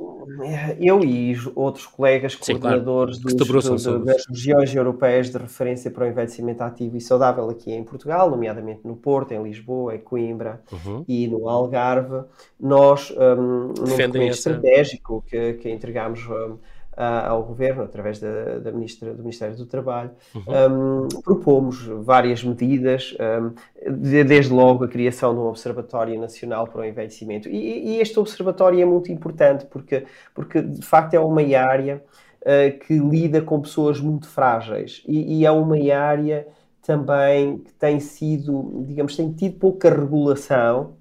Eu 0.81 1.05
e 1.05 1.37
outros 1.55 1.87
colegas 1.87 2.37
Sim, 2.41 2.59
coordenadores 2.59 3.19
claro, 3.19 3.37
dos, 3.37 3.85
do, 3.85 4.05
das 4.05 4.27
regiões 4.27 4.75
europeias 4.75 5.31
de 5.31 5.39
referência 5.39 5.91
para 5.91 6.05
o 6.05 6.09
envelhecimento 6.09 6.63
ativo 6.63 6.97
e 6.97 7.01
saudável 7.01 7.49
aqui 7.51 7.73
em 7.73 7.85
Portugal, 7.85 8.31
nomeadamente 8.31 8.81
no 8.85 8.97
Porto, 8.97 9.33
em 9.33 9.43
Lisboa, 9.43 9.95
em 9.95 10.01
Coimbra 10.01 10.63
uhum. 10.73 11.05
e 11.07 11.29
no 11.29 11.49
Algarve, 11.49 12.25
nós, 12.59 13.11
um, 13.11 13.69
num 13.69 13.73
documento 13.75 14.17
essa... 14.17 14.51
estratégico 14.51 15.25
que, 15.29 15.55
que 15.55 15.71
entregámos 15.71 16.27
um, 16.27 16.59
ao 16.97 17.43
governo, 17.43 17.83
através 17.83 18.19
da, 18.19 18.59
da 18.59 18.71
ministra, 18.71 19.15
do 19.15 19.23
Ministério 19.23 19.57
do 19.57 19.67
Trabalho, 19.67 20.11
uhum. 20.35 21.05
um, 21.05 21.09
propomos 21.23 21.87
várias 21.87 22.45
medidas, 22.45 23.17
um, 23.19 23.53
de, 23.91 24.23
desde 24.25 24.53
logo 24.53 24.85
a 24.85 24.89
criação 24.89 25.33
de 25.35 25.41
um 25.41 25.47
Observatório 25.47 26.21
Nacional 26.21 26.67
para 26.67 26.83
o 26.83 26.85
Envelhecimento. 26.85 27.49
E, 27.49 27.97
e, 27.97 28.01
este 28.01 28.19
observatório 28.19 28.81
é 28.81 28.85
muito 28.85 29.11
importante 29.11 29.65
porque, 29.67 30.05
porque 30.35 30.61
de 30.61 30.83
facto 30.83 31.15
é 31.15 31.21
uma 31.21 31.43
área 31.57 32.03
uh, 32.43 32.79
que 32.81 32.99
lida 32.99 33.41
com 33.41 33.61
pessoas 33.61 33.99
muito 33.99 34.29
frágeis 34.29 35.03
e, 35.07 35.39
e 35.39 35.47
é 35.47 35.51
uma 35.51 35.77
área 35.95 36.47
também 36.83 37.59
que 37.59 37.73
tem 37.75 38.01
sido, 38.01 38.85
digamos, 38.87 39.17
tem 39.17 39.33
tido 39.33 39.59
pouca 39.59 39.89
regulação, 39.89 40.95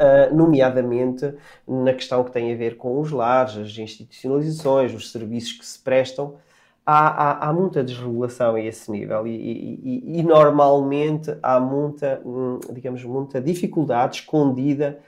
uh, 0.00 0.34
nomeadamente 0.34 1.34
na 1.68 1.92
questão 1.92 2.24
que 2.24 2.32
tem 2.32 2.52
a 2.52 2.56
ver 2.56 2.76
com 2.76 3.00
os 3.00 3.10
lares, 3.10 3.56
as 3.56 3.78
institucionalizações, 3.78 4.94
os 4.94 5.12
serviços 5.12 5.52
que 5.52 5.66
se 5.66 5.78
prestam. 5.78 6.36
Há, 6.84 7.08
há, 7.08 7.48
há 7.48 7.52
muita 7.52 7.84
desregulação 7.84 8.54
a 8.54 8.60
esse 8.60 8.90
nível 8.90 9.26
e, 9.26 9.30
e, 9.30 10.18
e, 10.18 10.22
normalmente 10.22 11.36
há 11.42 11.60
muita, 11.60 12.20
hum, 12.24 12.58
digamos, 12.72 13.04
muita 13.04 13.40
dificuldade 13.40 14.16
escondida 14.16 14.98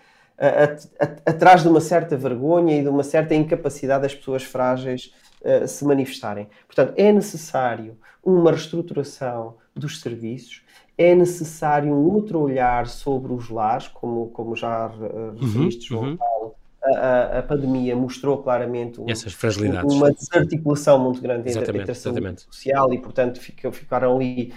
atrás 1.26 1.62
de 1.62 1.68
uma 1.68 1.80
certa 1.80 2.16
vergonha 2.16 2.78
e 2.78 2.82
de 2.82 2.88
uma 2.88 3.02
certa 3.02 3.34
incapacidade 3.34 4.02
das 4.02 4.14
pessoas 4.14 4.42
frágeis 4.42 5.12
uh, 5.44 5.66
se 5.66 5.84
manifestarem. 5.84 6.48
Portanto, 6.66 6.94
é 6.96 7.12
necessário 7.12 7.96
uma 8.24 8.50
reestruturação 8.50 9.56
dos 9.74 10.00
serviços, 10.00 10.62
é 10.96 11.14
necessário 11.14 11.92
um 11.92 12.12
outro 12.12 12.38
olhar 12.40 12.86
sobre 12.86 13.32
os 13.32 13.48
lares, 13.48 13.88
como, 13.88 14.28
como 14.28 14.54
já 14.54 14.88
uh, 14.88 15.32
referiste, 15.38 15.92
uhum, 15.92 16.00
João 16.00 16.10
uhum. 16.10 16.16
Paulo. 16.16 16.54
A, 16.84 17.38
a, 17.38 17.42
pandemia 17.44 17.94
mostrou 17.94 18.42
claramente 18.42 19.00
um, 19.00 19.08
Essas 19.08 19.32
fragilidades. 19.32 19.94
uma 19.94 20.10
desarticulação 20.10 20.98
muito 20.98 21.22
grande 21.22 21.56
entre, 21.56 21.78
entre 21.78 21.92
a 21.92 21.94
saúde 21.94 22.42
social 22.50 22.92
e, 22.92 22.98
portanto, 22.98 23.40
ficaram 23.40 24.16
ali 24.16 24.52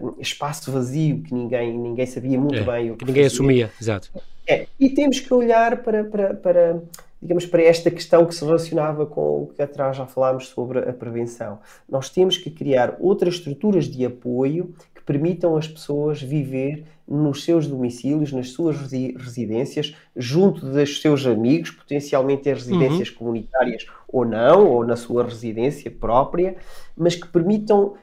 uh, 0.00 0.14
espaço 0.20 0.70
vazio 0.70 1.20
que 1.22 1.34
ninguém, 1.34 1.76
ninguém 1.76 2.06
sabia 2.06 2.38
muito 2.38 2.60
é, 2.60 2.62
bem 2.62 2.90
o 2.92 2.96
que, 2.96 3.04
que 3.04 3.10
ninguém 3.10 3.26
assumia. 3.26 3.68
Exato. 3.80 4.12
É, 4.46 4.68
e 4.78 4.90
temos 4.90 5.18
que 5.18 5.34
olhar 5.34 5.82
para, 5.82 6.04
para, 6.04 6.34
para 6.34 6.82
digamos, 7.22 7.44
para 7.44 7.62
esta 7.62 7.90
questão 7.90 8.24
que 8.24 8.34
se 8.34 8.44
relacionava 8.44 9.04
com 9.04 9.42
o 9.42 9.46
que 9.48 9.60
atrás 9.60 9.96
já 9.96 10.06
falámos 10.06 10.48
sobre 10.48 10.78
a 10.78 10.92
prevenção. 10.92 11.58
Nós 11.88 12.08
temos 12.08 12.38
que 12.38 12.50
criar 12.50 12.96
outras 12.98 13.34
estruturas 13.34 13.84
de 13.86 14.04
apoio 14.06 14.74
que 14.94 15.02
permitam 15.02 15.56
às 15.56 15.68
pessoas 15.68 16.22
viver 16.22 16.84
nos 17.06 17.44
seus 17.44 17.66
domicílios, 17.66 18.32
nas 18.32 18.50
suas 18.50 18.76
residências, 19.16 19.94
junto 20.16 20.64
dos 20.64 21.00
seus 21.02 21.26
amigos, 21.26 21.70
potencialmente 21.70 22.48
em 22.48 22.54
residências 22.54 23.10
uhum. 23.10 23.16
comunitárias 23.16 23.86
ou 24.08 24.24
não, 24.24 24.66
ou 24.66 24.86
na 24.86 24.96
sua 24.96 25.24
residência 25.24 25.90
própria, 25.90 26.56
mas 26.96 27.16
que 27.16 27.26
permitam 27.26 27.94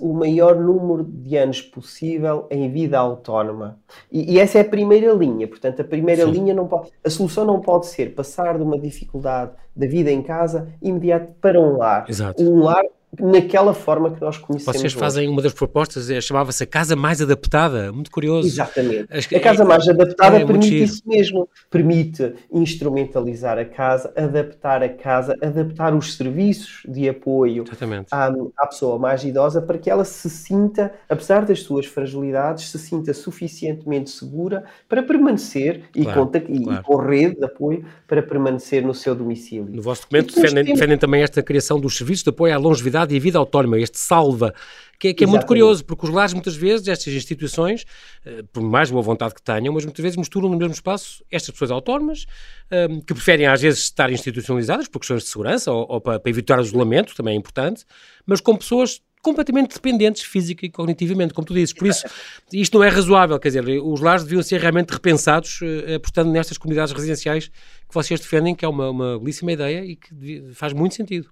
o 0.00 0.12
maior 0.12 0.56
número 0.56 1.04
de 1.04 1.36
anos 1.36 1.62
possível 1.62 2.46
em 2.50 2.70
vida 2.70 2.98
autónoma. 2.98 3.78
E, 4.10 4.34
e 4.34 4.38
essa 4.38 4.58
é 4.58 4.60
a 4.62 4.64
primeira 4.64 5.12
linha. 5.12 5.46
Portanto, 5.46 5.80
a 5.80 5.84
primeira 5.84 6.24
Sim. 6.24 6.32
linha 6.32 6.54
não 6.54 6.66
pode. 6.66 6.90
A 7.04 7.10
solução 7.10 7.44
não 7.44 7.60
pode 7.60 7.86
ser 7.86 8.14
passar 8.14 8.56
de 8.56 8.62
uma 8.62 8.78
dificuldade 8.78 9.52
da 9.74 9.86
vida 9.86 10.10
em 10.10 10.22
casa 10.22 10.68
imediato 10.82 11.32
para 11.40 11.60
um 11.60 11.76
lar. 11.76 12.06
Exato. 12.08 12.42
Um 12.42 12.62
lar 12.62 12.84
naquela 13.20 13.74
forma 13.74 14.10
que 14.10 14.20
nós 14.20 14.38
conhecemos. 14.38 14.80
Vocês 14.80 14.92
fazem 14.92 15.24
hoje. 15.24 15.32
uma 15.32 15.42
das 15.42 15.52
propostas, 15.52 16.10
é, 16.10 16.20
chamava-se 16.20 16.62
a 16.62 16.66
casa 16.66 16.96
mais 16.96 17.20
adaptada, 17.20 17.92
muito 17.92 18.10
curioso. 18.10 18.46
Exatamente. 18.46 19.06
a 19.10 19.40
casa 19.40 19.62
é, 19.62 19.66
mais 19.66 19.88
adaptada 19.88 20.38
é, 20.38 20.44
permite 20.44 20.82
isso 20.82 21.02
mesmo, 21.06 21.48
permite 21.70 22.34
instrumentalizar 22.52 23.58
a 23.58 23.64
casa, 23.64 24.12
adaptar 24.16 24.82
a 24.82 24.88
casa, 24.88 25.36
adaptar 25.42 25.94
os 25.94 26.14
serviços 26.14 26.82
de 26.88 27.08
apoio 27.08 27.64
à, 28.10 28.32
à, 28.56 28.66
pessoa 28.66 28.98
mais 28.98 29.24
idosa 29.24 29.60
para 29.62 29.78
que 29.78 29.90
ela 29.90 30.04
se 30.04 30.28
sinta, 30.28 30.92
apesar 31.08 31.44
das 31.44 31.60
suas 31.60 31.86
fragilidades, 31.86 32.70
se 32.70 32.78
sinta 32.78 33.12
suficientemente 33.14 34.10
segura 34.10 34.64
para 34.88 35.02
permanecer 35.02 35.84
claro, 35.92 36.30
e, 36.48 36.60
claro. 36.60 36.80
e 36.80 36.82
com 36.82 36.96
rede 36.96 37.36
de 37.36 37.44
apoio 37.44 37.84
para 38.06 38.22
permanecer 38.22 38.82
no 38.84 38.94
seu 38.94 39.14
domicílio. 39.14 39.68
No 39.70 39.82
vosso 39.82 40.02
documento 40.02 40.34
defendem, 40.34 40.64
temos... 40.64 40.78
defendem 40.78 40.98
também 40.98 41.22
esta 41.22 41.42
criação 41.42 41.80
dos 41.80 41.96
serviços 41.96 42.22
de 42.22 42.30
apoio 42.30 42.54
à 42.54 42.58
longevidade 42.58 43.05
e 43.12 43.16
a 43.16 43.20
vida 43.20 43.38
autónoma, 43.38 43.78
este 43.78 43.98
salva, 43.98 44.54
que 44.98 45.08
é, 45.08 45.14
que 45.14 45.24
é 45.24 45.26
muito 45.26 45.46
curioso, 45.46 45.84
porque 45.84 46.06
os 46.06 46.12
lares 46.12 46.32
muitas 46.32 46.56
vezes, 46.56 46.88
estas 46.88 47.12
instituições, 47.12 47.84
eh, 48.24 48.42
por 48.52 48.62
mais 48.62 48.90
boa 48.90 49.02
vontade 49.02 49.34
que 49.34 49.42
tenham, 49.42 49.72
mas 49.74 49.84
muitas 49.84 50.02
vezes 50.02 50.16
misturam 50.16 50.48
no 50.48 50.56
mesmo 50.56 50.72
espaço 50.72 51.22
estas 51.30 51.50
pessoas 51.50 51.70
autónomas, 51.70 52.24
eh, 52.70 52.88
que 53.06 53.12
preferem 53.12 53.46
às 53.46 53.60
vezes 53.60 53.80
estar 53.80 54.10
institucionalizadas 54.10 54.88
por 54.88 55.00
questões 55.00 55.24
de 55.24 55.28
segurança 55.28 55.70
ou, 55.70 55.86
ou 55.88 56.00
para, 56.00 56.18
para 56.18 56.30
evitar 56.30 56.58
o 56.58 56.62
isolamento, 56.62 57.14
também 57.14 57.34
é 57.34 57.36
importante, 57.36 57.84
mas 58.24 58.40
com 58.40 58.56
pessoas 58.56 59.02
completamente 59.22 59.74
dependentes 59.74 60.22
física 60.22 60.64
e 60.64 60.70
cognitivamente, 60.70 61.34
como 61.34 61.44
tu 61.44 61.52
dizes. 61.52 61.74
Por 61.74 61.88
isso, 61.88 62.06
isto 62.52 62.78
não 62.78 62.84
é 62.84 62.88
razoável, 62.88 63.38
quer 63.40 63.48
dizer, 63.48 63.64
os 63.82 64.00
lares 64.00 64.22
deviam 64.22 64.40
ser 64.40 64.60
realmente 64.60 64.90
repensados, 64.90 65.60
uh, 65.62 65.96
apostando 65.96 66.30
nestas 66.30 66.56
comunidades 66.56 66.92
residenciais 66.92 67.48
que 67.48 67.92
vocês 67.92 68.20
defendem, 68.20 68.54
que 68.54 68.64
é 68.64 68.68
uma, 68.68 68.88
uma 68.88 69.18
belíssima 69.18 69.50
ideia 69.50 69.84
e 69.84 69.96
que 69.96 70.44
faz 70.54 70.72
muito 70.72 70.94
sentido 70.94 71.28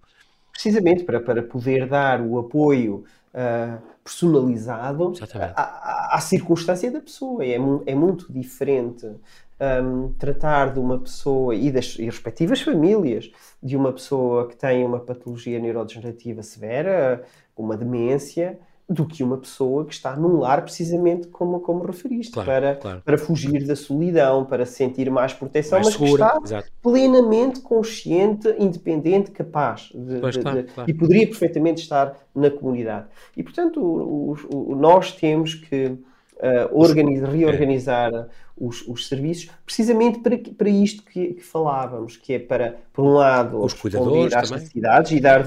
precisamente 0.54 1.04
para, 1.04 1.20
para 1.20 1.42
poder 1.42 1.86
dar 1.86 2.22
o 2.22 2.38
apoio 2.38 3.04
uh, 3.34 3.82
personalizado 4.02 5.12
à, 5.54 6.16
à, 6.16 6.20
circunstância 6.20 6.90
da 6.90 7.00
pessoa. 7.00 7.44
É, 7.44 7.54
é 7.86 7.94
muito 7.94 8.32
diferente 8.32 9.06
um, 9.60 10.12
tratar 10.12 10.72
de 10.72 10.78
uma 10.78 10.98
pessoa 10.98 11.54
e 11.54 11.70
das 11.70 11.96
e 11.98 12.04
respectivas 12.04 12.60
famílias 12.62 13.30
de 13.62 13.76
uma 13.76 13.92
pessoa 13.92 14.48
que 14.48 14.56
tem 14.56 14.84
uma 14.84 15.00
patologia 15.00 15.58
neurodegenerativa 15.58 16.42
severa, 16.42 17.24
uma 17.56 17.76
demência, 17.76 18.58
do 18.88 19.07
que 19.07 19.23
uma 19.23 19.38
pessoa 19.38 19.85
que 19.87 19.94
está 19.94 20.14
num 20.14 20.38
lar, 20.38 20.62
precisamente 20.62 21.29
como, 21.29 21.61
como 21.61 21.85
referiste, 21.85 22.33
claro, 22.33 22.47
para, 22.47 22.77
claro. 22.77 23.03
para 23.03 23.16
fugir 23.16 23.66
da 23.66 23.75
solidão, 23.75 24.44
para 24.44 24.66
sentir 24.66 25.11
mais 25.11 25.33
proteção, 25.33 25.79
mais 25.81 25.87
mas 25.87 25.94
segura, 25.94 26.31
que 26.31 26.37
está 26.37 26.57
exato. 26.59 26.73
plenamente 26.83 27.61
consciente, 27.61 28.55
independente, 28.59 29.31
capaz 29.31 29.90
de, 29.94 30.20
de, 30.20 30.40
claro, 30.40 30.62
de, 30.62 30.68
e 30.87 30.92
poderia 30.92 31.27
perfeitamente 31.27 31.83
estar 31.83 32.14
na 32.35 32.51
comunidade. 32.51 33.07
E, 33.35 33.42
portanto, 33.42 33.81
o, 33.81 34.33
o, 34.33 34.73
o, 34.73 34.77
nós 34.77 35.12
temos 35.12 35.55
que 35.55 35.97
uh, 36.44 36.78
organizar, 36.78 37.30
reorganizar 37.30 38.14
é. 38.14 38.26
os, 38.57 38.87
os, 38.87 39.09
serviços, 39.09 39.50
precisamente 39.64 40.18
para, 40.18 40.38
para 40.38 40.68
isto 40.68 41.02
que, 41.02 41.35
que, 41.35 41.42
falávamos, 41.42 42.16
que 42.16 42.35
é 42.35 42.38
para, 42.38 42.76
por 42.92 43.04
um 43.04 43.14
lado, 43.14 43.62
os 43.62 43.72
responder 43.72 44.37
às 44.37 44.48
também. 44.48 44.62
necessidades 44.62 45.11
e 45.12 45.20
dar 45.20 45.44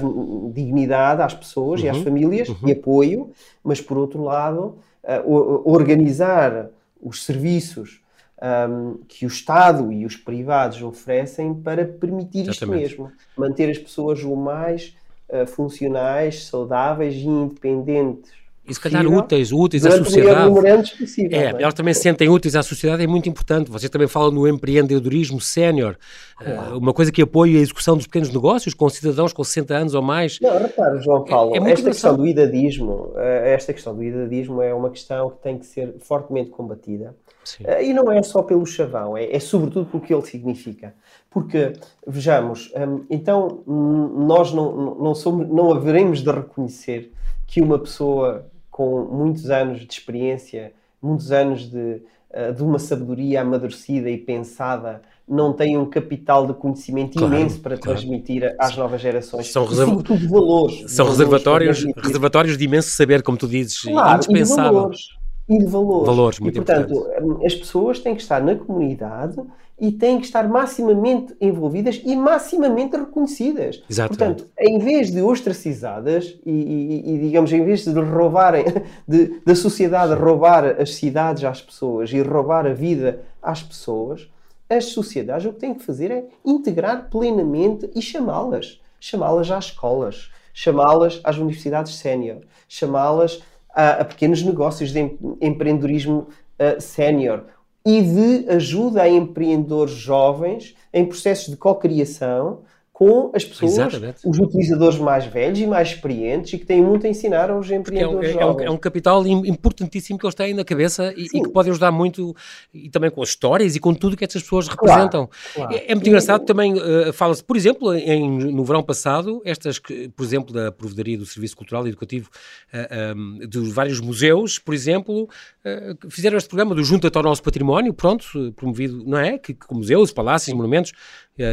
dignidade 0.52 1.22
às 1.22 1.34
pessoas 1.34 1.80
uhum, 1.80 1.86
e 1.86 1.88
às 1.90 1.96
uhum, 1.98 2.04
famílias 2.04 2.48
uhum. 2.48 2.56
e 2.66 2.72
apoio, 2.72 3.30
mas 3.62 3.80
por 3.80 3.96
outro 3.96 4.22
lado, 4.22 4.78
uh, 5.04 5.62
organizar 5.64 6.70
os 7.00 7.24
serviços 7.24 8.00
um, 8.42 8.98
que 9.06 9.24
o 9.24 9.28
Estado 9.28 9.92
e 9.92 10.04
os 10.04 10.16
privados 10.16 10.82
oferecem 10.82 11.54
para 11.54 11.84
permitir 11.84 12.48
Exatamente. 12.48 12.84
isto 12.84 13.02
mesmo, 13.02 13.12
manter 13.36 13.70
as 13.70 13.78
pessoas 13.78 14.22
o 14.24 14.34
mais 14.34 14.96
uh, 15.28 15.46
funcionais, 15.46 16.46
saudáveis 16.46 17.14
e 17.14 17.26
independentes 17.26 18.47
e 18.68 18.74
se 18.74 18.80
calhar 18.80 19.06
úteis, 19.06 19.50
úteis 19.50 19.86
à 19.86 19.90
sociedade. 19.92 20.50
Possível, 20.98 21.38
é, 21.38 21.44
é, 21.44 21.62
elas 21.62 21.74
também 21.74 21.94
se 21.94 22.02
sentem 22.02 22.28
úteis 22.28 22.54
à 22.54 22.62
sociedade, 22.62 23.02
é 23.02 23.06
muito 23.06 23.28
importante. 23.28 23.70
Vocês 23.70 23.88
também 23.88 24.06
falam 24.06 24.30
no 24.30 24.46
empreendedorismo 24.46 25.40
sénior, 25.40 25.96
claro. 26.36 26.74
uh, 26.74 26.78
uma 26.78 26.92
coisa 26.92 27.10
que 27.10 27.22
apoia 27.22 27.58
a 27.58 27.62
execução 27.62 27.96
dos 27.96 28.06
pequenos 28.06 28.32
negócios 28.32 28.74
com 28.74 28.88
cidadãos 28.88 29.32
com 29.32 29.42
60 29.42 29.74
anos 29.74 29.94
ou 29.94 30.02
mais. 30.02 30.38
Não, 30.40 30.58
repare, 30.58 31.00
João 31.00 31.24
Paulo, 31.24 31.56
é, 31.56 31.70
é 31.70 31.72
esta 31.72 31.90
questão 31.90 32.16
do 32.16 32.26
idadismo, 32.26 33.12
eh, 33.16 33.54
esta 33.54 33.72
questão 33.72 33.94
do 33.94 34.04
idadismo 34.04 34.60
é 34.60 34.74
uma 34.74 34.90
questão 34.90 35.30
que 35.30 35.42
tem 35.42 35.58
que 35.58 35.66
ser 35.66 35.94
fortemente 36.00 36.50
combatida. 36.50 37.14
Uh, 37.60 37.82
e 37.82 37.94
não 37.94 38.12
é 38.12 38.22
só 38.22 38.42
pelo 38.42 38.66
chavão, 38.66 39.16
é, 39.16 39.34
é 39.34 39.40
sobretudo 39.40 39.86
pelo 39.86 40.02
que 40.02 40.12
ele 40.12 40.22
significa. 40.22 40.94
Porque, 41.30 41.72
vejamos, 42.06 42.70
um, 42.76 43.04
então 43.08 43.62
nós 43.66 44.52
não, 44.52 44.94
não, 44.96 45.14
somos, 45.14 45.48
não 45.48 45.72
haveremos 45.72 46.20
de 46.20 46.30
reconhecer 46.30 47.10
que 47.46 47.62
uma 47.62 47.78
pessoa 47.78 48.46
com 48.78 49.08
muitos 49.10 49.50
anos 49.50 49.80
de 49.80 49.92
experiência, 49.92 50.72
muitos 51.02 51.32
anos 51.32 51.68
de, 51.68 52.00
uh, 52.30 52.54
de 52.54 52.62
uma 52.62 52.78
sabedoria 52.78 53.40
amadurecida 53.40 54.08
e 54.08 54.16
pensada, 54.16 55.02
não 55.28 55.52
tem 55.52 55.76
um 55.76 55.84
capital 55.84 56.46
de 56.46 56.54
conhecimento 56.54 57.18
claro, 57.18 57.34
imenso 57.34 57.58
para 57.58 57.76
claro. 57.76 57.98
transmitir 57.98 58.54
às 58.56 58.76
novas 58.76 59.00
gerações. 59.00 59.50
São, 59.50 59.66
reserv... 59.66 59.88
sobretudo 59.90 60.28
valores. 60.28 60.78
São 60.92 61.06
valores 61.06 61.18
reservatórios, 61.18 61.84
reservatórios 61.96 62.56
de 62.56 62.64
imenso 62.66 62.90
saber, 62.90 63.20
como 63.20 63.36
tu 63.36 63.48
dizes, 63.48 63.80
claro, 63.80 64.14
indispensável. 64.14 64.70
E 64.70 64.74
valores. 64.74 65.17
E 65.48 65.58
de 65.58 65.66
valores. 65.66 66.06
valores 66.06 66.38
muito 66.40 66.56
e, 66.56 66.62
portanto, 66.62 66.92
importante. 66.92 67.46
as 67.46 67.54
pessoas 67.54 67.98
têm 68.00 68.14
que 68.14 68.20
estar 68.20 68.42
na 68.42 68.54
comunidade 68.54 69.40
e 69.80 69.92
têm 69.92 70.18
que 70.18 70.26
estar 70.26 70.48
maximamente 70.48 71.34
envolvidas 71.40 72.02
e 72.04 72.16
maximamente 72.16 72.96
reconhecidas. 72.96 73.82
Exatamente. 73.88 74.42
Portanto, 74.42 74.50
em 74.58 74.78
vez 74.78 75.10
de 75.10 75.22
ostracizadas 75.22 76.38
e, 76.44 76.50
e, 76.50 77.14
e 77.14 77.18
digamos, 77.18 77.52
em 77.52 77.64
vez 77.64 77.84
de 77.84 77.98
roubarem, 77.98 78.64
de, 79.06 79.40
da 79.46 79.54
sociedade 79.54 80.14
roubar 80.14 80.64
as 80.80 80.94
cidades 80.94 81.44
às 81.44 81.62
pessoas 81.62 82.12
e 82.12 82.20
roubar 82.20 82.66
a 82.66 82.74
vida 82.74 83.20
às 83.40 83.62
pessoas, 83.62 84.28
as 84.68 84.86
sociedades 84.86 85.46
o 85.46 85.52
que 85.52 85.60
têm 85.60 85.74
que 85.74 85.84
fazer 85.84 86.10
é 86.10 86.24
integrar 86.44 87.08
plenamente 87.08 87.88
e 87.94 88.02
chamá-las. 88.02 88.80
Chamá-las 89.00 89.50
às 89.50 89.66
escolas, 89.66 90.30
chamá-las 90.52 91.20
às 91.22 91.38
universidades 91.38 91.94
sénior, 91.94 92.38
chamá-las 92.68 93.40
a, 93.78 94.00
a, 94.00 94.04
pequenos 94.04 94.42
negócios 94.42 94.92
de 94.92 95.16
empreendedorismo 95.40 96.26
uh, 96.58 96.80
sénior 96.80 97.44
e 97.86 98.02
de 98.02 98.50
ajuda 98.50 99.02
a 99.02 99.08
empreendedores 99.08 99.94
jovens 99.94 100.74
em 100.92 101.06
processos 101.06 101.46
de 101.46 101.56
cocriação 101.56 102.62
com 102.98 103.30
as 103.32 103.44
pessoas, 103.44 103.74
Exatamente. 103.74 104.28
os 104.28 104.40
utilizadores 104.40 104.98
mais 104.98 105.24
velhos 105.24 105.60
e 105.60 105.68
mais 105.68 105.90
experientes 105.90 106.52
e 106.54 106.58
que 106.58 106.66
têm 106.66 106.82
muito 106.82 107.06
a 107.06 107.08
ensinar 107.08 107.48
aos 107.48 107.70
empreendedores 107.70 108.32
é 108.32 108.36
um, 108.38 108.40
é, 108.40 108.44
um, 108.44 108.60
é 108.60 108.70
um, 108.72 108.76
capital 108.76 109.24
importantíssimo 109.24 110.18
que 110.18 110.26
eles 110.26 110.34
têm 110.34 110.52
na 110.52 110.64
cabeça 110.64 111.14
e, 111.16 111.26
e, 111.26 111.40
que 111.40 111.48
pode 111.50 111.70
ajudar 111.70 111.92
muito, 111.92 112.34
e 112.74 112.90
também 112.90 113.08
com 113.08 113.22
as 113.22 113.28
histórias 113.28 113.76
e 113.76 113.78
com 113.78 113.94
tudo 113.94 114.16
que 114.16 114.24
estas 114.24 114.42
pessoas 114.42 114.66
representam. 114.66 115.28
Claro, 115.28 115.68
claro. 115.70 115.74
É, 115.74 115.92
é, 115.92 115.94
muito 115.94 116.08
engraçado, 116.08 116.44
também 116.44 116.74
uh, 116.74 117.12
fala-se, 117.12 117.44
por 117.44 117.56
exemplo, 117.56 117.94
em, 117.94 118.52
no 118.52 118.64
verão 118.64 118.82
passado, 118.82 119.40
estas, 119.44 119.78
por 119.78 120.24
exemplo, 120.24 120.52
da 120.52 120.72
Provedoria 120.72 121.16
do 121.16 121.24
Serviço 121.24 121.56
Cultural 121.56 121.86
e 121.86 121.90
Educativo 121.90 122.28
uh, 122.28 122.76
eh, 122.80 123.14
um, 123.14 123.38
ehm, 123.42 123.48
dos 123.48 123.72
vários 123.72 124.00
museus, 124.00 124.58
por 124.58 124.74
exemplo, 124.74 125.28
uh, 125.64 126.10
fizeram 126.10 126.36
este 126.36 126.48
programa 126.48 126.74
do 126.74 126.82
Junta 126.82 127.08
ao 127.14 127.22
Nosso 127.22 127.44
Património, 127.44 127.94
pronto, 127.94 128.52
promovido, 128.56 129.04
não 129.06 129.18
é? 129.18 129.38
Que, 129.38 129.54
que 129.54 129.72
museus, 129.72 130.10
palácios, 130.10 130.52
monumentos, 130.56 130.92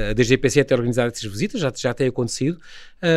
a 0.10 0.14
DGPC 0.14 0.62
até 0.62 0.74
organizar 0.74 1.08
essas 1.08 1.24
visitas, 1.24 1.62
já, 1.62 1.72
já 1.76 1.94
tem 1.94 2.08
acontecido, 2.08 2.60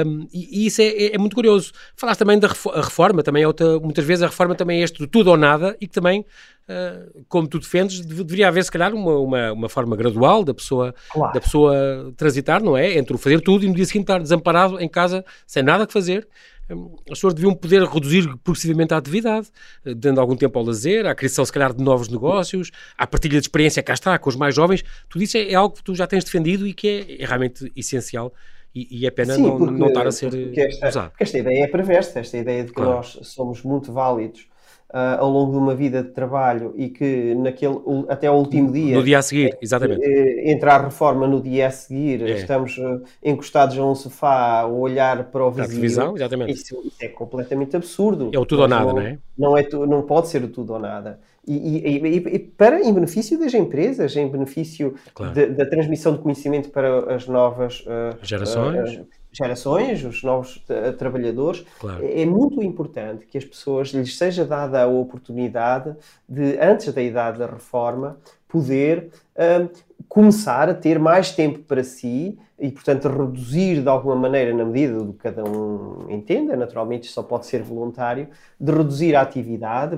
um, 0.06 0.26
e, 0.32 0.62
e, 0.62 0.66
isso 0.66 0.82
é, 0.82 0.86
é, 0.86 1.14
é, 1.14 1.18
muito 1.18 1.34
curioso. 1.34 1.72
Falaste 1.96 2.18
também 2.18 2.38
da 2.38 2.48
reforma, 2.48 3.22
também 3.22 3.42
é 3.42 3.46
outra, 3.46 3.78
muitas 3.80 4.04
vezes 4.04 4.22
a 4.22 4.26
reforma 4.26 4.54
também 4.54 4.80
é 4.80 4.84
este 4.84 4.98
do 4.98 5.06
tudo 5.06 5.30
ou 5.30 5.36
nada, 5.36 5.76
e 5.80 5.86
que 5.86 5.94
também, 5.94 6.20
uh, 6.20 7.24
como 7.28 7.48
tu 7.48 7.58
defendes, 7.58 8.00
deveria 8.00 8.48
haver 8.48 8.64
se 8.64 8.70
calhar 8.70 8.94
uma, 8.94 9.18
uma, 9.18 9.52
uma 9.52 9.68
forma 9.68 9.96
gradual 9.96 10.44
da 10.44 10.52
pessoa, 10.52 10.94
claro. 11.10 11.32
da 11.32 11.40
pessoa 11.40 12.12
transitar, 12.16 12.62
não 12.62 12.76
é? 12.76 12.98
Entre 12.98 13.14
o 13.14 13.18
fazer 13.18 13.40
tudo 13.40 13.64
e 13.64 13.68
no 13.68 13.74
dia 13.74 13.86
seguinte 13.86 14.04
estar 14.04 14.20
desamparado 14.20 14.80
em 14.80 14.88
casa, 14.88 15.24
sem 15.46 15.62
nada 15.62 15.86
que 15.86 15.92
fazer, 15.92 16.28
as 16.70 17.18
pessoas 17.18 17.34
deviam 17.34 17.54
poder 17.54 17.82
reduzir 17.82 18.28
progressivamente 18.44 18.92
a 18.92 18.98
atividade, 18.98 19.48
eh, 19.84 19.94
dando 19.94 20.20
algum 20.20 20.36
tempo 20.36 20.58
ao 20.58 20.64
lazer, 20.64 21.06
à 21.06 21.14
criação, 21.14 21.44
se 21.44 21.52
calhar, 21.52 21.72
de 21.72 21.82
novos 21.82 22.08
negócios, 22.08 22.70
à 22.96 23.06
partilha 23.06 23.40
de 23.40 23.46
experiência, 23.46 23.82
cá 23.82 23.94
está, 23.94 24.18
com 24.18 24.28
os 24.28 24.36
mais 24.36 24.54
jovens. 24.54 24.84
Tudo 25.08 25.22
isso 25.22 25.36
é, 25.36 25.52
é 25.52 25.54
algo 25.54 25.74
que 25.74 25.82
tu 25.82 25.94
já 25.94 26.06
tens 26.06 26.24
defendido 26.24 26.66
e 26.66 26.74
que 26.74 26.88
é, 26.88 27.22
é 27.22 27.26
realmente 27.26 27.72
essencial 27.74 28.32
e, 28.74 29.00
e, 29.00 29.06
é 29.06 29.10
pena 29.10 29.34
Sim, 29.34 29.42
não, 29.42 29.58
porque, 29.58 29.74
não 29.74 29.88
estar 29.88 30.06
a 30.06 30.12
ser 30.12 30.58
esta, 30.58 30.88
usado. 30.88 31.10
Porque 31.10 31.24
esta 31.24 31.38
ideia 31.38 31.64
é 31.64 31.66
perversa, 31.66 32.20
esta 32.20 32.36
ideia 32.36 32.62
de 32.62 32.68
que 32.68 32.74
claro. 32.74 32.96
nós 32.96 33.18
somos 33.22 33.62
muito 33.62 33.92
válidos 33.92 34.46
uh, 34.90 35.20
ao 35.20 35.30
longo 35.30 35.52
de 35.52 35.58
uma 35.58 35.74
vida 35.74 36.02
de 36.02 36.10
trabalho 36.10 36.74
e 36.76 36.88
que 36.88 37.34
naquele, 37.34 37.76
até 38.08 38.26
ao 38.26 38.38
último 38.38 38.72
dia. 38.72 38.96
No 38.96 39.02
dia 39.02 39.18
a 39.18 39.22
seguir, 39.22 39.56
exatamente. 39.60 40.02
Eh, 40.02 40.50
entrar 40.50 40.80
a 40.80 40.84
reforma 40.84 41.26
no 41.26 41.40
dia 41.40 41.66
a 41.66 41.70
seguir, 41.70 42.22
é. 42.22 42.32
estamos 42.32 42.78
uh, 42.78 43.02
encostados 43.22 43.78
a 43.78 43.84
um 43.84 43.94
sofá 43.94 44.60
a 44.60 44.66
olhar 44.66 45.24
para 45.24 45.44
o 45.44 45.50
vizinho. 45.50 45.68
televisão, 45.68 46.16
exatamente. 46.16 46.52
Isso, 46.52 46.80
isso, 46.84 46.96
é 47.00 47.08
completamente 47.08 47.76
absurdo. 47.76 48.30
É 48.32 48.38
o 48.38 48.46
tudo 48.46 48.62
ou 48.62 48.68
nada, 48.68 48.92
não, 48.92 49.00
é? 49.00 49.18
Não, 49.36 49.56
é 49.56 49.62
tu, 49.62 49.86
não 49.86 50.02
pode 50.02 50.28
ser 50.28 50.42
o 50.42 50.48
tudo 50.48 50.72
ou 50.72 50.78
nada. 50.78 51.20
E, 51.46 51.54
e, 51.54 51.98
e, 51.98 52.16
e, 52.16 52.38
para 52.38 52.78
em 52.80 52.92
benefício 52.92 53.38
das 53.38 53.54
empresas, 53.54 54.14
em 54.16 54.28
benefício 54.28 54.94
claro. 55.14 55.32
de, 55.32 55.46
da 55.46 55.64
transmissão 55.64 56.12
de 56.12 56.18
conhecimento 56.18 56.68
para 56.68 57.14
as 57.14 57.26
novas 57.26 57.80
uh, 57.86 58.18
gerações. 58.22 58.98
Uh, 58.98 59.06
gerações, 59.38 60.04
os 60.04 60.22
novos 60.22 60.62
trabalhadores, 60.98 61.64
claro. 61.78 62.04
é, 62.04 62.22
é 62.22 62.26
muito 62.26 62.62
importante 62.62 63.26
que 63.26 63.38
as 63.38 63.44
pessoas 63.44 63.88
lhes 63.88 64.18
seja 64.18 64.44
dada 64.44 64.82
a 64.82 64.86
oportunidade 64.86 65.94
de, 66.28 66.58
antes 66.60 66.92
da 66.92 67.00
idade 67.00 67.38
da 67.38 67.46
reforma, 67.46 68.18
poder 68.48 69.10
uh, 69.36 69.68
começar 70.08 70.68
a 70.68 70.74
ter 70.74 70.98
mais 70.98 71.30
tempo 71.30 71.60
para 71.60 71.84
si 71.84 72.38
e, 72.58 72.70
portanto, 72.70 73.08
reduzir 73.08 73.82
de 73.82 73.88
alguma 73.88 74.16
maneira, 74.16 74.52
na 74.52 74.64
medida 74.64 74.98
do 74.98 75.12
que 75.12 75.20
cada 75.20 75.44
um 75.44 76.06
entenda, 76.08 76.56
naturalmente 76.56 77.06
só 77.06 77.22
pode 77.22 77.46
ser 77.46 77.62
voluntário, 77.62 78.28
de 78.58 78.72
reduzir 78.72 79.14
a 79.14 79.20
atividade, 79.20 79.96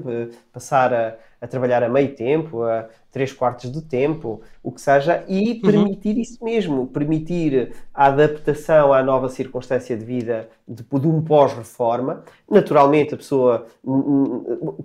passar 0.53 0.93
a, 0.93 1.17
a 1.41 1.47
trabalhar 1.47 1.83
a 1.83 1.89
meio 1.89 2.15
tempo, 2.15 2.63
a 2.65 2.87
três 3.11 3.33
quartos 3.33 3.71
do 3.71 3.83
tempo, 3.83 4.41
o 4.63 4.71
que 4.71 4.81
seja, 4.81 5.25
e 5.29 5.53
uhum. 5.53 5.61
permitir 5.61 6.15
uhum. 6.15 6.21
isso 6.21 6.45
mesmo, 6.45 6.87
permitir 6.87 7.73
a 7.93 8.07
adaptação 8.07 8.93
à 8.93 9.03
nova 9.03 9.29
circunstância 9.29 9.97
de 9.97 10.05
vida 10.05 10.49
de, 10.67 10.83
de 10.83 11.09
um 11.09 11.21
pós-reforma. 11.21 12.23
Naturalmente, 12.49 13.15
a 13.15 13.17
pessoa 13.17 13.67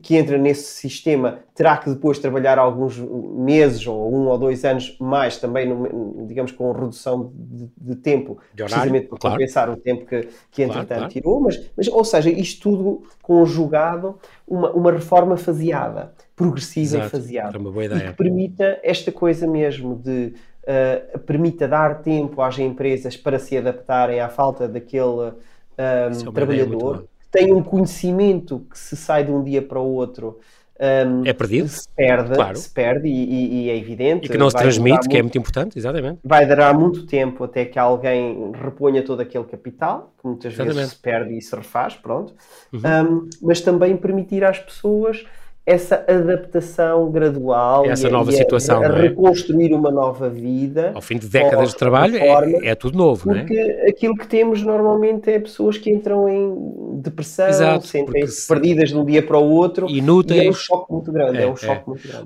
que 0.01 0.15
entra 0.15 0.37
nesse 0.37 0.63
sistema 0.63 1.39
terá 1.53 1.77
que 1.77 1.89
depois 1.89 2.17
trabalhar 2.17 2.57
alguns 2.57 2.97
meses 2.97 3.85
ou 3.85 4.13
um 4.13 4.27
ou 4.27 4.37
dois 4.37 4.65
anos 4.65 4.97
mais 4.99 5.37
também, 5.37 5.69
digamos, 6.25 6.51
com 6.51 6.71
redução 6.71 7.31
de, 7.33 7.69
de 7.77 7.95
tempo, 7.95 8.39
de 8.53 8.63
horário, 8.63 8.75
precisamente 8.75 9.07
para 9.07 9.19
claro. 9.19 9.35
compensar 9.35 9.69
o 9.69 9.77
tempo 9.77 10.05
que, 10.05 10.27
que 10.51 10.63
entretanto 10.63 10.87
claro, 10.87 10.99
claro. 11.01 11.13
tirou. 11.13 11.39
Mas, 11.41 11.71
mas, 11.77 11.87
ou 11.87 12.03
seja, 12.03 12.29
isto 12.29 12.61
tudo 12.61 13.03
conjugado, 13.21 14.17
uma, 14.47 14.71
uma 14.71 14.91
reforma 14.91 15.37
faseada 15.37 16.13
progressiva 16.35 16.97
Exato. 16.97 17.07
e 17.07 17.09
faseada. 17.09 17.57
E 17.57 18.01
que 18.01 18.13
permita 18.13 18.79
esta 18.83 19.11
coisa 19.11 19.47
mesmo 19.47 19.95
de 19.95 20.33
uh, 20.63 21.19
permita 21.19 21.67
dar 21.67 22.01
tempo 22.01 22.41
às 22.41 22.59
empresas 22.59 23.15
para 23.15 23.39
se 23.39 23.57
adaptarem 23.57 24.19
à 24.19 24.27
falta 24.27 24.67
daquele 24.67 25.05
um, 25.07 25.31
é 25.77 26.31
trabalhador, 26.33 27.07
que 27.21 27.27
tem 27.31 27.53
um 27.53 27.63
conhecimento 27.63 28.65
que 28.69 28.77
se 28.77 28.95
sai 28.95 29.23
de 29.23 29.31
um 29.31 29.43
dia 29.43 29.61
para 29.61 29.79
o 29.79 29.93
outro. 29.93 30.39
Um, 30.77 31.25
é 31.25 31.31
perdido? 31.31 31.69
Se 31.69 31.87
perde, 31.95 32.35
claro. 32.35 32.57
se 32.57 32.69
perde 32.69 33.07
e, 33.07 33.11
e, 33.11 33.63
e, 33.63 33.69
é 33.69 33.77
evidente. 33.77 34.25
E 34.25 34.29
que 34.29 34.37
não 34.37 34.49
se 34.49 34.57
transmite, 34.57 35.07
que 35.07 35.15
é 35.15 35.21
muito 35.21 35.37
importante, 35.37 35.79
exatamente. 35.79 36.19
Vai 36.21 36.45
durar 36.45 36.77
muito 36.77 37.05
tempo 37.05 37.45
até 37.45 37.63
que 37.63 37.79
alguém 37.79 38.51
reponha 38.51 39.01
todo 39.01 39.21
aquele 39.21 39.45
capital, 39.45 40.13
que 40.19 40.27
muitas 40.27 40.51
exatamente. 40.51 40.75
vezes 40.75 40.91
se 40.91 40.99
perde 40.99 41.37
e 41.37 41.41
se 41.41 41.55
refaz, 41.55 41.95
pronto. 41.95 42.33
Uhum. 42.73 42.79
Um, 42.81 43.29
mas 43.41 43.61
também 43.61 43.95
permitir 43.95 44.43
às 44.43 44.59
pessoas 44.59 45.25
essa 45.65 46.05
adaptação 46.07 47.09
gradual 47.09 47.85
essa 47.85 48.07
nova 48.07 48.31
situação 48.31 48.83
a, 48.83 48.87
a 48.87 48.99
é? 48.99 49.01
reconstruir 49.01 49.73
uma 49.73 49.89
nova 49.89 50.29
vida 50.29 50.91
ao 50.93 51.01
fim 51.01 51.17
de 51.17 51.27
décadas 51.27 51.69
de 51.69 51.75
trabalho 51.75 52.17
é, 52.17 52.67
é, 52.67 52.75
tudo 52.75 52.95
novo 52.95 53.23
porque 53.23 53.53
não 53.53 53.61
é? 53.61 53.89
aquilo 53.89 54.15
que 54.15 54.27
temos 54.27 54.61
normalmente 54.61 55.31
é 55.31 55.39
pessoas 55.39 55.77
que 55.77 55.89
entram 55.89 56.29
em 56.29 57.01
depressão 57.01 57.47
Exato, 57.47 57.87
sentem 57.87 58.27
se 58.27 58.47
perdidas 58.47 58.89
de 58.89 58.97
um 58.97 59.03
dia 59.03 59.23
para 59.23 59.39
o 59.39 59.49
outro 59.49 59.89
inúteis 59.89 60.43
e 60.43 60.45
é 60.45 60.49
um 60.49 60.53
choque 60.53 60.93
muito 60.93 61.11
grande 61.11 61.37
é, 61.39 61.43
é 61.43 61.47
um 61.47 61.55
choque 61.55 61.81
é. 61.81 61.83
muito 61.87 62.07
grande 62.07 62.25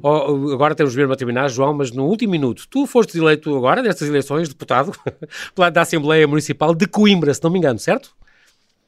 agora 0.53 0.75
temos 0.75 0.93
mesmo 0.93 1.13
a 1.13 1.15
terminar 1.15 1.49
João 1.49 1.73
mas 1.73 1.91
no 1.91 2.05
último 2.07 2.31
minuto 2.31 2.67
tu 2.69 2.85
foste 2.85 3.17
eleito 3.17 3.55
agora 3.55 3.81
nestas 3.81 4.09
eleições 4.09 4.49
deputado 4.49 4.91
da 5.71 5.81
Assembleia 5.81 6.27
Municipal 6.27 6.75
de 6.75 6.85
Coimbra 6.87 7.33
se 7.33 7.41
não 7.41 7.49
me 7.49 7.57
engano 7.57 7.79
certo 7.79 8.18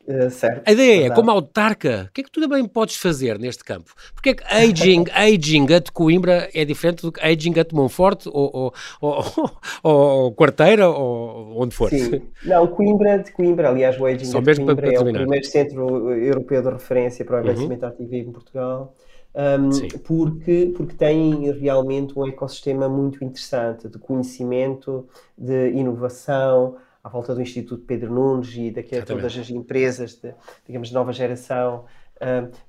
Uh, 0.08 0.30
certo, 0.32 0.68
a 0.68 0.72
ideia 0.72 1.08
é, 1.08 1.10
como 1.12 1.30
autarca, 1.30 2.08
o 2.10 2.14
que 2.14 2.22
é 2.22 2.24
que 2.24 2.32
tu 2.32 2.42
também 2.42 2.66
podes 2.66 2.98
fazer 2.98 3.38
neste 3.38 3.64
campo? 3.64 3.94
Porque 4.14 4.30
é 4.32 4.34
que 4.34 4.44
aging, 4.44 5.06
aging 5.14 5.74
at 5.74 5.92
Coimbra 5.92 6.50
é 6.54 6.66
diferente 6.66 7.02
do 7.04 7.12
que 7.12 7.22
aging 7.22 7.60
at 7.60 7.72
Monforte 7.72 8.28
ou, 8.30 8.50
ou, 8.54 8.74
ou, 9.02 9.52
ou 9.84 10.36
Quarteira 10.36 10.90
ou 10.90 11.62
onde 11.62 11.76
for? 11.76 11.90
Sim, 11.90 12.22
não, 12.44 12.68
Coimbra, 12.68 13.20
de 13.20 13.32
Coimbra, 13.32 13.70
aliás, 13.70 14.00
o 14.00 14.06
aging 14.06 14.26
Só 14.26 14.42
Coimbra 14.42 14.76
para, 14.76 14.88
para 14.88 14.94
é 14.94 15.00
o 15.00 15.14
primeiro 15.14 15.46
centro 15.46 16.12
europeu 16.12 16.62
de 16.62 16.70
referência 16.70 17.24
para 17.24 17.38
o 17.38 17.40
envelhecimento 17.40 17.86
uhum. 17.86 17.92
ativo 17.92 18.16
em 18.16 18.32
Portugal. 18.32 18.96
Um, 19.34 20.00
porque, 20.00 20.74
porque 20.76 20.94
tem 20.94 21.52
realmente 21.54 22.18
um 22.20 22.28
ecossistema 22.28 22.90
muito 22.90 23.24
interessante 23.24 23.88
de 23.88 23.98
conhecimento, 23.98 25.08
de 25.38 25.70
inovação, 25.70 26.76
à 27.04 27.10
volta 27.10 27.34
do 27.34 27.42
Instituto 27.42 27.84
Pedro 27.86 28.14
Nunes 28.14 28.56
e 28.56 28.72
daqui 28.72 29.02
todas 29.02 29.38
as 29.38 29.50
empresas, 29.50 30.16
de, 30.16 30.34
digamos, 30.66 30.90
de 30.90 30.94
nova 30.94 31.12
geração, 31.12 31.86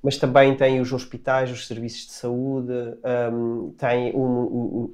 mas 0.01 0.17
também 0.17 0.55
tem 0.55 0.81
os 0.81 0.91
hospitais, 0.91 1.51
os 1.51 1.67
serviços 1.67 2.07
de 2.07 2.13
saúde, 2.13 2.73
um, 3.31 3.71
tem 3.77 4.15
um, 4.15 4.91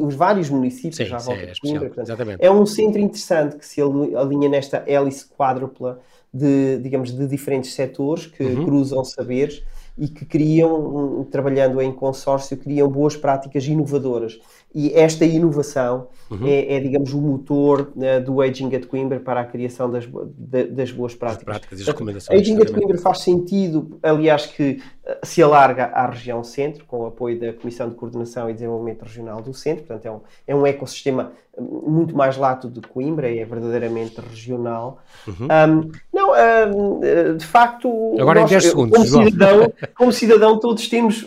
os 0.00 0.14
vários 0.14 0.48
municípios 0.48 0.96
sim, 0.96 1.12
à 1.12 1.18
volta 1.18 1.40
sim, 1.40 1.46
é 1.46 1.52
de 1.52 1.60
Coimbra. 1.60 1.90
Portanto, 1.90 2.36
é 2.38 2.50
um 2.50 2.64
centro 2.64 3.00
interessante 3.00 3.56
que 3.56 3.66
se 3.66 3.82
alinha 3.82 4.48
nesta 4.48 4.82
hélice 4.86 5.26
quádrupla 5.28 6.00
de, 6.32 6.78
digamos, 6.78 7.12
de 7.12 7.26
diferentes 7.26 7.74
setores 7.74 8.26
que 8.26 8.42
uhum. 8.42 8.64
cruzam 8.64 9.04
saberes 9.04 9.62
e 9.98 10.08
que 10.08 10.24
criam, 10.24 11.26
trabalhando 11.30 11.80
em 11.82 11.92
consórcio, 11.92 12.56
criam 12.56 12.88
boas 12.88 13.16
práticas 13.16 13.66
inovadoras. 13.66 14.40
E 14.74 14.92
esta 14.94 15.24
inovação 15.24 16.08
uhum. 16.30 16.46
é, 16.46 16.74
é, 16.74 16.80
digamos, 16.80 17.12
o 17.12 17.20
motor 17.20 17.92
uh, 17.96 18.24
do 18.24 18.40
Aging 18.40 18.74
at 18.74 18.86
Coimbra 18.86 19.20
para 19.20 19.40
a 19.40 19.44
criação 19.44 19.90
das, 19.90 20.08
de, 20.36 20.64
das 20.64 20.90
boas 20.90 21.14
práticas. 21.14 21.42
As 21.42 21.44
práticas 21.44 21.80
as 21.80 21.86
recomendações. 21.86 22.40
Aging 22.40 22.62
at 22.62 22.70
Coimbra 22.70 22.98
faz 22.98 23.20
sentido, 23.20 23.98
aliás, 24.02 24.46
que 24.46 24.80
uh, 25.04 25.26
se 25.26 25.42
alarga 25.42 25.86
à 25.86 26.06
região 26.10 26.42
centro, 26.44 26.84
com 26.84 27.00
o 27.00 27.06
apoio 27.06 27.38
da 27.38 27.52
Comissão 27.52 27.88
de 27.88 27.94
Coordenação 27.94 28.48
e 28.48 28.54
Desenvolvimento 28.54 29.02
Regional 29.02 29.42
do 29.42 29.54
Centro, 29.54 29.84
portanto 29.84 30.06
é 30.06 30.10
um, 30.10 30.20
é 30.46 30.54
um 30.54 30.66
ecossistema 30.66 31.32
muito 31.60 32.16
mais 32.16 32.36
lato 32.36 32.68
de 32.68 32.80
Coimbra, 32.80 33.28
é 33.28 33.44
verdadeiramente 33.44 34.20
regional. 34.20 35.02
Uhum. 35.26 35.34
Um, 35.46 35.90
não, 36.12 36.32
um, 36.32 37.36
de 37.36 37.44
facto, 37.44 38.16
Agora 38.18 38.40
nós, 38.40 38.50
em 38.50 38.54
10 38.54 38.64
segundos, 38.64 39.10
como, 39.10 39.24
cidadão, 39.24 39.72
como 39.96 40.12
cidadão, 40.12 40.58
todos 40.58 40.88
temos 40.88 41.26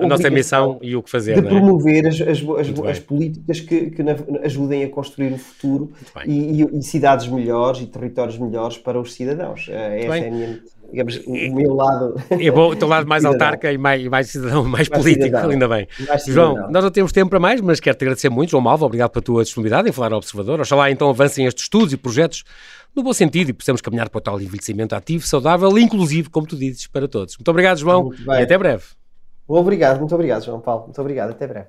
a 0.00 0.06
nossa 0.06 0.30
missão 0.30 0.78
e 0.80 0.96
o 0.96 1.02
que 1.02 1.10
fazer. 1.10 1.40
De 1.40 1.46
é? 1.46 1.50
promover 1.50 2.06
as, 2.06 2.20
as, 2.20 2.38
as, 2.38 2.86
as 2.88 2.98
políticas 2.98 3.60
que, 3.60 3.90
que, 3.90 4.02
ajudem 4.42 4.84
a 4.84 4.88
construir 4.88 5.32
o 5.32 5.38
futuro 5.38 5.92
e, 6.26 6.62
e, 6.62 6.78
e, 6.78 6.82
cidades 6.82 7.28
melhores 7.28 7.80
e 7.80 7.86
territórios 7.86 8.38
melhores 8.38 8.76
para 8.76 9.00
os 9.00 9.14
cidadãos. 9.14 9.66
Muito 9.68 9.80
Essa 9.80 10.08
bem. 10.08 10.24
é 10.24 10.28
a 10.28 10.30
minha 10.30 10.60
digamos, 10.90 11.20
o 11.26 11.54
meu 11.54 11.74
lado. 11.74 12.14
É 12.30 12.50
bom, 12.50 12.70
o 12.70 12.76
teu 12.76 12.88
lado 12.88 13.06
mais 13.08 13.24
autarca 13.24 13.72
e 13.72 13.78
mais, 13.78 14.06
mais 14.06 14.28
cidadão, 14.28 14.64
mais, 14.64 14.88
mais 14.88 15.02
político, 15.02 15.26
cidadão. 15.26 15.50
ainda 15.50 15.68
bem. 15.68 15.86
João, 16.26 16.70
nós 16.70 16.82
não 16.82 16.90
temos 16.90 17.12
tempo 17.12 17.30
para 17.30 17.40
mais, 17.40 17.60
mas 17.60 17.80
quero 17.80 17.96
te 17.96 18.04
agradecer 18.04 18.28
muito, 18.28 18.50
João 18.50 18.62
Malva, 18.62 18.86
obrigado 18.86 19.10
pela 19.10 19.22
tua 19.22 19.44
disponibilidade 19.44 19.88
em 19.88 19.92
falar 19.92 20.12
ao 20.12 20.18
Observador. 20.18 20.60
Oxalá 20.60 20.90
então 20.90 21.08
avancem 21.10 21.46
estes 21.46 21.64
estudos 21.64 21.92
e 21.92 21.96
projetos 21.96 22.44
no 22.94 23.02
bom 23.02 23.12
sentido 23.12 23.50
e 23.50 23.52
possamos 23.52 23.80
caminhar 23.80 24.08
para 24.08 24.18
o 24.18 24.20
tal 24.20 24.40
envelhecimento 24.40 24.94
ativo, 24.94 25.26
saudável 25.26 25.76
e 25.78 25.82
inclusivo, 25.82 26.30
como 26.30 26.46
tu 26.46 26.56
dizes, 26.56 26.86
para 26.86 27.06
todos. 27.06 27.36
Muito 27.36 27.48
obrigado, 27.48 27.78
João, 27.78 28.04
muito 28.04 28.22
e 28.24 28.42
até 28.42 28.56
breve. 28.56 28.84
Obrigado, 29.46 29.98
muito 29.98 30.14
obrigado, 30.14 30.44
João 30.44 30.60
Paulo. 30.60 30.84
Muito 30.84 31.00
obrigado, 31.00 31.30
até 31.30 31.46
breve. 31.46 31.68